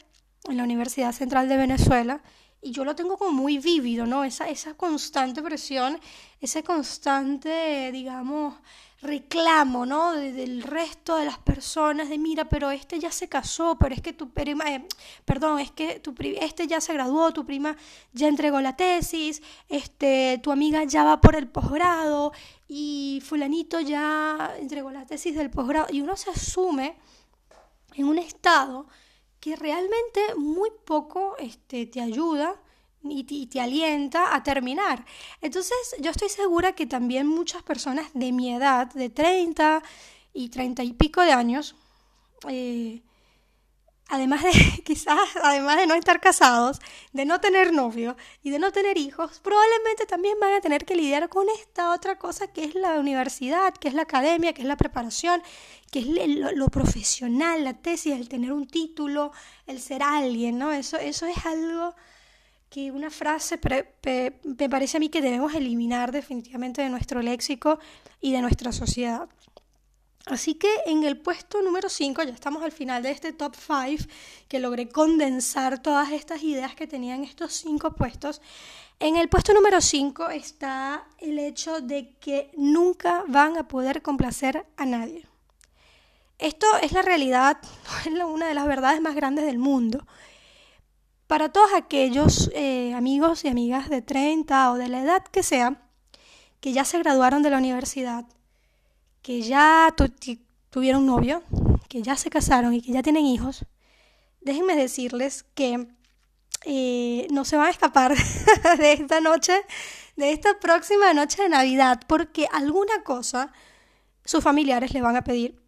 en 0.48 0.56
la 0.56 0.64
Universidad 0.64 1.12
Central 1.12 1.48
de 1.48 1.56
Venezuela 1.56 2.22
y 2.60 2.70
yo 2.70 2.84
lo 2.84 2.94
tengo 2.94 3.18
como 3.18 3.32
muy 3.32 3.58
vívido, 3.58 4.06
¿no? 4.06 4.22
Esa, 4.22 4.48
esa 4.48 4.74
constante 4.74 5.42
presión, 5.42 5.98
ese 6.40 6.62
constante, 6.62 7.90
digamos, 7.92 8.54
reclamo, 9.02 9.84
¿no? 9.84 10.12
del 10.12 10.62
resto 10.62 11.16
de 11.16 11.24
las 11.24 11.38
personas, 11.38 12.08
de 12.08 12.18
mira, 12.18 12.48
pero 12.48 12.70
este 12.70 13.00
ya 13.00 13.10
se 13.10 13.28
casó, 13.28 13.76
pero 13.76 13.94
es 13.94 14.00
que 14.00 14.12
tu 14.12 14.30
prima, 14.30 14.64
eh, 14.72 14.86
perdón, 15.24 15.58
es 15.58 15.72
que 15.72 15.98
tu, 15.98 16.14
este 16.40 16.68
ya 16.68 16.80
se 16.80 16.92
graduó, 16.92 17.32
tu 17.32 17.44
prima 17.44 17.76
ya 18.12 18.28
entregó 18.28 18.60
la 18.60 18.76
tesis, 18.76 19.42
este, 19.68 20.38
tu 20.40 20.52
amiga 20.52 20.84
ya 20.84 21.02
va 21.02 21.20
por 21.20 21.34
el 21.34 21.48
posgrado 21.48 22.32
y 22.68 23.20
fulanito 23.26 23.80
ya 23.80 24.54
entregó 24.60 24.92
la 24.92 25.04
tesis 25.04 25.34
del 25.34 25.50
posgrado 25.50 25.88
y 25.90 26.00
uno 26.00 26.16
se 26.16 26.30
asume 26.30 26.96
en 27.94 28.06
un 28.06 28.18
estado 28.18 28.86
que 29.40 29.56
realmente 29.56 30.20
muy 30.36 30.70
poco 30.84 31.36
este, 31.38 31.86
te 31.86 32.00
ayuda 32.00 32.54
y 33.02 33.24
te, 33.24 33.34
y 33.34 33.46
te, 33.46 33.60
alienta 33.60 34.34
a 34.34 34.42
terminar. 34.42 35.04
Entonces 35.40 35.76
yo 35.98 36.10
estoy 36.10 36.28
segura 36.28 36.74
que 36.74 36.86
también 36.86 37.26
muchas 37.26 37.62
personas 37.62 38.06
de 38.14 38.30
mi 38.30 38.52
edad, 38.52 38.92
de 38.92 39.10
30 39.10 39.82
y 40.32 40.48
30 40.48 40.84
y 40.84 40.92
pico 40.92 41.22
de 41.22 41.32
años, 41.32 41.74
eh, 42.48 43.02
además 44.12 44.42
de 44.42 44.52
quizás, 44.84 45.18
además 45.42 45.78
de 45.78 45.86
no 45.86 45.94
estar 45.94 46.20
casados, 46.20 46.80
de 47.14 47.24
no 47.24 47.40
tener 47.40 47.72
novio 47.72 48.14
y 48.42 48.50
de 48.50 48.58
no 48.58 48.70
tener 48.70 48.98
hijos, 48.98 49.40
probablemente 49.40 50.04
también 50.04 50.38
van 50.38 50.52
a 50.52 50.60
tener 50.60 50.84
que 50.84 50.94
lidiar 50.94 51.30
con 51.30 51.46
esta 51.58 51.94
otra 51.94 52.18
cosa 52.18 52.46
que 52.46 52.64
es 52.64 52.74
la 52.74 53.00
universidad, 53.00 53.72
que 53.72 53.88
es 53.88 53.94
la 53.94 54.02
academia, 54.02 54.52
que 54.52 54.60
es 54.60 54.68
la 54.68 54.76
preparación, 54.76 55.42
que 55.90 56.00
es 56.00 56.06
lo, 56.54 56.68
profesional, 56.68 57.64
la 57.64 57.72
tesis, 57.72 58.12
el 58.12 58.28
tener 58.28 58.52
un 58.52 58.66
título, 58.66 59.32
el 59.66 59.80
ser 59.80 60.02
alguien, 60.02 60.58
¿no? 60.58 60.72
Eso, 60.72 60.98
eso 60.98 61.24
es 61.24 61.46
algo 61.46 61.94
que 62.68 62.90
una 62.90 63.10
frase 63.10 63.58
me 64.44 64.68
parece 64.68 64.98
a 64.98 65.00
mí 65.00 65.08
que 65.08 65.22
debemos 65.22 65.54
eliminar 65.54 66.12
definitivamente 66.12 66.82
de 66.82 66.90
nuestro 66.90 67.22
léxico 67.22 67.78
y 68.20 68.32
de 68.32 68.42
nuestra 68.42 68.72
sociedad. 68.72 69.26
Así 70.26 70.54
que 70.54 70.68
en 70.86 71.02
el 71.02 71.18
puesto 71.18 71.62
número 71.62 71.88
5, 71.88 72.22
ya 72.22 72.30
estamos 72.30 72.62
al 72.62 72.70
final 72.70 73.02
de 73.02 73.10
este 73.10 73.32
top 73.32 73.56
5, 73.56 74.04
que 74.48 74.60
logré 74.60 74.88
condensar 74.88 75.82
todas 75.82 76.12
estas 76.12 76.44
ideas 76.44 76.76
que 76.76 76.86
tenían 76.86 77.24
estos 77.24 77.52
cinco 77.54 77.94
puestos. 77.94 78.40
En 79.00 79.16
el 79.16 79.28
puesto 79.28 79.52
número 79.52 79.80
5 79.80 80.28
está 80.28 81.08
el 81.18 81.40
hecho 81.40 81.80
de 81.80 82.14
que 82.20 82.52
nunca 82.56 83.24
van 83.26 83.56
a 83.56 83.66
poder 83.66 84.00
complacer 84.00 84.64
a 84.76 84.86
nadie. 84.86 85.26
Esto 86.38 86.66
es 86.80 86.92
la 86.92 87.02
realidad, 87.02 87.58
es 88.06 88.12
una 88.12 88.46
de 88.46 88.54
las 88.54 88.66
verdades 88.66 89.00
más 89.00 89.16
grandes 89.16 89.44
del 89.44 89.58
mundo. 89.58 90.06
Para 91.26 91.48
todos 91.48 91.70
aquellos 91.74 92.48
eh, 92.54 92.94
amigos 92.94 93.44
y 93.44 93.48
amigas 93.48 93.88
de 93.88 94.02
30 94.02 94.70
o 94.70 94.76
de 94.76 94.88
la 94.88 95.00
edad 95.00 95.24
que 95.24 95.42
sea, 95.42 95.82
que 96.60 96.72
ya 96.72 96.84
se 96.84 96.98
graduaron 96.98 97.42
de 97.42 97.50
la 97.50 97.58
universidad, 97.58 98.24
que 99.22 99.42
ya 99.42 99.94
tuvieron 100.70 101.06
novio, 101.06 101.42
que 101.88 102.02
ya 102.02 102.16
se 102.16 102.30
casaron 102.30 102.74
y 102.74 102.82
que 102.82 102.92
ya 102.92 103.02
tienen 103.02 103.24
hijos, 103.24 103.64
déjenme 104.40 104.76
decirles 104.76 105.44
que 105.54 105.86
eh, 106.64 107.26
no 107.30 107.44
se 107.44 107.56
van 107.56 107.66
a 107.66 107.70
escapar 107.70 108.14
de 108.78 108.92
esta 108.92 109.20
noche, 109.20 109.54
de 110.16 110.32
esta 110.32 110.58
próxima 110.60 111.12
noche 111.14 111.42
de 111.42 111.48
Navidad, 111.48 112.00
porque 112.06 112.48
alguna 112.52 113.02
cosa 113.04 113.52
sus 114.24 114.42
familiares 114.42 114.92
les 114.92 115.02
van 115.02 115.16
a 115.16 115.24
pedir, 115.24 115.60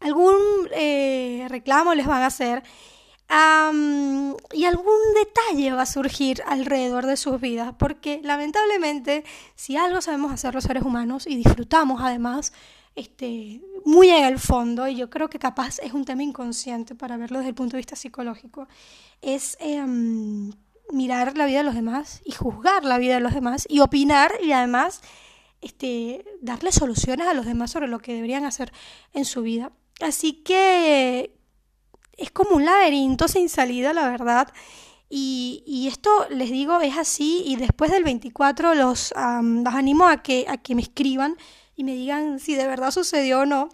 algún 0.00 0.36
eh, 0.72 1.46
reclamo 1.48 1.94
les 1.94 2.06
van 2.06 2.22
a 2.22 2.26
hacer 2.26 2.62
y 3.32 4.64
algún 4.64 4.98
detalle 5.14 5.72
va 5.72 5.82
a 5.82 5.86
surgir 5.86 6.42
alrededor 6.46 7.06
de 7.06 7.16
sus 7.16 7.40
vidas, 7.40 7.74
porque 7.78 8.20
lamentablemente 8.24 9.24
si 9.54 9.76
algo 9.76 10.00
sabemos 10.00 10.32
hacer 10.32 10.54
los 10.54 10.64
seres 10.64 10.82
humanos 10.82 11.28
y 11.28 11.36
disfrutamos 11.36 12.00
además, 12.02 12.52
este, 12.96 13.60
muy 13.84 14.08
en 14.08 14.24
el 14.24 14.40
fondo, 14.40 14.88
y 14.88 14.96
yo 14.96 15.10
creo 15.10 15.30
que 15.30 15.38
capaz 15.38 15.78
es 15.78 15.92
un 15.92 16.04
tema 16.04 16.24
inconsciente 16.24 16.96
para 16.96 17.16
verlo 17.16 17.38
desde 17.38 17.50
el 17.50 17.54
punto 17.54 17.76
de 17.76 17.78
vista 17.78 17.94
psicológico, 17.94 18.66
es 19.22 19.56
em, 19.60 20.50
mirar 20.92 21.38
la 21.38 21.46
vida 21.46 21.58
de 21.58 21.64
los 21.64 21.76
demás 21.76 22.22
y 22.24 22.32
juzgar 22.32 22.84
la 22.84 22.98
vida 22.98 23.14
de 23.14 23.20
los 23.20 23.34
demás 23.34 23.64
y 23.68 23.78
opinar 23.78 24.32
y 24.42 24.50
además 24.50 25.02
este, 25.60 26.24
darle 26.40 26.72
soluciones 26.72 27.28
a 27.28 27.34
los 27.34 27.46
demás 27.46 27.70
sobre 27.70 27.86
lo 27.86 28.00
que 28.00 28.14
deberían 28.14 28.44
hacer 28.44 28.72
en 29.12 29.24
su 29.24 29.42
vida. 29.42 29.70
Así 30.00 30.32
que 30.32 31.39
es 32.20 32.30
como 32.30 32.56
un 32.56 32.64
laberinto 32.64 33.28
sin 33.28 33.48
salida, 33.48 33.92
la 33.92 34.08
verdad. 34.08 34.52
Y, 35.08 35.88
esto 35.88 36.10
les 36.30 36.50
digo 36.50 36.80
es 36.80 36.96
así 36.96 37.42
y 37.44 37.56
después 37.56 37.90
del 37.90 38.04
24 38.04 38.76
los, 38.76 39.12
los 39.12 39.74
animo 39.74 40.06
a 40.06 40.22
que, 40.22 40.46
a 40.48 40.56
que 40.58 40.76
me 40.76 40.82
escriban 40.82 41.36
y 41.74 41.82
me 41.82 41.94
digan 41.94 42.38
si 42.38 42.54
de 42.54 42.68
verdad 42.68 42.92
sucedió 42.92 43.40
o 43.40 43.46
no. 43.46 43.70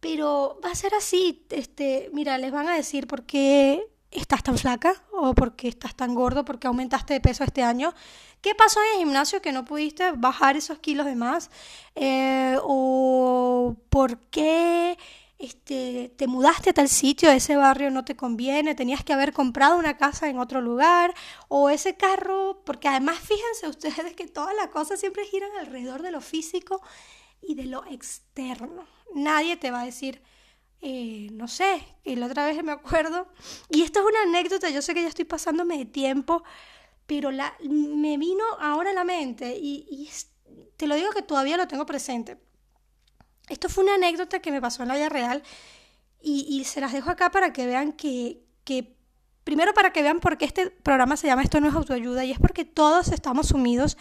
Pero 0.00 0.58
va 0.64 0.70
a 0.70 0.74
ser 0.74 0.94
así, 0.94 1.46
este, 1.50 2.10
mira, 2.12 2.38
les 2.38 2.50
van 2.50 2.68
a 2.68 2.74
decir 2.74 3.06
por 3.06 3.24
qué 3.24 3.86
estás 4.10 4.42
tan 4.42 4.58
flaca 4.58 4.94
o 5.12 5.34
por 5.34 5.54
qué 5.54 5.68
estás 5.68 5.94
tan 5.94 6.14
gordo, 6.14 6.44
porque 6.44 6.66
aumentaste 6.66 7.14
de 7.14 7.20
peso 7.20 7.44
este 7.44 7.62
año. 7.62 7.94
¿Qué 8.40 8.54
pasó 8.54 8.80
en 8.80 8.98
el 8.98 9.04
gimnasio 9.04 9.42
que 9.42 9.52
no 9.52 9.64
pudiste 9.64 10.12
bajar 10.12 10.56
esos 10.56 10.78
kilos 10.78 11.06
de 11.06 11.14
más? 11.14 11.50
Eh, 11.94 12.56
¿O 12.62 13.76
por 13.90 14.18
qué 14.30 14.98
este, 15.40 16.12
te 16.16 16.26
mudaste 16.26 16.70
a 16.70 16.72
tal 16.74 16.88
sitio, 16.90 17.30
ese 17.30 17.56
barrio 17.56 17.90
no 17.90 18.04
te 18.04 18.14
conviene, 18.14 18.74
tenías 18.74 19.02
que 19.02 19.14
haber 19.14 19.32
comprado 19.32 19.78
una 19.78 19.96
casa 19.96 20.28
en 20.28 20.38
otro 20.38 20.60
lugar, 20.60 21.14
o 21.48 21.70
ese 21.70 21.96
carro, 21.96 22.62
porque 22.66 22.88
además 22.88 23.18
fíjense 23.18 23.66
ustedes 23.66 24.14
que 24.14 24.26
todas 24.26 24.54
las 24.54 24.68
cosas 24.68 25.00
siempre 25.00 25.24
giran 25.24 25.50
alrededor 25.58 26.02
de 26.02 26.10
lo 26.10 26.20
físico 26.20 26.82
y 27.40 27.54
de 27.54 27.64
lo 27.64 27.86
externo. 27.86 28.86
Nadie 29.14 29.56
te 29.56 29.70
va 29.70 29.80
a 29.80 29.86
decir, 29.86 30.22
eh, 30.82 31.28
no 31.32 31.48
sé, 31.48 31.86
y 32.04 32.16
la 32.16 32.26
otra 32.26 32.44
vez 32.44 32.62
me 32.62 32.72
acuerdo, 32.72 33.26
y 33.70 33.80
esto 33.82 34.00
es 34.00 34.06
una 34.06 34.22
anécdota, 34.22 34.68
yo 34.68 34.82
sé 34.82 34.92
que 34.92 35.02
ya 35.02 35.08
estoy 35.08 35.24
pasándome 35.24 35.78
de 35.78 35.86
tiempo, 35.86 36.44
pero 37.06 37.30
me 37.62 38.18
vino 38.18 38.44
ahora 38.60 38.90
a 38.90 38.94
la 38.94 39.04
mente 39.04 39.56
y, 39.56 39.86
y 39.90 40.10
te 40.76 40.86
lo 40.86 40.96
digo 40.96 41.10
que 41.12 41.22
todavía 41.22 41.56
lo 41.56 41.66
tengo 41.66 41.86
presente 41.86 42.36
esto 43.50 43.68
fue 43.68 43.84
una 43.84 43.94
anécdota 43.94 44.40
que 44.40 44.50
me 44.50 44.60
pasó 44.60 44.82
en 44.82 44.88
la 44.88 44.94
vida 44.94 45.08
real 45.08 45.42
y, 46.22 46.64
se 46.64 46.80
las 46.80 46.92
dejo 46.92 47.10
acá 47.10 47.30
para 47.30 47.52
que 47.52 47.66
vean 47.66 47.92
que, 47.92 48.42
primero 49.44 49.72
para 49.74 49.92
que 49.92 50.02
vean 50.02 50.20
por 50.20 50.38
qué 50.38 50.44
este 50.44 50.70
programa 50.70 51.16
se 51.16 51.26
llama 51.26 51.42
Esto 51.42 51.60
no 51.60 51.68
es 51.68 51.74
autoayuda 51.74 52.24
y 52.24 52.32
es 52.32 52.38
porque 52.38 52.64
todos 52.64 53.08
estamos 53.08 53.48
sumidos 53.48 53.96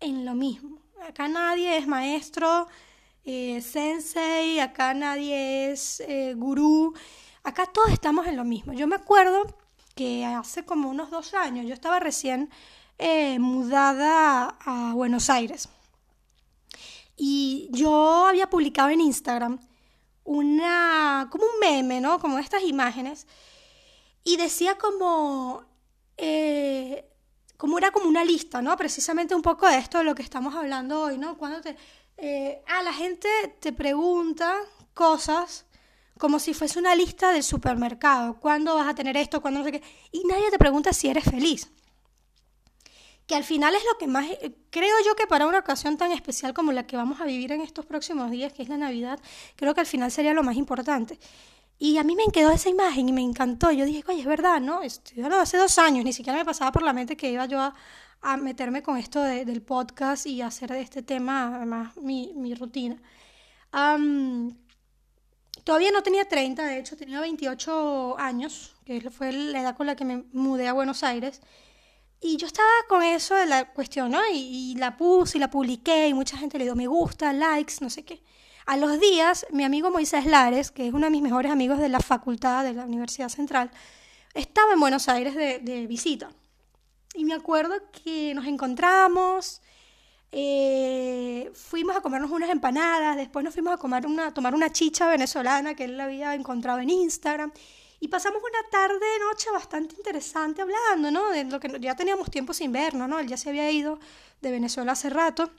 en 0.00 0.24
lo 0.24 0.34
mismo. 0.34 0.78
Acá 1.08 1.28
nadie 1.28 1.78
es 1.78 1.86
maestro, 1.86 2.68
eh, 3.24 3.60
sensei, 3.62 4.60
acá 4.60 4.92
nadie 4.94 5.72
es 5.72 6.00
eh, 6.00 6.34
gurú, 6.36 6.94
acá 7.42 7.66
todos 7.66 7.90
estamos 7.90 8.26
en 8.26 8.36
lo 8.36 8.44
mismo. 8.44 8.72
Yo 8.72 8.86
me 8.86 8.96
acuerdo 8.96 9.46
que 9.94 10.24
hace 10.24 10.64
como 10.64 10.90
unos 10.90 11.10
dos 11.10 11.32
años 11.32 11.66
yo 11.66 11.72
estaba 11.72 11.98
recién 12.00 12.50
eh, 12.98 13.38
mudada 13.38 14.56
a 14.60 14.92
Buenos 14.94 15.30
Aires. 15.30 15.70
Y 17.16 17.68
yo 17.72 18.26
había 18.26 18.48
publicado 18.50 18.90
en 18.90 19.00
Instagram 19.00 19.58
una, 20.24 21.28
como 21.30 21.44
un 21.44 21.60
meme, 21.60 22.00
¿no? 22.00 22.18
Como 22.18 22.38
estas 22.38 22.62
imágenes. 22.62 23.26
Y 24.24 24.36
decía 24.36 24.76
como, 24.76 25.64
eh, 26.16 27.08
como 27.56 27.78
era 27.78 27.90
como 27.90 28.08
una 28.08 28.24
lista, 28.24 28.60
¿no? 28.60 28.76
Precisamente 28.76 29.34
un 29.34 29.42
poco 29.42 29.68
de 29.68 29.78
esto 29.78 29.98
de 29.98 30.04
lo 30.04 30.14
que 30.14 30.22
estamos 30.22 30.54
hablando 30.54 31.02
hoy, 31.02 31.16
¿no? 31.16 31.38
Cuando 31.38 31.60
te, 31.60 31.76
eh, 32.16 32.62
ah, 32.66 32.82
la 32.82 32.92
gente 32.92 33.28
te 33.60 33.72
pregunta 33.72 34.54
cosas 34.94 35.66
como 36.18 36.38
si 36.38 36.54
fuese 36.54 36.78
una 36.78 36.94
lista 36.94 37.32
del 37.32 37.42
supermercado. 37.42 38.38
¿Cuándo 38.40 38.74
vas 38.74 38.88
a 38.88 38.94
tener 38.94 39.16
esto? 39.16 39.40
¿Cuándo 39.40 39.60
no 39.60 39.64
sé 39.66 39.72
qué? 39.72 39.82
Y 40.12 40.24
nadie 40.24 40.50
te 40.50 40.58
pregunta 40.58 40.92
si 40.92 41.08
eres 41.08 41.24
feliz. 41.24 41.70
Que 43.26 43.34
al 43.34 43.44
final 43.44 43.74
es 43.74 43.82
lo 43.84 43.98
que 43.98 44.06
más, 44.06 44.26
eh, 44.30 44.54
creo 44.70 44.94
yo 45.04 45.16
que 45.16 45.26
para 45.26 45.46
una 45.46 45.58
ocasión 45.58 45.96
tan 45.96 46.12
especial 46.12 46.54
como 46.54 46.72
la 46.72 46.86
que 46.86 46.96
vamos 46.96 47.20
a 47.20 47.24
vivir 47.24 47.52
en 47.52 47.60
estos 47.60 47.84
próximos 47.84 48.30
días, 48.30 48.52
que 48.52 48.62
es 48.62 48.68
la 48.68 48.76
Navidad, 48.76 49.18
creo 49.56 49.74
que 49.74 49.80
al 49.80 49.86
final 49.86 50.10
sería 50.12 50.32
lo 50.32 50.44
más 50.44 50.56
importante. 50.56 51.18
Y 51.78 51.98
a 51.98 52.04
mí 52.04 52.16
me 52.16 52.24
quedó 52.32 52.50
esa 52.52 52.68
imagen 52.70 53.08
y 53.08 53.12
me 53.12 53.20
encantó. 53.20 53.70
Yo 53.70 53.84
dije, 53.84 54.02
oye, 54.08 54.20
es 54.20 54.26
verdad, 54.26 54.60
¿no? 54.60 54.80
No, 55.16 55.36
hace 55.40 55.56
dos 55.58 55.78
años 55.78 56.04
ni 56.04 56.12
siquiera 56.12 56.38
me 56.38 56.44
pasaba 56.44 56.72
por 56.72 56.82
la 56.82 56.92
mente 56.92 57.16
que 57.16 57.30
iba 57.30 57.46
yo 57.46 57.60
a, 57.60 57.74
meterme 58.38 58.82
con 58.82 58.96
esto 58.96 59.22
del 59.22 59.62
podcast 59.62 60.26
y 60.26 60.42
hacer 60.42 60.70
de 60.70 60.80
este 60.80 61.02
tema 61.02 61.54
además 61.56 61.96
mi, 61.96 62.32
mi 62.34 62.54
rutina. 62.54 62.96
todavía 65.64 65.90
no 65.92 66.02
tenía 66.02 66.24
30, 66.24 66.64
de 66.64 66.78
hecho 66.78 66.96
tenía 66.96 67.20
28 67.20 68.18
años, 68.18 68.74
que 68.84 69.10
fue 69.10 69.32
la 69.32 69.60
edad 69.60 69.76
con 69.76 69.86
la 69.86 69.94
que 69.96 70.04
me 70.04 70.24
mudé 70.32 70.66
a 70.66 70.72
Buenos 70.72 71.04
Aires. 71.04 71.40
Y 72.20 72.36
yo 72.36 72.46
estaba 72.46 72.68
con 72.88 73.02
eso 73.02 73.34
de 73.34 73.46
la 73.46 73.72
cuestión, 73.72 74.10
¿no? 74.10 74.20
Y, 74.32 74.74
la 74.78 74.96
puse 74.96 75.38
y 75.38 75.40
la 75.40 75.50
publiqué 75.50 76.08
y 76.08 76.14
mucha 76.14 76.36
gente 76.36 76.58
le 76.58 76.64
dio 76.64 76.74
me 76.74 76.86
gusta, 76.86 77.32
likes, 77.32 77.74
no 77.80 77.90
sé 77.90 78.04
qué. 78.04 78.22
A 78.66 78.76
los 78.76 78.98
días, 78.98 79.46
mi 79.52 79.64
amigo 79.64 79.90
Moisés 79.90 80.26
Lares, 80.26 80.70
que 80.70 80.88
es 80.88 80.94
uno 80.94 81.06
de 81.06 81.10
mis 81.10 81.22
mejores 81.22 81.52
amigos 81.52 81.78
de 81.78 81.88
la 81.88 82.00
facultad 82.00 82.64
de 82.64 82.72
la 82.72 82.84
Universidad 82.84 83.28
Central, 83.28 83.70
estaba 84.34 84.72
en 84.72 84.80
Buenos 84.80 85.08
Aires 85.08 85.34
de, 85.34 85.60
de 85.60 85.86
visita. 85.86 86.30
Y 87.14 87.24
me 87.24 87.34
acuerdo 87.34 87.74
que 87.92 88.34
nos 88.34 88.46
encontramos, 88.46 89.62
eh, 90.32 91.50
fuimos 91.54 91.96
a 91.96 92.00
comernos 92.00 92.30
unas 92.30 92.50
empanadas, 92.50 93.16
después 93.16 93.44
nos 93.44 93.54
fuimos 93.54 93.72
a 93.72 93.78
comer 93.78 94.06
una, 94.06 94.34
tomar 94.34 94.54
una 94.54 94.70
chicha 94.70 95.08
venezolana 95.08 95.74
que 95.74 95.84
él 95.84 95.98
había 95.98 96.34
encontrado 96.34 96.80
en 96.80 96.90
Instagram. 96.90 97.52
Y 98.00 98.08
pasamos 98.08 98.42
una 98.42 98.70
tarde, 98.70 99.06
noche 99.20 99.50
bastante 99.50 99.94
interesante 99.96 100.62
hablando, 100.62 101.10
¿no? 101.10 101.30
De 101.30 101.44
lo 101.44 101.58
que 101.58 101.80
ya 101.80 101.96
teníamos 101.96 102.30
tiempo 102.30 102.52
sin 102.52 102.72
vernos, 102.72 103.08
¿no? 103.08 103.18
Él 103.18 103.26
ya 103.26 103.36
se 103.36 103.48
había 103.48 103.70
ido 103.70 103.98
de 104.40 104.50
Venezuela 104.50 104.92
hace 104.92 105.10
rato 105.10 105.50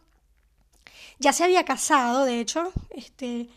ya 1.19 1.33
se 1.33 1.43
había 1.43 1.65
casado, 1.65 2.25
de 2.25 2.39
hecho, 2.39 2.71
este, 2.91 3.49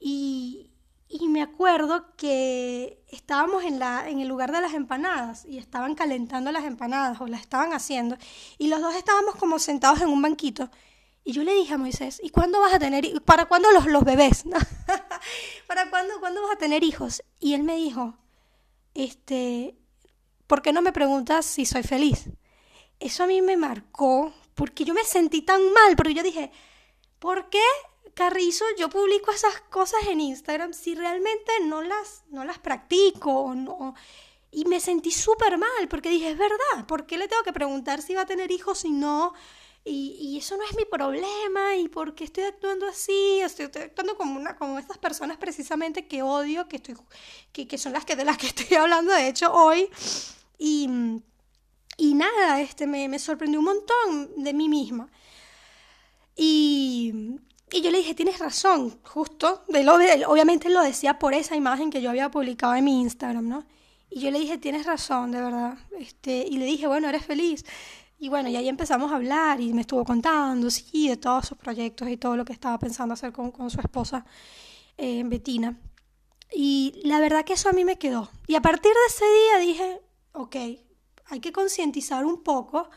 y, 0.00 0.70
y 1.08 1.28
me 1.28 1.42
acuerdo 1.42 2.16
que 2.16 3.04
estábamos 3.08 3.64
en, 3.64 3.78
la, 3.78 4.08
en 4.08 4.20
el 4.20 4.28
lugar 4.28 4.52
de 4.52 4.60
las 4.60 4.74
empanadas 4.74 5.44
y 5.44 5.58
estaban 5.58 5.94
calentando 5.94 6.50
las 6.50 6.64
empanadas 6.64 7.20
o 7.20 7.26
las 7.26 7.40
estaban 7.40 7.72
haciendo 7.72 8.16
y 8.58 8.68
los 8.68 8.80
dos 8.80 8.94
estábamos 8.94 9.36
como 9.36 9.58
sentados 9.58 10.00
en 10.00 10.08
un 10.08 10.22
banquito. 10.22 10.70
Y 11.24 11.32
yo 11.32 11.44
le 11.44 11.54
dije 11.54 11.74
a 11.74 11.78
Moisés, 11.78 12.20
¿y 12.22 12.30
cuándo 12.30 12.58
vas 12.60 12.72
a 12.72 12.78
tener, 12.78 13.22
para 13.22 13.46
cuándo 13.46 13.70
los, 13.72 13.86
los 13.86 14.02
bebés? 14.02 14.44
¿Para 15.66 15.90
cuándo, 15.90 16.18
cuándo 16.20 16.42
vas 16.42 16.52
a 16.52 16.58
tener 16.58 16.84
hijos? 16.84 17.22
Y 17.38 17.54
él 17.54 17.62
me 17.62 17.76
dijo, 17.76 18.16
este, 18.94 19.76
¿por 20.46 20.62
qué 20.62 20.72
no 20.72 20.82
me 20.82 20.92
preguntas 20.92 21.46
si 21.46 21.66
soy 21.66 21.82
feliz? 21.82 22.30
Eso 23.00 23.24
a 23.24 23.26
mí 23.26 23.42
me 23.42 23.56
marcó 23.56 24.32
porque 24.54 24.84
yo 24.84 24.94
me 24.94 25.04
sentí 25.04 25.42
tan 25.42 25.72
mal, 25.72 25.94
porque 25.96 26.14
yo 26.14 26.22
dije, 26.22 26.50
¿Por 27.18 27.50
qué, 27.50 27.64
Carrizo, 28.14 28.64
yo 28.78 28.88
publico 28.88 29.32
esas 29.32 29.60
cosas 29.70 30.06
en 30.08 30.20
Instagram 30.20 30.72
si 30.72 30.94
realmente 30.94 31.52
no 31.64 31.82
las, 31.82 32.24
no 32.30 32.44
las 32.44 32.58
practico 32.58 33.54
no? 33.54 33.94
Y 34.50 34.64
me 34.64 34.80
sentí 34.80 35.10
súper 35.10 35.58
mal 35.58 35.88
porque 35.90 36.08
dije, 36.08 36.30
es 36.30 36.38
verdad, 36.38 36.86
¿por 36.86 37.06
qué 37.06 37.18
le 37.18 37.28
tengo 37.28 37.42
que 37.42 37.52
preguntar 37.52 38.00
si 38.00 38.14
va 38.14 38.22
a 38.22 38.26
tener 38.26 38.50
hijos 38.50 38.78
si 38.78 38.90
no? 38.90 39.34
Y, 39.90 40.36
eso 40.38 40.56
no 40.56 40.62
es 40.64 40.76
mi 40.76 40.84
problema, 40.84 41.76
y 41.76 41.88
por 41.88 42.14
qué 42.14 42.24
estoy 42.24 42.44
actuando 42.44 42.86
así, 42.86 43.40
estoy, 43.40 43.66
actuando 43.66 44.16
como 44.16 44.38
una, 44.38 44.56
como 44.56 44.78
estas 44.78 44.98
personas 44.98 45.36
precisamente 45.38 46.06
que 46.06 46.22
odio, 46.22 46.68
que 46.68 46.76
estoy, 46.76 46.94
que 47.52 47.78
son 47.78 47.92
las 47.92 48.04
que 48.04 48.14
de 48.14 48.24
las 48.24 48.36
que 48.38 48.46
estoy 48.48 48.76
hablando 48.76 49.12
de 49.12 49.28
hecho 49.28 49.52
hoy. 49.52 49.88
Y, 50.58 50.88
y 51.96 52.14
nada, 52.14 52.60
este 52.60 52.86
me, 52.86 53.08
me 53.08 53.18
sorprendió 53.18 53.60
un 53.60 53.66
montón 53.66 54.44
de 54.44 54.52
mí 54.52 54.68
misma. 54.68 55.08
Y, 56.36 57.40
y 57.72 57.80
yo 57.82 57.90
le 57.90 57.98
dije, 57.98 58.14
tienes 58.14 58.38
razón, 58.38 59.00
justo, 59.02 59.64
de 59.68 59.82
lo, 59.82 59.94
obviamente 60.28 60.70
lo 60.70 60.82
decía 60.82 61.18
por 61.18 61.34
esa 61.34 61.56
imagen 61.56 61.90
que 61.90 62.00
yo 62.00 62.10
había 62.10 62.30
publicado 62.30 62.74
en 62.74 62.84
mi 62.84 63.00
Instagram, 63.00 63.48
¿no? 63.48 63.66
Y 64.10 64.20
yo 64.20 64.30
le 64.30 64.38
dije, 64.38 64.56
tienes 64.56 64.86
razón, 64.86 65.32
de 65.32 65.42
verdad. 65.42 65.78
Este, 65.98 66.46
y 66.48 66.58
le 66.58 66.64
dije, 66.64 66.86
bueno, 66.86 67.08
eres 67.08 67.24
feliz. 67.24 67.64
Y 68.18 68.28
bueno, 68.28 68.48
y 68.48 68.56
ahí 68.56 68.68
empezamos 68.68 69.12
a 69.12 69.16
hablar 69.16 69.60
y 69.60 69.72
me 69.72 69.82
estuvo 69.82 70.04
contando, 70.04 70.70
sí, 70.70 71.08
de 71.08 71.16
todos 71.16 71.46
sus 71.46 71.56
proyectos 71.56 72.08
y 72.08 72.16
todo 72.16 72.36
lo 72.36 72.44
que 72.44 72.52
estaba 72.52 72.78
pensando 72.78 73.14
hacer 73.14 73.32
con, 73.32 73.52
con 73.52 73.70
su 73.70 73.80
esposa, 73.80 74.26
eh, 74.96 75.22
Betina. 75.24 75.78
Y 76.52 77.00
la 77.04 77.20
verdad 77.20 77.44
que 77.44 77.52
eso 77.52 77.68
a 77.68 77.72
mí 77.72 77.84
me 77.84 77.98
quedó. 77.98 78.28
Y 78.48 78.56
a 78.56 78.62
partir 78.62 78.92
de 78.92 79.06
ese 79.06 79.24
día 79.24 79.58
dije, 79.58 80.00
ok, 80.32 80.56
hay 81.26 81.40
que 81.40 81.52
concientizar 81.52 82.24
un 82.24 82.42
poco 82.42 82.90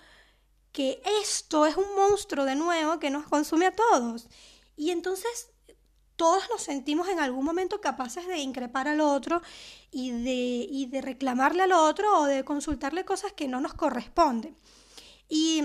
que 0.72 1.02
esto 1.22 1.66
es 1.66 1.76
un 1.78 1.96
monstruo 1.96 2.46
de 2.46 2.56
nuevo 2.56 3.00
que 3.00 3.10
nos 3.10 3.28
consume 3.28 3.68
a 3.68 3.76
todos. 3.76 4.28
Y 4.76 4.90
entonces 4.90 5.52
todos 6.16 6.44
nos 6.50 6.62
sentimos 6.62 7.10
en 7.10 7.20
algún 7.20 7.46
momento 7.46 7.82
capaces 7.82 8.26
de 8.28 8.40
increpar 8.40 8.88
al 8.88 9.02
otro 9.02 9.42
y 9.92 10.12
de, 10.12 10.68
y 10.70 10.86
de 10.88 11.02
reclamarle 11.02 11.64
al 11.64 11.74
otro 11.74 12.22
o 12.22 12.26
de 12.26 12.44
consultarle 12.44 13.06
cosas 13.06 13.34
que 13.34 13.48
no 13.48 13.60
nos 13.60 13.74
corresponden. 13.74 14.56
Y, 15.34 15.64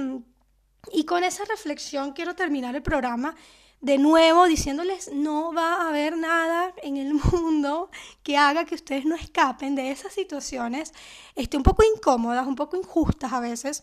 con 1.07 1.25
esa 1.25 1.45
reflexión 1.45 2.13
quiero 2.13 2.37
terminar 2.37 2.77
el 2.77 2.83
programa 2.83 3.35
de 3.81 3.99
nuevo 3.99 4.47
diciéndoles 4.47 5.11
no 5.13 5.53
va 5.53 5.75
a 5.75 5.89
haber 5.89 6.17
nada 6.17 6.73
en 6.85 6.97
el 6.97 7.15
mundo 7.33 7.91
que 8.23 8.37
haga 8.37 8.65
que 8.65 8.77
ustedes 8.77 9.05
no 9.05 9.17
escapen 9.17 9.75
de 9.75 9.91
esas 9.91 10.13
situaciones 10.13 10.93
este, 11.35 11.57
un 11.57 11.65
poco 11.65 11.83
incómodas, 11.83 12.47
un 12.47 12.55
poco 12.55 12.77
injustas 12.77 13.33
a 13.33 13.41
veces, 13.41 13.83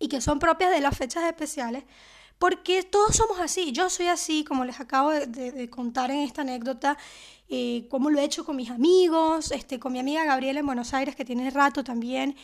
y 0.00 0.08
que 0.08 0.20
son 0.20 0.40
propias 0.40 0.72
de 0.72 0.80
las 0.80 0.98
fechas 0.98 1.22
especiales, 1.24 1.84
porque 2.40 2.82
todos 2.82 3.14
somos 3.14 3.38
así. 3.38 3.70
Yo 3.70 3.88
soy 3.88 4.08
así, 4.08 4.42
como 4.42 4.64
les 4.64 4.80
acabo 4.80 5.10
de, 5.10 5.70
contar 5.70 6.10
en 6.10 6.18
esta 6.18 6.42
anécdota, 6.42 6.98
eh, 7.48 7.86
como 7.88 8.10
lo 8.10 8.18
he 8.18 8.24
hecho 8.24 8.44
con 8.44 8.56
mis 8.56 8.70
amigos, 8.70 9.52
este, 9.52 9.78
con 9.78 9.92
mi 9.92 10.00
amiga 10.00 10.24
Gabriela 10.24 10.58
en 10.58 10.66
Buenos 10.66 10.92
Aires, 10.92 11.14
que 11.14 11.24
tiene 11.24 11.48
rato 11.50 11.84
también. 11.84 12.36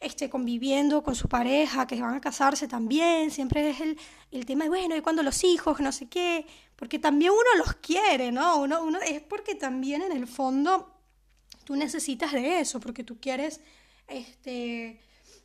Este, 0.00 0.30
conviviendo 0.30 1.02
con 1.02 1.16
su 1.16 1.28
pareja, 1.28 1.86
que 1.86 2.00
van 2.00 2.14
a 2.14 2.20
casarse 2.20 2.68
también, 2.68 3.32
siempre 3.32 3.70
es 3.70 3.80
el, 3.80 3.98
el 4.30 4.46
tema 4.46 4.64
de, 4.64 4.70
bueno, 4.70 4.96
y 4.96 5.00
cuando 5.00 5.24
los 5.24 5.42
hijos, 5.42 5.80
no 5.80 5.90
sé 5.90 6.08
qué, 6.08 6.46
porque 6.76 7.00
también 7.00 7.32
uno 7.32 7.64
los 7.64 7.74
quiere, 7.74 8.30
¿no? 8.30 8.58
Uno, 8.58 8.84
uno, 8.84 9.00
es 9.00 9.20
porque 9.20 9.56
también 9.56 10.02
en 10.02 10.12
el 10.12 10.28
fondo 10.28 10.94
tú 11.64 11.74
necesitas 11.74 12.32
de 12.32 12.60
eso, 12.60 12.78
porque 12.78 13.02
tú 13.02 13.18
quieres, 13.20 13.60
este, 14.06 15.00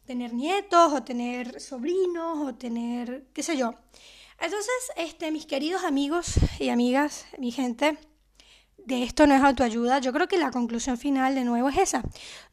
tener 0.05 0.33
nietos 0.33 0.93
o 0.93 1.03
tener 1.03 1.59
sobrinos 1.59 2.47
o 2.47 2.55
tener, 2.55 3.25
qué 3.33 3.41
sé 3.43 3.57
yo. 3.57 3.73
Entonces, 4.39 4.73
este, 4.97 5.31
mis 5.31 5.45
queridos 5.45 5.83
amigos 5.83 6.35
y 6.59 6.69
amigas, 6.69 7.25
mi 7.37 7.51
gente, 7.51 7.97
de 8.85 9.03
esto 9.03 9.27
no 9.27 9.35
es 9.35 9.41
autoayuda, 9.41 9.99
yo 9.99 10.11
creo 10.13 10.27
que 10.27 10.37
la 10.37 10.51
conclusión 10.51 10.97
final 10.97 11.35
de 11.35 11.43
nuevo 11.43 11.69
es 11.69 11.77
esa. 11.77 12.03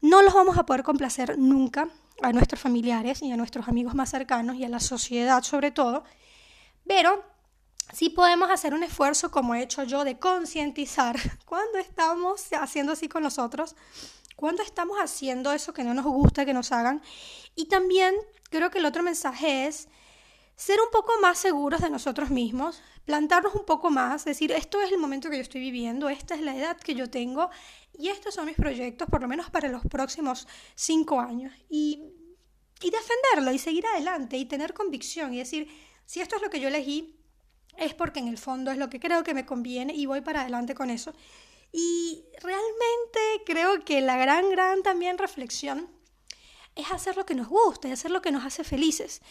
No 0.01 0.21
los 0.21 0.33
vamos 0.33 0.57
a 0.57 0.65
poder 0.65 0.83
complacer 0.83 1.37
nunca 1.37 1.89
a 2.21 2.31
nuestros 2.31 2.61
familiares 2.61 3.21
y 3.21 3.31
a 3.31 3.37
nuestros 3.37 3.67
amigos 3.67 3.95
más 3.95 4.09
cercanos 4.09 4.55
y 4.55 4.63
a 4.63 4.69
la 4.69 4.79
sociedad 4.79 5.43
sobre 5.43 5.71
todo, 5.71 6.03
pero 6.87 7.23
sí 7.93 8.09
podemos 8.09 8.49
hacer 8.49 8.73
un 8.73 8.83
esfuerzo 8.83 9.31
como 9.31 9.55
he 9.55 9.63
hecho 9.63 9.83
yo 9.83 10.03
de 10.03 10.19
concientizar 10.19 11.17
cuando 11.45 11.79
estamos 11.79 12.47
haciendo 12.53 12.93
así 12.93 13.07
con 13.07 13.23
nosotros 13.23 13.75
cuando 14.41 14.63
estamos 14.63 14.97
haciendo 14.97 15.53
eso 15.53 15.71
que 15.71 15.83
no 15.83 15.93
nos 15.93 16.03
gusta 16.03 16.45
que 16.45 16.53
nos 16.53 16.71
hagan. 16.71 17.03
Y 17.53 17.65
también 17.67 18.15
creo 18.49 18.71
que 18.71 18.79
el 18.79 18.85
otro 18.85 19.03
mensaje 19.03 19.67
es 19.67 19.87
ser 20.55 20.79
un 20.81 20.89
poco 20.91 21.13
más 21.21 21.37
seguros 21.37 21.79
de 21.81 21.91
nosotros 21.91 22.31
mismos, 22.31 22.81
plantarnos 23.05 23.55
un 23.55 23.65
poco 23.65 23.89
más, 23.89 24.25
decir, 24.25 24.51
esto 24.51 24.81
es 24.81 24.91
el 24.91 24.97
momento 24.97 25.29
que 25.29 25.37
yo 25.37 25.41
estoy 25.41 25.61
viviendo, 25.61 26.09
esta 26.09 26.35
es 26.35 26.41
la 26.41 26.55
edad 26.55 26.77
que 26.77 26.95
yo 26.95 27.09
tengo 27.09 27.49
y 27.97 28.09
estos 28.09 28.33
son 28.33 28.45
mis 28.45 28.55
proyectos, 28.55 29.09
por 29.09 29.21
lo 29.21 29.27
menos 29.27 29.49
para 29.49 29.67
los 29.69 29.83
próximos 29.85 30.47
cinco 30.75 31.19
años. 31.19 31.53
Y, 31.69 32.03
y 32.81 32.89
defenderlo 32.89 33.51
y 33.51 33.59
seguir 33.59 33.85
adelante 33.87 34.37
y 34.37 34.45
tener 34.45 34.73
convicción 34.73 35.33
y 35.33 35.39
decir, 35.39 35.67
si 36.05 36.21
esto 36.21 36.35
es 36.35 36.41
lo 36.41 36.49
que 36.49 36.59
yo 36.59 36.67
elegí, 36.67 37.15
es 37.77 37.93
porque 37.93 38.19
en 38.19 38.27
el 38.27 38.37
fondo 38.37 38.71
es 38.71 38.77
lo 38.77 38.89
que 38.89 38.99
creo 38.99 39.23
que 39.23 39.33
me 39.33 39.45
conviene 39.45 39.93
y 39.93 40.05
voy 40.05 40.21
para 40.21 40.41
adelante 40.41 40.75
con 40.75 40.89
eso. 40.89 41.13
Y 41.71 42.25
realmente 42.41 43.19
creo 43.45 43.83
que 43.85 44.01
la 44.01 44.17
gran, 44.17 44.49
gran 44.49 44.83
también 44.83 45.17
reflexión 45.17 45.89
es 46.75 46.91
hacer 46.91 47.17
lo 47.17 47.25
que 47.25 47.35
nos 47.35 47.47
gusta, 47.47 47.87
es 47.87 47.93
hacer 47.93 48.11
lo 48.11 48.21
que 48.21 48.31
nos 48.31 48.45
hace 48.45 48.63
felices. 48.63 49.21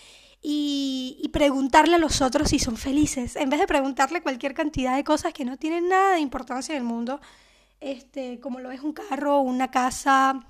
Y, 0.42 1.28
preguntarle 1.32 1.94
a 1.94 1.98
los 1.98 2.22
otros 2.22 2.48
si 2.48 2.58
son 2.58 2.76
felices, 2.76 3.36
en 3.36 3.50
vez 3.50 3.60
de 3.60 3.66
preguntarle 3.66 4.20
cualquier 4.20 4.52
cantidad 4.52 4.96
de 4.96 5.04
cosas 5.04 5.32
que 5.32 5.44
no 5.44 5.56
tienen 5.56 5.88
nada 5.88 6.14
de 6.14 6.20
importancia 6.20 6.74
en 6.74 6.78
el 6.78 6.84
mundo, 6.84 7.20
este, 7.78 8.40
como 8.40 8.58
lo 8.58 8.72
es 8.72 8.80
un 8.80 8.92
carro, 8.92 9.40
una 9.40 9.70
casa, 9.70 10.44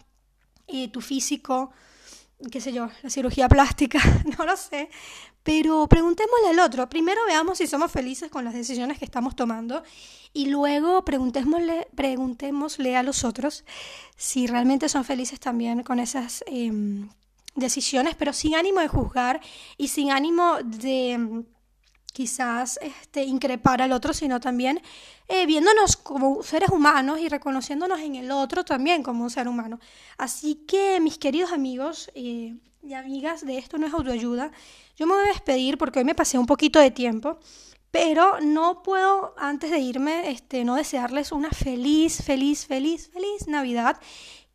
eh, 0.67 0.89
tu 0.89 1.01
físico, 1.03 1.71
qué 2.51 2.61
sé 2.61 2.73
yo, 2.73 2.89
la 3.03 3.11
cirugía 3.11 3.49
plástica, 3.49 4.01
no 4.39 4.45
lo 4.47 4.57
sé, 4.57 4.89
pero 5.43 5.87
preguntémosle 5.89 6.49
al 6.51 6.59
otro. 6.61 6.89
Primero 6.89 7.21
veamos 7.27 7.59
si 7.59 7.67
somos 7.67 7.91
felices 7.91 8.31
con 8.31 8.45
las 8.45 8.55
decisiones 8.55 8.99
que 8.99 9.05
estamos 9.05 9.37
tomando 9.37 9.83
y 10.33 10.47
luego 10.47 11.05
preguntémosle, 11.05 11.89
preguntémosle 11.95 12.97
a 12.97 13.03
los 13.03 13.25
otros 13.25 13.65
si 14.17 14.47
realmente 14.47 14.89
son 14.89 15.05
felices 15.05 15.41
también 15.41 15.83
con 15.83 15.99
esas 15.99 16.45
em, 16.47 17.09
decisiones, 17.55 18.15
pero 18.17 18.33
sin 18.33 18.55
ánimo 18.55 18.81
de 18.81 18.89
juzgar 18.89 19.41
y 19.77 19.89
sin 19.89 20.11
ánimo 20.11 20.59
de 20.63 21.13
em, 21.13 21.45
quizás 22.13 22.79
este, 22.83 23.25
increpar 23.25 23.83
al 23.83 23.93
otro, 23.93 24.13
sino 24.13 24.41
también 24.41 24.81
eh, 25.29 25.47
viéndonos 25.47 25.97
como 25.97 26.43
seres 26.43 26.71
humanos 26.71 27.21
y 27.21 27.29
reconociéndonos 27.29 28.01
en 28.01 28.17
el 28.17 28.31
otro 28.31 28.65
también 28.65 29.03
como 29.03 29.23
un 29.23 29.31
ser 29.31 29.49
humano. 29.49 29.79
Así 30.19 30.65
que 30.67 31.01
mis 31.01 31.19
queridos 31.19 31.53
amigos 31.53 32.11
eh, 32.15 32.57
y 32.83 32.95
amigas 32.95 33.47
de 33.47 33.59
esto 33.59 33.79
no 33.79 33.87
es 33.87 33.95
autoayuda, 33.95 34.51
yo 34.97 35.07
me 35.07 35.15
voy 35.15 35.25
a 35.25 35.33
despedir 35.33 35.79
porque 35.79 36.01
hoy 36.01 36.05
me 36.05 36.15
pasé 36.15 36.39
un 36.39 36.47
poquito 36.47 36.79
de 36.79 36.91
tiempo, 36.91 37.39
pero 37.91 38.41
no 38.41 38.83
puedo 38.83 39.35
antes 39.37 39.71
de 39.71 39.79
irme 39.79 40.31
este, 40.31 40.65
no 40.65 40.77
desearles 40.77 41.33
una 41.33 41.51
feliz, 41.51 42.23
feliz, 42.23 42.67
feliz, 42.67 43.11
feliz 43.13 43.49
Navidad, 43.49 44.01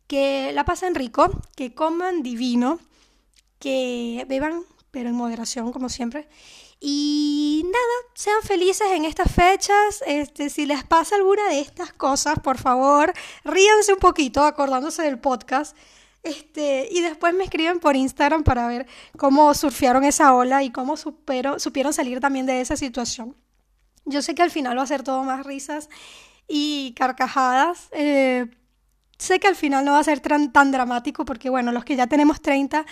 que 0.06 0.52
la 0.52 0.64
pasen 0.64 0.94
rico, 0.94 1.30
que 1.56 1.74
coman 1.74 2.22
divino, 2.22 2.78
que 3.58 4.24
beban, 4.28 4.62
pero 4.90 5.08
en 5.08 5.14
moderación 5.14 5.72
como 5.72 5.88
siempre 5.88 6.28
y 6.80 7.62
nada, 7.64 8.12
sean 8.14 8.42
felices 8.42 8.86
en 8.92 9.04
estas 9.04 9.32
fechas. 9.32 10.02
Este, 10.06 10.50
si 10.50 10.66
les 10.66 10.84
pasa 10.84 11.16
alguna 11.16 11.48
de 11.48 11.60
estas 11.60 11.92
cosas, 11.92 12.38
por 12.40 12.58
favor, 12.58 13.12
ríanse 13.44 13.92
un 13.94 13.98
poquito 13.98 14.44
acordándose 14.44 15.02
del 15.02 15.18
podcast. 15.18 15.76
Este, 16.22 16.88
y 16.90 17.00
después 17.00 17.34
me 17.34 17.44
escriben 17.44 17.78
por 17.78 17.96
Instagram 17.96 18.42
para 18.42 18.66
ver 18.66 18.86
cómo 19.16 19.54
surfearon 19.54 20.04
esa 20.04 20.34
ola 20.34 20.64
y 20.64 20.70
cómo 20.70 20.96
supieron 20.96 21.92
salir 21.92 22.20
también 22.20 22.46
de 22.46 22.60
esa 22.60 22.76
situación. 22.76 23.36
Yo 24.04 24.22
sé 24.22 24.34
que 24.34 24.42
al 24.42 24.50
final 24.50 24.76
va 24.76 24.82
a 24.82 24.86
ser 24.86 25.02
todo 25.02 25.22
más 25.22 25.46
risas 25.46 25.88
y 26.48 26.94
carcajadas. 26.94 27.88
Eh, 27.92 28.46
sé 29.18 29.40
que 29.40 29.48
al 29.48 29.56
final 29.56 29.84
no 29.84 29.92
va 29.92 30.00
a 30.00 30.04
ser 30.04 30.20
tan, 30.20 30.52
tan 30.52 30.70
dramático 30.72 31.24
porque, 31.24 31.50
bueno, 31.50 31.72
los 31.72 31.84
que 31.84 31.96
ya 31.96 32.06
tenemos 32.06 32.40
30 32.40 32.84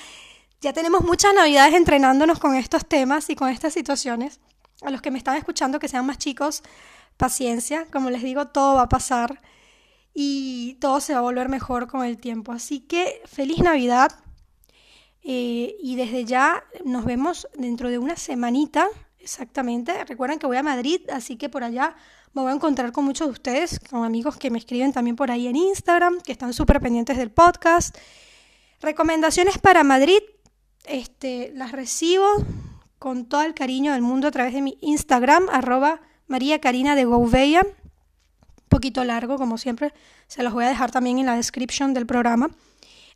ya 0.65 0.73
tenemos 0.73 1.05
muchas 1.05 1.35
navidades 1.35 1.75
entrenándonos 1.75 2.39
con 2.39 2.55
estos 2.55 2.87
temas 2.87 3.29
y 3.29 3.37
con 3.37 3.51
estas 3.51 3.75
situaciones. 3.75 4.41
A 4.81 4.91
los 4.91 5.03
que 5.03 5.11
me 5.11 5.19
están 5.19 5.37
escuchando, 5.37 5.79
que 5.79 5.89
sean 5.89 6.07
más 6.07 6.17
chicos, 6.17 6.63
paciencia. 7.19 7.87
Como 7.93 8.09
les 8.09 8.23
digo, 8.23 8.47
todo 8.49 8.77
va 8.77 8.85
a 8.85 8.89
pasar 8.89 9.43
y 10.15 10.79
todo 10.81 11.01
se 11.01 11.13
va 11.13 11.19
a 11.19 11.23
volver 11.23 11.51
mejor 11.51 11.87
con 11.87 12.03
el 12.03 12.17
tiempo. 12.17 12.51
Así 12.51 12.81
que 12.81 13.21
feliz 13.27 13.59
Navidad. 13.59 14.13
Eh, 15.23 15.77
y 15.83 15.97
desde 15.97 16.25
ya 16.25 16.65
nos 16.83 17.05
vemos 17.05 17.47
dentro 17.59 17.91
de 17.91 17.99
una 17.99 18.17
semanita, 18.17 18.89
exactamente. 19.19 20.03
Recuerden 20.05 20.39
que 20.39 20.47
voy 20.47 20.57
a 20.57 20.63
Madrid, 20.63 21.03
así 21.11 21.37
que 21.37 21.51
por 21.51 21.63
allá 21.63 21.95
me 22.35 22.43
voy 22.43 22.51
a 22.51 22.55
encontrar 22.55 22.91
con 22.91 23.05
muchos 23.05 23.29
de 23.29 23.33
ustedes, 23.33 23.79
con 23.89 24.05
amigos 24.05 24.37
que 24.37 24.51
me 24.51 24.59
escriben 24.59 24.93
también 24.93 25.15
por 25.15 25.31
ahí 25.31 25.47
en 25.47 25.55
Instagram, 25.55 26.21
que 26.21 26.33
están 26.33 26.53
súper 26.53 26.81
pendientes 26.81 27.17
del 27.17 27.31
podcast. 27.31 27.97
Recomendaciones 28.81 29.59
para 29.59 29.85
Madrid. 29.85 30.19
Este, 30.85 31.53
las 31.55 31.71
recibo 31.71 32.27
con 32.99 33.27
todo 33.27 33.43
el 33.43 33.55
cariño 33.55 33.93
del 33.93 34.03
mundo 34.03 34.27
a 34.27 34.31
través 34.33 34.53
de 34.53 34.63
mi 34.63 34.77
Instagram, 34.81 35.49
arroba 35.49 36.01
María 36.27 36.61
Karina 36.61 36.97
de 36.97 37.05
Gouveia. 37.05 37.63
Un 37.63 38.69
poquito 38.69 39.05
largo, 39.05 39.39
como 39.39 39.57
siempre. 39.57 39.95
Se 40.27 40.43
los 40.43 40.53
voy 40.53 40.65
a 40.65 40.69
dejar 40.69 40.91
también 40.91 41.19
en 41.19 41.27
la 41.27 41.37
descripción 41.37 41.95
del 41.95 42.05
programa. 42.05 42.51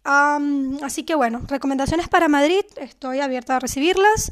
así 0.05 1.03
que 1.03 1.17
bueno, 1.17 1.43
recomendaciones 1.49 2.09
para 2.09 2.29
Madrid. 2.29 2.65
Estoy 2.77 3.19
abierta 3.19 3.57
a 3.57 3.59
recibirlas. 3.59 4.31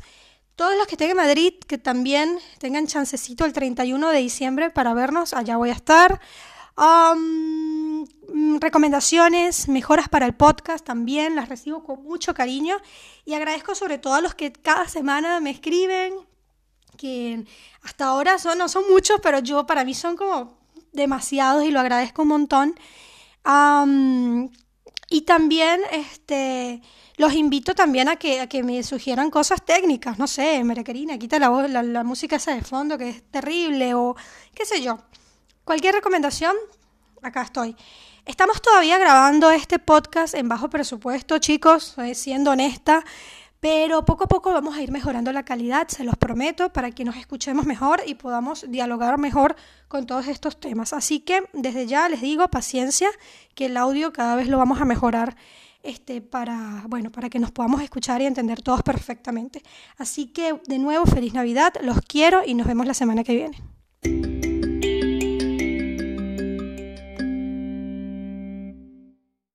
Todos 0.57 0.75
los 0.77 0.87
que 0.87 0.95
estén 0.95 1.11
en 1.11 1.19
Madrid, 1.19 1.53
que 1.67 1.77
también 1.77 2.39
tengan 2.59 2.87
chancecito 2.87 3.45
el 3.45 3.53
31 3.53 4.09
de 4.09 4.19
diciembre 4.19 4.71
para 4.71 4.95
vernos, 4.95 5.35
allá 5.35 5.59
voy 5.59 5.69
a 5.69 5.75
estar. 5.75 6.19
Mm, 6.79 8.57
recomendaciones, 8.59 9.69
mejoras 9.69 10.09
para 10.09 10.25
el 10.25 10.35
podcast 10.35 10.85
también, 10.85 11.37
las 11.37 11.51
recibo 11.51 11.85
con 11.85 12.03
mucho 12.03 12.33
cariño 12.33 12.79
y 13.27 13.35
agradezco 13.35 13.75
sobre 13.75 13.99
todo 13.99 14.15
a 14.15 14.21
los 14.23 14.35
que 14.35 14.51
cada 14.51 14.89
semana 14.89 15.41
me 15.41 15.51
escriben, 15.51 16.15
que 16.97 17.45
hasta 17.83 18.07
ahora 18.07 18.39
son, 18.39 18.57
no 18.57 18.69
son 18.69 18.85
muchos, 18.89 19.21
pero 19.23 19.41
yo 19.41 19.67
para 19.67 19.85
mí 19.85 19.95
son 19.95 20.17
como 20.17 20.59
demasiados 20.93 21.65
y 21.65 21.71
lo 21.71 21.81
agradezco 21.81 22.23
un 22.23 22.29
montón. 22.29 22.75
Y 25.09 25.23
también 25.23 25.81
este, 25.93 26.83
los 27.17 27.33
invito 27.35 27.75
también 27.75 28.09
a 28.09 28.17
que, 28.17 28.41
a 28.41 28.49
que 28.49 28.63
me 28.63 28.83
sugieran 28.83 29.31
cosas 29.31 29.65
técnicas, 29.65 30.19
no 30.19 30.27
sé, 30.27 30.63
Merequerina, 30.65 31.19
quita 31.19 31.39
la, 31.39 31.49
voz, 31.49 31.71
la, 31.71 32.05
música 32.05 32.37
esa 32.37 32.55
de 32.55 32.63
fondo 32.63 32.99
que 32.99 33.11
es 33.11 33.23
terrible 33.31 33.95
o 33.95 34.17
qué 34.55 34.67
sé 34.67 34.83
yo. 34.83 34.99
Cualquier 35.65 35.95
recomendación, 35.95 36.55
acá 37.23 37.43
estoy. 37.43 37.77
Estamos 38.25 38.61
todavía 38.61 38.99
grabando 38.99 39.51
este 39.51 39.79
podcast 39.79 40.35
en 40.35 40.49
bajo 40.49 40.69
presupuesto, 40.69 41.39
chicos, 41.39 41.97
eh, 41.99 42.15
siendo 42.15 42.51
honesta, 42.51 43.05
pero 43.61 44.05
poco 44.05 44.25
a 44.25 44.29
poco 44.29 44.53
vamos 44.53 44.77
a 44.77 44.83
ir 44.83 44.93
mejorando 44.93 45.33
la 45.33 45.45
calidad, 45.45 45.89
se 45.89 46.05
los 46.05 46.17
prometo, 46.17 46.73
para 46.73 46.91
que 46.91 47.05
nos 47.05 47.17
escuchemos 47.17 47.67
mejor 47.67 48.03
y 48.07 48.15
podamos 48.15 48.67
dialogar 48.69 49.19
mejor 49.19 49.57
con 49.89 50.07
todos 50.07 50.29
estos 50.29 50.61
temas. 50.61 50.93
Así 50.93 51.21
que 51.21 51.43
desde 51.53 51.87
ya 51.87 52.09
les 52.09 52.21
digo 52.21 52.49
paciencia, 52.49 53.09
que 53.55 53.67
el 53.67 53.77
audio 53.77 54.13
cada 54.13 54.37
vez 54.37 54.49
lo 54.49 54.59
vamos 54.59 54.81
a 54.81 54.85
mejorar 54.85 55.37
este, 55.83 56.21
para, 56.21 56.83
bueno, 56.89 57.11
para 57.11 57.31
que 57.31 57.39
nos 57.39 57.53
podamos 57.53 57.81
escuchar 57.81 58.21
y 58.21 58.27
entender 58.27 58.61
todos 58.61 58.83
perfectamente. 58.83 59.63
Así 59.97 60.27
que 60.27 60.61
de 60.67 60.79
nuevo, 60.79 61.07
feliz 61.07 61.33
Navidad, 61.33 61.75
los 61.83 62.01
quiero 62.01 62.43
y 62.45 62.55
nos 62.55 62.67
vemos 62.67 62.87
la 62.87 62.95
semana 62.95 63.25
que 63.25 63.35
viene. 63.35 64.46